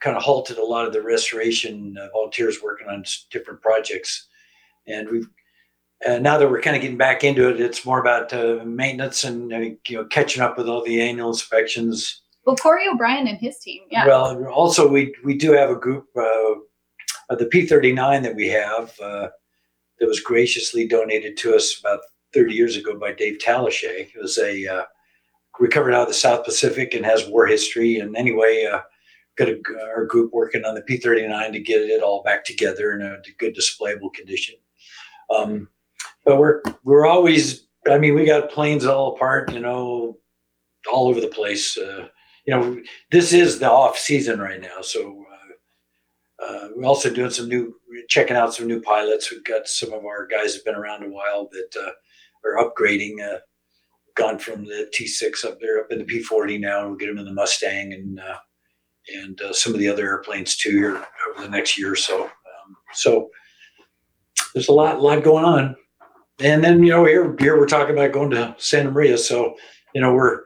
kind 0.00 0.16
of 0.16 0.22
halted 0.22 0.58
a 0.58 0.64
lot 0.64 0.86
of 0.86 0.92
the 0.92 1.02
restoration 1.02 1.96
uh, 2.00 2.08
volunteers 2.12 2.62
working 2.62 2.88
on 2.88 3.04
different 3.30 3.60
projects, 3.60 4.26
and 4.86 5.08
we've 5.10 5.28
uh, 6.06 6.18
now 6.18 6.36
that 6.36 6.50
we're 6.50 6.60
kind 6.60 6.76
of 6.76 6.82
getting 6.82 6.98
back 6.98 7.24
into 7.24 7.48
it, 7.48 7.60
it's 7.60 7.86
more 7.86 8.00
about 8.00 8.32
uh, 8.32 8.62
maintenance 8.64 9.24
and 9.24 9.52
uh, 9.52 9.58
you 9.58 9.78
know 9.90 10.04
catching 10.06 10.42
up 10.42 10.58
with 10.58 10.68
all 10.68 10.84
the 10.84 11.00
annual 11.00 11.28
inspections. 11.28 12.22
Well, 12.44 12.56
Corey 12.56 12.86
O'Brien 12.86 13.26
and 13.26 13.38
his 13.38 13.58
team. 13.58 13.82
Yeah. 13.90 14.06
Well, 14.06 14.44
also 14.46 14.86
we 14.88 15.14
we 15.24 15.36
do 15.36 15.52
have 15.52 15.70
a 15.70 15.76
group, 15.76 16.06
uh, 17.28 17.36
the 17.36 17.46
P39 17.46 18.22
that 18.22 18.34
we 18.34 18.48
have 18.48 18.92
uh, 19.00 19.28
that 19.98 20.06
was 20.06 20.20
graciously 20.20 20.86
donated 20.86 21.36
to 21.38 21.54
us 21.54 21.78
about 21.80 22.00
30 22.34 22.54
years 22.54 22.76
ago 22.76 22.98
by 22.98 23.12
Dave 23.12 23.38
Tallichet. 23.38 24.10
It 24.14 24.20
was 24.20 24.38
a 24.38 24.66
uh, 24.66 24.84
recovered 25.58 25.94
out 25.94 26.02
of 26.02 26.08
the 26.08 26.14
South 26.14 26.44
Pacific 26.44 26.94
and 26.94 27.04
has 27.04 27.26
war 27.26 27.46
history. 27.46 27.98
And 27.98 28.16
anyway, 28.16 28.68
uh, 28.70 28.80
got 29.36 29.48
a, 29.48 29.60
our 29.94 30.04
group 30.06 30.32
working 30.32 30.64
on 30.64 30.74
the 30.74 30.82
P39 30.82 31.52
to 31.52 31.60
get 31.60 31.80
it 31.82 32.02
all 32.02 32.22
back 32.22 32.44
together 32.44 32.92
in 32.92 33.02
a 33.02 33.18
good 33.38 33.56
displayable 33.56 34.12
condition. 34.12 34.56
Um, 35.34 35.68
but 36.24 36.38
we're 36.38 36.62
we're 36.84 37.06
always. 37.06 37.66
I 37.88 37.98
mean, 37.98 38.14
we 38.14 38.26
got 38.26 38.50
planes 38.50 38.84
all 38.84 39.14
apart, 39.14 39.52
you 39.52 39.60
know, 39.60 40.18
all 40.92 41.08
over 41.08 41.20
the 41.20 41.28
place. 41.28 41.78
Uh, 41.78 42.08
you 42.44 42.54
know, 42.54 42.80
this 43.12 43.32
is 43.32 43.58
the 43.60 43.70
off 43.70 43.96
season 43.96 44.40
right 44.40 44.60
now, 44.60 44.80
so 44.80 45.24
uh, 46.42 46.68
we're 46.74 46.86
also 46.86 47.10
doing 47.10 47.30
some 47.30 47.48
new, 47.48 47.74
checking 48.08 48.36
out 48.36 48.54
some 48.54 48.66
new 48.66 48.80
pilots. 48.80 49.30
We've 49.30 49.44
got 49.44 49.66
some 49.66 49.92
of 49.92 50.04
our 50.04 50.26
guys 50.26 50.54
have 50.54 50.64
been 50.64 50.74
around 50.74 51.04
a 51.04 51.08
while 51.08 51.48
that 51.52 51.80
uh, 51.80 51.92
are 52.44 52.64
upgrading. 52.64 53.20
Uh, 53.20 53.38
gone 54.16 54.38
from 54.38 54.64
the 54.64 54.90
T6 54.94 55.44
up 55.44 55.60
there 55.60 55.78
up 55.78 55.92
in 55.92 55.98
the 55.98 56.04
P40 56.04 56.58
now, 56.58 56.80
and 56.80 56.88
we'll 56.88 56.98
get 56.98 57.06
them 57.06 57.18
in 57.18 57.26
the 57.26 57.32
Mustang 57.32 57.92
and 57.92 58.18
uh, 58.18 58.38
and 59.14 59.40
uh, 59.40 59.52
some 59.52 59.72
of 59.72 59.78
the 59.78 59.88
other 59.88 60.04
airplanes 60.04 60.56
too 60.56 60.70
here 60.70 61.06
over 61.30 61.42
the 61.42 61.48
next 61.48 61.78
year 61.78 61.92
or 61.92 61.96
so. 61.96 62.24
Um, 62.24 62.76
so 62.92 63.28
there's 64.52 64.68
a 64.68 64.72
lot, 64.72 65.00
lot 65.00 65.22
going 65.22 65.44
on. 65.44 65.76
And 66.40 66.64
then 66.64 66.82
you 66.82 66.90
know 66.90 67.04
here 67.04 67.36
here 67.38 67.58
we're 67.58 67.68
talking 67.68 67.94
about 67.94 68.12
going 68.12 68.30
to 68.30 68.54
Santa 68.58 68.90
Maria, 68.90 69.16
so 69.16 69.54
you 69.94 70.00
know 70.00 70.12
we're 70.12 70.42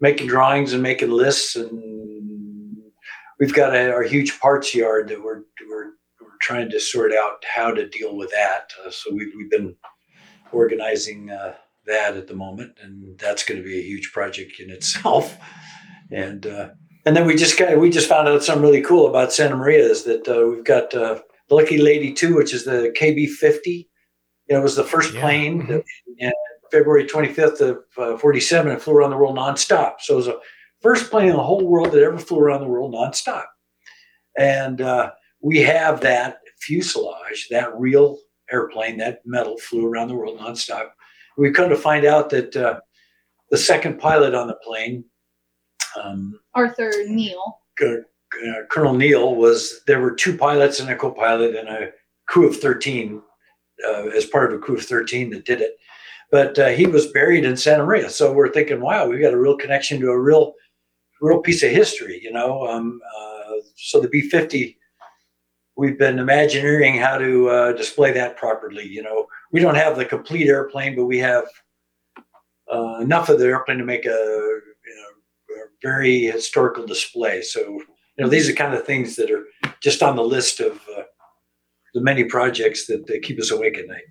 making 0.00 0.28
drawings 0.28 0.72
and 0.72 0.82
making 0.82 1.10
lists, 1.10 1.56
and 1.56 1.97
we've 3.38 3.54
got 3.54 3.74
a, 3.74 3.92
our 3.92 4.02
huge 4.02 4.38
parts 4.40 4.74
yard 4.74 5.08
that 5.08 5.22
we're 5.22 5.42
we're 5.68 5.90
we're 6.20 6.36
trying 6.40 6.70
to 6.70 6.80
sort 6.80 7.12
out 7.12 7.44
how 7.44 7.70
to 7.72 7.88
deal 7.88 8.16
with 8.16 8.30
that. 8.30 8.70
Uh, 8.84 8.90
so 8.90 9.12
we've 9.14 9.32
we've 9.36 9.50
been 9.50 9.74
organizing 10.52 11.30
uh, 11.30 11.54
that 11.86 12.16
at 12.16 12.26
the 12.26 12.34
moment, 12.34 12.72
and 12.82 13.18
that's 13.18 13.44
going 13.44 13.58
to 13.60 13.64
be 13.66 13.78
a 13.78 13.82
huge 13.82 14.10
project 14.12 14.60
in 14.60 14.70
itself. 14.70 15.36
And 16.10 16.46
uh, 16.46 16.70
and 17.04 17.14
then 17.14 17.26
we 17.26 17.34
just 17.36 17.58
got 17.58 17.76
we 17.78 17.90
just 17.90 18.08
found 18.08 18.28
out 18.28 18.42
something 18.42 18.62
really 18.62 18.80
cool 18.80 19.08
about 19.08 19.30
Santa 19.30 19.56
Maria 19.56 19.84
is 19.84 20.04
that 20.04 20.26
uh, 20.26 20.48
we've 20.48 20.64
got 20.64 20.94
uh, 20.94 21.20
Lucky 21.50 21.76
Lady 21.76 22.14
Two, 22.14 22.34
which 22.34 22.54
is 22.54 22.64
the 22.64 22.94
KB 22.98 23.28
fifty. 23.28 23.90
You 24.48 24.54
know, 24.54 24.60
it 24.60 24.62
was 24.62 24.74
the 24.76 24.84
first 24.84 25.12
Yeah. 25.12 25.20
plane 25.20 25.66
that, 25.66 25.84
in 26.16 26.32
February 26.72 27.06
twenty 27.06 27.30
fifth 27.30 27.60
of 27.60 27.80
uh, 27.98 28.16
forty 28.16 28.40
seven. 28.40 28.72
It 28.72 28.80
flew 28.80 28.94
around 28.94 29.10
the 29.10 29.18
world 29.18 29.36
nonstop. 29.36 29.96
So 30.00 30.14
it 30.14 30.16
was 30.16 30.26
the 30.28 30.40
first 30.82 31.10
plane 31.10 31.28
in 31.28 31.36
the 31.36 31.42
whole 31.42 31.66
world 31.66 31.92
that 31.92 32.02
ever 32.02 32.18
flew 32.18 32.38
around 32.38 32.60
the 32.60 32.68
world 32.68 32.94
nonstop. 32.94 33.44
And 34.38 34.80
uh, 34.80 35.10
we 35.40 35.58
have 35.58 36.00
that 36.00 36.38
fuselage, 36.60 37.48
that 37.50 37.76
real 37.78 38.18
airplane, 38.50 38.96
that 38.98 39.20
metal 39.24 39.56
flew 39.58 39.86
around 39.86 40.08
the 40.08 40.14
world 40.14 40.38
nonstop. 40.38 40.90
We 41.36 41.50
come 41.50 41.68
to 41.70 41.76
find 41.76 42.04
out 42.04 42.30
that 42.30 42.56
uh, 42.56 42.80
the 43.50 43.58
second 43.58 43.98
pilot 43.98 44.34
on 44.34 44.46
the 44.46 44.58
plane, 44.64 45.04
um, 46.02 46.38
Arthur 46.54 46.92
Neal. 47.06 47.60
Uh, 47.80 47.96
Colonel 48.70 48.94
Neal, 48.94 49.34
was 49.36 49.80
there 49.86 50.00
were 50.00 50.14
two 50.14 50.36
pilots 50.36 50.80
and 50.80 50.90
a 50.90 50.96
co-pilot 50.96 51.56
and 51.56 51.68
a 51.68 51.90
crew 52.26 52.46
of 52.46 52.56
thirteen 52.56 53.22
uh, 53.88 54.08
as 54.08 54.26
part 54.26 54.52
of 54.52 54.58
a 54.58 54.62
crew 54.62 54.76
of 54.76 54.84
thirteen 54.84 55.30
that 55.30 55.46
did 55.46 55.60
it. 55.62 55.76
But 56.30 56.58
uh, 56.58 56.68
he 56.68 56.86
was 56.86 57.10
buried 57.12 57.44
in 57.44 57.56
Santa 57.56 57.86
Maria, 57.86 58.10
so 58.10 58.32
we're 58.32 58.52
thinking, 58.52 58.80
wow, 58.82 59.08
we've 59.08 59.22
got 59.22 59.32
a 59.32 59.40
real 59.40 59.56
connection 59.56 59.98
to 60.00 60.10
a 60.10 60.20
real, 60.20 60.52
real 61.20 61.40
piece 61.40 61.62
of 61.62 61.70
history, 61.70 62.20
you 62.22 62.32
know. 62.32 62.66
Um, 62.66 63.00
uh, 63.18 63.54
so 63.76 64.00
the 64.00 64.08
B 64.08 64.22
fifty, 64.22 64.78
we've 65.76 65.98
been 65.98 66.18
imagineering 66.18 66.96
how 66.96 67.18
to 67.18 67.48
uh, 67.48 67.72
display 67.72 68.12
that 68.12 68.36
properly. 68.36 68.86
You 68.86 69.02
know, 69.02 69.26
we 69.52 69.60
don't 69.60 69.76
have 69.76 69.96
the 69.96 70.04
complete 70.04 70.48
airplane, 70.48 70.96
but 70.96 71.06
we 71.06 71.18
have 71.18 71.44
uh, 72.72 72.98
enough 73.00 73.28
of 73.28 73.38
the 73.38 73.46
airplane 73.46 73.78
to 73.78 73.84
make 73.84 74.04
a, 74.04 74.08
you 74.08 74.60
know, 74.96 75.54
a 75.56 75.66
very 75.82 76.22
historical 76.22 76.86
display. 76.86 77.42
So, 77.42 77.60
you 77.60 77.84
know, 78.18 78.28
these 78.28 78.48
are 78.48 78.52
kind 78.52 78.74
of 78.74 78.84
things 78.84 79.16
that 79.16 79.30
are 79.30 79.44
just 79.80 80.02
on 80.02 80.16
the 80.16 80.24
list 80.24 80.60
of 80.60 80.72
uh, 80.96 81.02
the 81.94 82.00
many 82.00 82.24
projects 82.24 82.86
that, 82.86 83.06
that 83.06 83.22
keep 83.22 83.40
us 83.40 83.50
awake 83.50 83.78
at 83.78 83.86
night. 83.86 84.04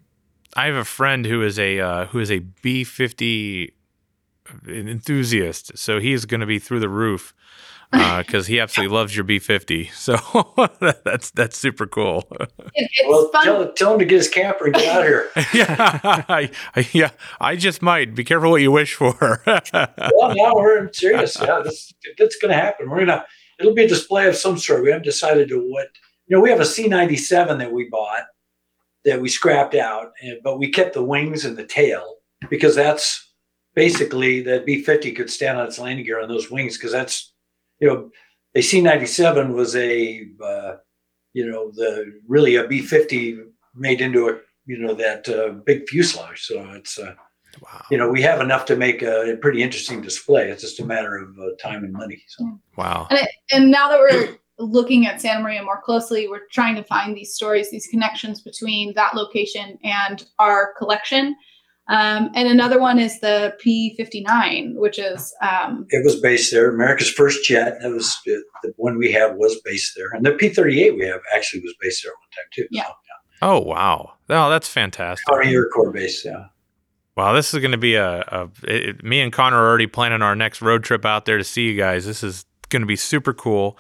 I 0.56 0.66
have 0.66 0.76
a 0.76 0.86
friend 0.86 1.26
who 1.26 1.44
is 1.44 1.60
a 1.60 1.80
uh, 1.80 2.06
who 2.08 2.20
is 2.20 2.32
a 2.32 2.40
B 2.40 2.84
fifty 2.84 3.74
enthusiast, 4.68 5.78
so 5.78 6.00
he's 6.00 6.26
going 6.26 6.42
to 6.42 6.46
be 6.46 6.60
through 6.60 6.80
the 6.80 6.90
roof 6.90 7.34
uh, 7.94 8.18
because 8.26 8.48
he 8.48 8.60
absolutely 8.60 8.96
loves 8.96 9.16
your 9.16 9.24
B 9.24 9.40
fifty. 9.40 9.86
So 9.88 10.18
that's 11.04 11.32
that's 11.32 11.58
super 11.58 11.88
cool. 11.88 12.28
It, 12.74 12.90
well, 13.08 13.30
tell, 13.44 13.72
tell 13.74 13.94
him 13.94 14.00
to 14.00 14.06
get 14.06 14.18
his 14.18 14.30
camper 14.30 14.66
and 14.66 14.74
get 14.74 14.88
out 14.96 15.04
here. 15.04 15.30
yeah, 15.54 16.00
I, 16.04 16.52
I- 16.76 16.90
yeah. 16.92 17.12
I 17.40 17.56
just 17.56 17.82
might 17.82 18.16
be 18.16 18.24
careful 18.24 18.52
what 18.52 18.62
you 18.62 18.72
wish 18.72 18.94
for. 18.96 19.42
well, 19.46 20.36
now 20.36 20.54
we're 20.56 20.92
serious. 20.94 21.38
Yeah, 21.40 21.62
this 21.64 21.94
that's 22.18 22.38
going 22.38 22.52
to 22.52 22.58
happen. 22.58 22.90
We're 22.90 23.00
gonna. 23.06 23.26
It'll 23.60 23.74
be 23.74 23.86
a 23.86 23.88
display 23.88 24.28
of 24.28 24.36
some 24.36 24.58
sort. 24.58 24.84
We 24.84 24.90
haven't 24.92 25.06
decided 25.06 25.50
to 25.50 25.60
what. 25.60 25.88
You 26.28 26.36
know, 26.36 26.42
we 26.44 26.50
have 26.50 26.60
a 26.60 26.66
C 26.66 26.88
ninety 26.88 27.16
seven 27.16 27.58
that 27.60 27.72
we 27.72 27.88
bought 27.90 28.24
that 29.06 29.22
we 29.22 29.30
scrapped 29.30 29.74
out, 29.76 30.12
and, 30.22 30.40
but 30.44 30.60
we 30.60 30.70
kept 30.70 30.94
the 30.94 31.04
wings 31.04 31.46
and 31.46 31.56
the 31.56 31.66
tail 31.66 32.16
because 32.50 32.76
that's 32.76 33.27
basically 33.78 34.42
that 34.42 34.66
B 34.66 34.82
fifty 34.82 35.12
could 35.12 35.30
stand 35.30 35.60
on 35.60 35.68
its 35.68 35.78
landing 35.78 36.04
gear 36.04 36.20
on 36.20 36.28
those 36.28 36.50
wings 36.50 36.76
because 36.78 36.92
that's 36.92 37.32
you 37.80 37.88
know 37.88 38.10
a 38.56 38.62
C 38.62 38.82
ninety 38.82 39.06
seven 39.06 39.54
was 39.54 39.76
a 39.76 40.26
uh, 40.44 40.78
you 41.34 41.46
know 41.50 41.72
the 41.72 42.20
really 42.28 42.56
a 42.56 42.68
B 42.68 42.82
fifty 42.82 43.38
made 43.76 44.02
into 44.02 44.30
a 44.30 44.40
you 44.66 44.80
know 44.80 44.96
that 44.96 45.30
uh, 45.30 45.50
big 45.64 45.88
fuselage. 45.88 46.42
So 46.42 46.68
it's 46.72 46.98
uh, 46.98 47.14
wow. 47.62 47.86
you 47.92 48.00
know, 48.00 48.10
we 48.10 48.20
have 48.24 48.42
enough 48.42 48.66
to 48.66 48.76
make 48.76 49.04
a, 49.04 49.34
a 49.34 49.38
pretty 49.38 49.62
interesting 49.62 50.02
display. 50.02 50.50
It's 50.50 50.64
just 50.64 50.80
a 50.80 50.86
matter 50.86 51.16
of 51.16 51.38
uh, 51.38 51.56
time 51.62 51.84
and 51.84 51.94
money. 51.94 52.24
So 52.30 52.60
Wow. 52.78 53.08
and 53.52 53.70
now 53.70 53.90
that 53.90 54.00
we're 54.00 54.38
looking 54.58 55.06
at 55.06 55.22
Santa 55.22 55.44
Maria 55.44 55.64
more 55.64 55.82
closely, 55.82 56.28
we're 56.28 56.48
trying 56.52 56.76
to 56.76 56.84
find 56.84 57.16
these 57.16 57.36
stories, 57.36 57.70
these 57.70 57.86
connections 57.86 58.42
between 58.42 58.96
that 58.96 59.14
location 59.14 59.78
and 59.84 60.26
our 60.40 60.74
collection. 60.80 61.36
Um, 61.90 62.32
and 62.36 62.50
another 62.50 62.80
one 62.80 63.00
is 63.00 63.20
the 63.22 63.56
P59, 63.66 64.76
which 64.76 65.00
is 65.00 65.34
um, 65.42 65.86
it 65.90 66.04
was 66.04 66.20
based 66.20 66.52
there. 66.52 66.70
America's 66.70 67.10
first 67.10 67.46
jet. 67.46 67.78
That 67.82 67.92
was 67.92 68.16
uh, 68.28 68.34
the 68.64 68.74
one 68.76 68.98
we 68.98 69.12
have 69.14 69.36
was 69.36 69.60
based 69.64 69.94
there, 69.96 70.10
and 70.14 70.26
the 70.26 70.34
P-38 70.34 70.98
we 70.98 71.06
have 71.06 71.22
actually 71.34 71.62
was 71.62 71.74
based 71.80 72.04
there 72.04 72.12
one 72.12 72.30
time 72.36 72.50
too. 72.54 72.68
Yeah. 72.72 72.84
So, 72.88 72.94
Oh 73.42 73.60
wow. 73.60 74.14
Oh, 74.30 74.50
that's 74.50 74.68
fantastic. 74.68 75.30
Army 75.32 75.54
Air 75.54 75.70
Corps 75.70 75.92
base. 75.92 76.26
Yeah. 76.26 76.48
Wow, 77.16 77.34
this 77.34 77.54
is 77.54 77.60
going 77.60 77.72
to 77.72 77.78
be 77.78 77.96
a, 77.96 78.20
a 78.20 78.50
it, 78.64 79.04
me 79.04 79.22
and 79.22 79.34
Connor 79.34 79.58
are 79.58 79.68
already 79.68 79.88
planning 79.88 80.22
our 80.22 80.36
next 80.36 80.62
road 80.62 80.84
trip 80.84 81.06
out 81.06 81.26
there 81.26 81.38
to 81.38 81.44
see 81.44 81.68
you 81.68 81.78
guys. 81.78 82.06
This 82.06 82.24
is 82.24 82.46
going 82.70 82.82
to 82.82 82.88
be 82.88 82.96
super 82.96 83.34
cool. 83.34 83.78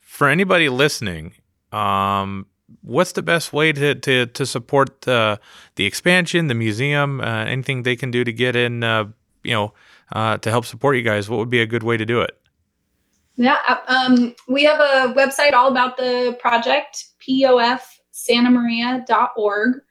For 0.00 0.28
anybody 0.28 0.68
listening, 0.68 1.34
um, 1.72 2.46
what's 2.82 3.12
the 3.12 3.22
best 3.22 3.52
way 3.52 3.72
to 3.72 3.94
to, 3.94 4.26
to 4.26 4.46
support 4.46 5.02
the 5.02 5.38
the 5.76 5.84
expansion, 5.84 6.48
the 6.48 6.54
museum, 6.54 7.20
uh, 7.20 7.44
anything 7.44 7.82
they 7.82 7.94
can 7.96 8.10
do 8.10 8.24
to 8.24 8.32
get 8.32 8.56
in, 8.56 8.82
uh, 8.82 9.04
you 9.42 9.52
know, 9.52 9.74
uh, 10.12 10.38
to 10.38 10.50
help 10.50 10.64
support 10.64 10.96
you 10.96 11.02
guys? 11.02 11.28
What 11.28 11.38
would 11.38 11.50
be 11.50 11.60
a 11.60 11.66
good 11.66 11.82
way 11.82 11.96
to 11.96 12.06
do 12.06 12.20
it? 12.20 12.38
Yeah, 13.36 13.58
uh, 13.68 13.76
um, 13.86 14.34
we 14.48 14.64
have 14.64 14.80
a 14.80 15.14
website 15.14 15.52
all 15.52 15.68
about 15.68 15.98
the 15.98 16.36
project, 16.40 17.04
pofsantamaria.org. 17.28 19.82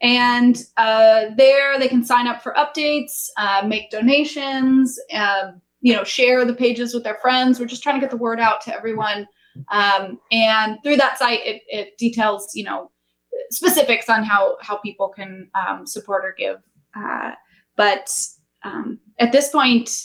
And 0.00 0.56
uh, 0.76 1.24
there 1.36 1.76
they 1.78 1.88
can 1.88 2.04
sign 2.04 2.28
up 2.28 2.40
for 2.40 2.54
updates, 2.54 3.30
uh, 3.36 3.64
make 3.66 3.90
donations, 3.90 4.96
you 5.80 5.94
know, 5.94 6.04
share 6.04 6.44
the 6.44 6.54
pages 6.54 6.94
with 6.94 7.04
their 7.04 7.16
friends. 7.16 7.60
We're 7.60 7.66
just 7.66 7.82
trying 7.82 7.96
to 7.96 8.00
get 8.00 8.10
the 8.10 8.16
word 8.16 8.40
out 8.40 8.60
to 8.62 8.74
everyone. 8.74 9.28
Um, 9.70 10.20
and 10.30 10.78
through 10.82 10.96
that 10.96 11.18
site, 11.18 11.40
it, 11.44 11.62
it 11.68 11.98
details, 11.98 12.50
you 12.54 12.64
know, 12.64 12.90
specifics 13.50 14.08
on 14.08 14.24
how 14.24 14.56
how 14.60 14.76
people 14.78 15.08
can 15.08 15.50
um, 15.54 15.86
support 15.86 16.24
or 16.24 16.34
give. 16.36 16.56
Uh, 16.96 17.32
but 17.76 18.10
um, 18.64 18.98
at 19.18 19.32
this 19.32 19.50
point, 19.50 20.04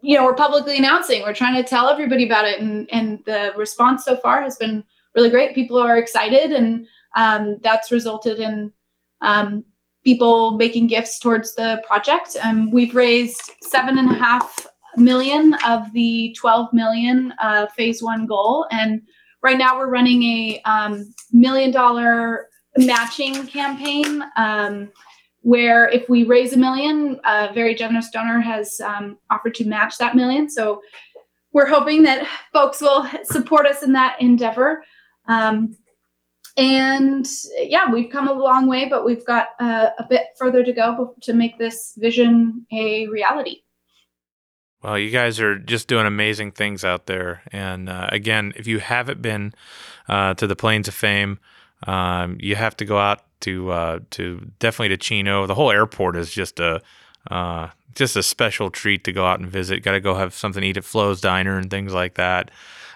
you 0.00 0.16
know, 0.16 0.24
we're 0.24 0.34
publicly 0.34 0.76
announcing. 0.78 1.22
We're 1.22 1.34
trying 1.34 1.62
to 1.62 1.68
tell 1.68 1.88
everybody 1.88 2.24
about 2.24 2.46
it, 2.46 2.60
and 2.60 2.88
and 2.92 3.20
the 3.26 3.52
response 3.56 4.04
so 4.04 4.16
far 4.16 4.42
has 4.42 4.56
been 4.56 4.84
really 5.14 5.30
great. 5.30 5.54
People 5.54 5.78
are 5.78 5.98
excited, 5.98 6.52
and 6.52 6.86
um, 7.16 7.58
that's 7.62 7.90
resulted 7.90 8.38
in 8.38 8.72
um, 9.20 9.64
people 10.04 10.52
making 10.52 10.86
gifts 10.86 11.18
towards 11.18 11.54
the 11.54 11.82
project. 11.86 12.36
Um, 12.42 12.70
we've 12.70 12.94
raised 12.94 13.52
seven 13.62 13.98
and 13.98 14.10
a 14.10 14.14
half 14.14 14.66
million 14.96 15.54
of 15.66 15.92
the 15.92 16.34
12 16.38 16.72
million 16.72 17.32
uh, 17.42 17.66
phase 17.68 18.02
one 18.02 18.26
goal, 18.26 18.66
and 18.70 19.02
right 19.42 19.58
now 19.58 19.78
we're 19.78 19.90
running 19.90 20.22
a 20.22 20.62
um, 20.64 21.12
million 21.32 21.70
dollar 21.70 22.48
matching 22.76 23.46
campaign 23.46 24.22
um, 24.36 24.90
where 25.42 25.88
if 25.88 26.08
we 26.08 26.24
raise 26.24 26.52
a 26.52 26.58
million, 26.58 27.20
a 27.24 27.52
very 27.52 27.74
generous 27.74 28.10
donor 28.10 28.40
has 28.40 28.80
um, 28.80 29.18
offered 29.30 29.54
to 29.54 29.64
match 29.64 29.98
that 29.98 30.16
million. 30.16 30.50
So 30.50 30.82
we're 31.52 31.66
hoping 31.66 32.02
that 32.02 32.26
folks 32.52 32.80
will 32.80 33.08
support 33.24 33.66
us 33.66 33.82
in 33.82 33.92
that 33.92 34.20
endeavor. 34.20 34.84
Um, 35.26 35.76
and 36.56 37.26
yeah, 37.56 37.90
we've 37.90 38.10
come 38.10 38.28
a 38.28 38.32
long 38.32 38.66
way, 38.66 38.88
but 38.88 39.04
we've 39.04 39.24
got 39.24 39.48
uh, 39.60 39.90
a 39.98 40.04
bit 40.08 40.26
further 40.36 40.64
to 40.64 40.72
go 40.72 41.14
to 41.22 41.32
make 41.32 41.56
this 41.56 41.94
vision 41.96 42.66
a 42.72 43.06
reality. 43.08 43.62
Well, 44.82 44.98
you 44.98 45.10
guys 45.10 45.40
are 45.40 45.58
just 45.58 45.88
doing 45.88 46.06
amazing 46.06 46.52
things 46.52 46.84
out 46.84 47.06
there. 47.06 47.42
And 47.50 47.88
uh, 47.88 48.08
again, 48.12 48.52
if 48.56 48.66
you 48.66 48.78
haven't 48.78 49.20
been 49.20 49.54
uh, 50.08 50.34
to 50.34 50.46
the 50.46 50.54
Planes 50.54 50.86
of 50.86 50.94
Fame, 50.94 51.40
um, 51.86 52.36
you 52.40 52.54
have 52.56 52.76
to 52.76 52.84
go 52.84 52.98
out 52.98 53.22
to 53.40 53.70
uh, 53.70 53.98
to 54.10 54.50
definitely 54.58 54.88
to 54.90 54.96
Chino. 54.96 55.46
The 55.46 55.54
whole 55.54 55.70
airport 55.70 56.16
is 56.16 56.30
just 56.30 56.60
a 56.60 56.80
uh, 57.30 57.68
just 57.94 58.16
a 58.16 58.22
special 58.22 58.70
treat 58.70 59.04
to 59.04 59.12
go 59.12 59.26
out 59.26 59.40
and 59.40 59.48
visit. 59.48 59.82
Got 59.82 59.92
to 59.92 60.00
go 60.00 60.14
have 60.14 60.34
something 60.34 60.60
to 60.60 60.68
eat 60.68 60.76
at 60.76 60.84
Flo's 60.84 61.20
Diner 61.20 61.58
and 61.58 61.70
things 61.70 61.92
like 61.92 62.14
that. 62.14 62.50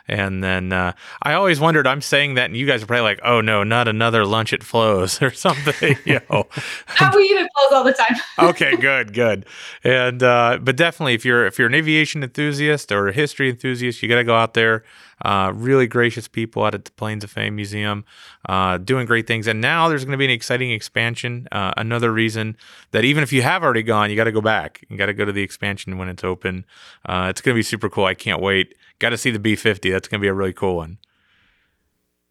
And 0.08 0.42
then 0.42 0.72
uh, 0.72 0.92
I 1.22 1.34
always 1.34 1.60
wondered, 1.60 1.86
I'm 1.86 2.00
saying 2.00 2.34
that, 2.34 2.46
and 2.46 2.56
you 2.56 2.66
guys 2.66 2.82
are 2.82 2.86
probably 2.86 3.02
like, 3.02 3.20
oh 3.24 3.40
no, 3.40 3.62
not 3.62 3.88
another 3.88 4.24
lunch 4.24 4.52
at 4.52 4.62
Flo's 4.62 5.22
or 5.22 5.30
something. 5.30 5.96
you 6.04 6.20
know. 6.30 6.46
oh, 7.00 7.12
we 7.16 7.22
eat 7.24 7.36
at 7.36 7.48
Flo's 7.54 7.72
all 7.72 7.84
the 7.84 7.92
time. 7.92 8.16
okay, 8.50 8.76
good, 8.76 9.12
good. 9.12 9.46
And 9.84 10.22
uh, 10.22 10.58
but 10.60 10.76
definitely, 10.76 11.14
if 11.14 11.24
you're 11.24 11.46
if 11.46 11.58
you're 11.58 11.68
an 11.68 11.74
aviation 11.74 12.22
enthusiast 12.22 12.90
or 12.92 13.08
a 13.08 13.12
history 13.12 13.50
enthusiast, 13.50 14.02
you 14.02 14.08
got 14.08 14.16
to 14.16 14.24
go 14.24 14.34
out 14.34 14.54
there. 14.54 14.84
Uh, 15.24 15.52
really 15.54 15.86
gracious 15.86 16.26
people 16.26 16.64
out 16.64 16.74
at 16.74 16.84
the 16.84 16.90
Planes 16.92 17.22
of 17.22 17.30
Fame 17.30 17.54
Museum, 17.54 18.04
uh, 18.48 18.76
doing 18.76 19.06
great 19.06 19.24
things. 19.28 19.46
And 19.46 19.60
now 19.60 19.88
there's 19.88 20.04
going 20.04 20.12
to 20.12 20.18
be 20.18 20.24
an 20.24 20.32
exciting 20.32 20.72
expansion. 20.72 21.46
Uh, 21.52 21.72
another 21.76 22.12
reason 22.12 22.56
that 22.90 23.04
even 23.04 23.22
if 23.22 23.32
you 23.32 23.42
have 23.42 23.62
already 23.62 23.84
gone, 23.84 24.10
you 24.10 24.16
got 24.16 24.24
to 24.24 24.32
go 24.32 24.40
back. 24.40 24.84
You 24.88 24.96
got 24.96 25.06
to 25.06 25.14
go 25.14 25.24
to 25.24 25.30
the 25.30 25.42
expansion 25.42 25.96
when 25.96 26.08
it's 26.08 26.24
open. 26.24 26.64
Uh, 27.06 27.28
it's 27.30 27.40
going 27.40 27.54
to 27.54 27.58
be 27.58 27.62
super 27.62 27.88
cool. 27.88 28.04
I 28.04 28.14
can't 28.14 28.42
wait. 28.42 28.74
Got 29.02 29.10
to 29.10 29.18
see 29.18 29.32
the 29.32 29.40
B50. 29.40 29.90
That's 29.90 30.06
going 30.06 30.20
to 30.20 30.22
be 30.22 30.28
a 30.28 30.32
really 30.32 30.52
cool 30.52 30.76
one. 30.76 30.98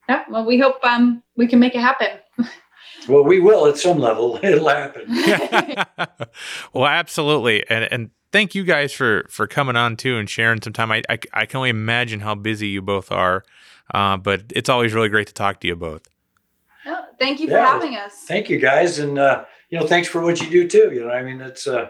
Yeah, 0.08 0.24
well, 0.30 0.46
we 0.46 0.58
hope 0.58 0.78
um, 0.84 1.22
we 1.36 1.46
can 1.46 1.60
make 1.60 1.76
it 1.76 1.82
happen. 1.82 2.08
Well, 3.10 3.24
we 3.24 3.40
will 3.40 3.66
at 3.66 3.80
some 3.80 3.98
level. 3.98 4.40
It'll 4.44 4.70
happen. 4.70 5.08
well, 6.74 6.86
absolutely. 6.86 7.68
And 7.68 7.92
and 7.92 8.10
thank 8.32 8.54
you 8.54 8.64
guys 8.64 8.94
for 8.94 9.26
for 9.28 9.48
coming 9.48 9.76
on 9.76 9.98
too 9.98 10.18
and 10.18 10.30
sharing 10.30 10.62
some 10.62 10.72
time. 10.72 10.92
I 10.92 11.02
I, 11.10 11.18
I 11.34 11.46
can 11.48 11.58
only 11.58 11.72
imagine 11.72 12.20
how 12.20 12.36
busy 12.36 12.68
you 12.68 12.84
both 12.84 13.12
are, 13.12 13.44
uh, 13.92 14.18
but 14.18 14.44
it's 14.52 14.70
always 14.70 14.94
really 14.94 15.10
great 15.10 15.26
to 15.28 15.34
talk 15.34 15.62
to 15.62 15.68
you 15.68 15.76
both. 15.76 16.08
Oh, 16.86 17.06
thank 17.18 17.40
you 17.40 17.48
for 17.48 17.54
Yeah. 17.54 17.72
having 17.72 17.96
us. 17.96 18.14
Thank 18.28 18.52
you 18.52 18.60
guys, 18.60 19.00
and 19.00 19.18
uh, 19.18 19.46
you 19.72 19.80
know, 19.80 19.88
thanks 19.88 20.08
for 20.08 20.22
what 20.22 20.40
you 20.40 20.48
do 20.52 20.68
too. 20.68 20.92
You 20.94 21.06
know, 21.06 21.10
I 21.10 21.24
mean, 21.24 21.42
it's 21.42 21.66
uh, 21.66 21.88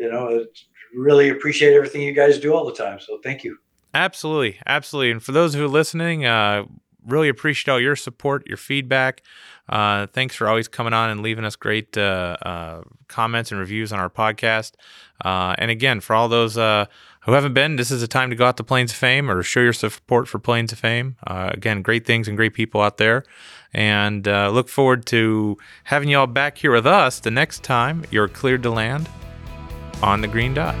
you 0.00 0.10
know, 0.10 0.26
it's, 0.30 0.66
really 0.96 1.28
appreciate 1.28 1.74
everything 1.74 2.02
you 2.02 2.12
guys 2.12 2.40
do 2.40 2.52
all 2.54 2.64
the 2.64 2.74
time. 2.74 2.98
So 2.98 3.20
thank 3.22 3.44
you. 3.44 3.56
Absolutely, 3.94 4.58
absolutely. 4.66 5.12
And 5.12 5.22
for 5.22 5.32
those 5.32 5.54
who 5.54 5.64
are 5.64 5.68
listening, 5.68 6.26
uh, 6.26 6.64
really 7.06 7.28
appreciate 7.28 7.72
all 7.72 7.80
your 7.80 7.96
support, 7.96 8.46
your 8.48 8.56
feedback. 8.56 9.22
Uh, 9.68 10.06
thanks 10.08 10.34
for 10.34 10.48
always 10.48 10.68
coming 10.68 10.92
on 10.92 11.10
and 11.10 11.22
leaving 11.22 11.44
us 11.44 11.54
great 11.56 11.96
uh, 11.96 12.36
uh, 12.42 12.82
comments 13.08 13.50
and 13.50 13.60
reviews 13.60 13.92
on 13.92 13.98
our 13.98 14.10
podcast. 14.10 14.72
Uh, 15.24 15.54
and 15.58 15.70
again, 15.70 16.00
for 16.00 16.14
all 16.14 16.28
those 16.28 16.58
uh, 16.58 16.86
who 17.20 17.32
haven't 17.32 17.54
been, 17.54 17.76
this 17.76 17.90
is 17.90 18.02
a 18.02 18.08
time 18.08 18.30
to 18.30 18.36
go 18.36 18.46
out 18.46 18.56
to 18.56 18.64
Planes 18.64 18.90
of 18.90 18.96
Fame 18.96 19.30
or 19.30 19.42
show 19.42 19.60
your 19.60 19.72
support 19.72 20.28
for 20.28 20.38
Planes 20.38 20.72
of 20.72 20.78
Fame. 20.78 21.16
Again, 21.26 21.82
great 21.82 22.04
things 22.04 22.26
and 22.26 22.36
great 22.36 22.52
people 22.52 22.80
out 22.80 22.96
there. 22.96 23.24
And 23.72 24.26
look 24.26 24.68
forward 24.68 25.06
to 25.06 25.56
having 25.84 26.08
you 26.08 26.18
all 26.18 26.26
back 26.26 26.58
here 26.58 26.72
with 26.72 26.86
us 26.86 27.20
the 27.20 27.30
next 27.30 27.62
time 27.62 28.04
you're 28.10 28.28
cleared 28.28 28.62
to 28.64 28.70
land 28.70 29.08
on 30.02 30.20
the 30.20 30.28
green 30.28 30.52
dot. 30.52 30.74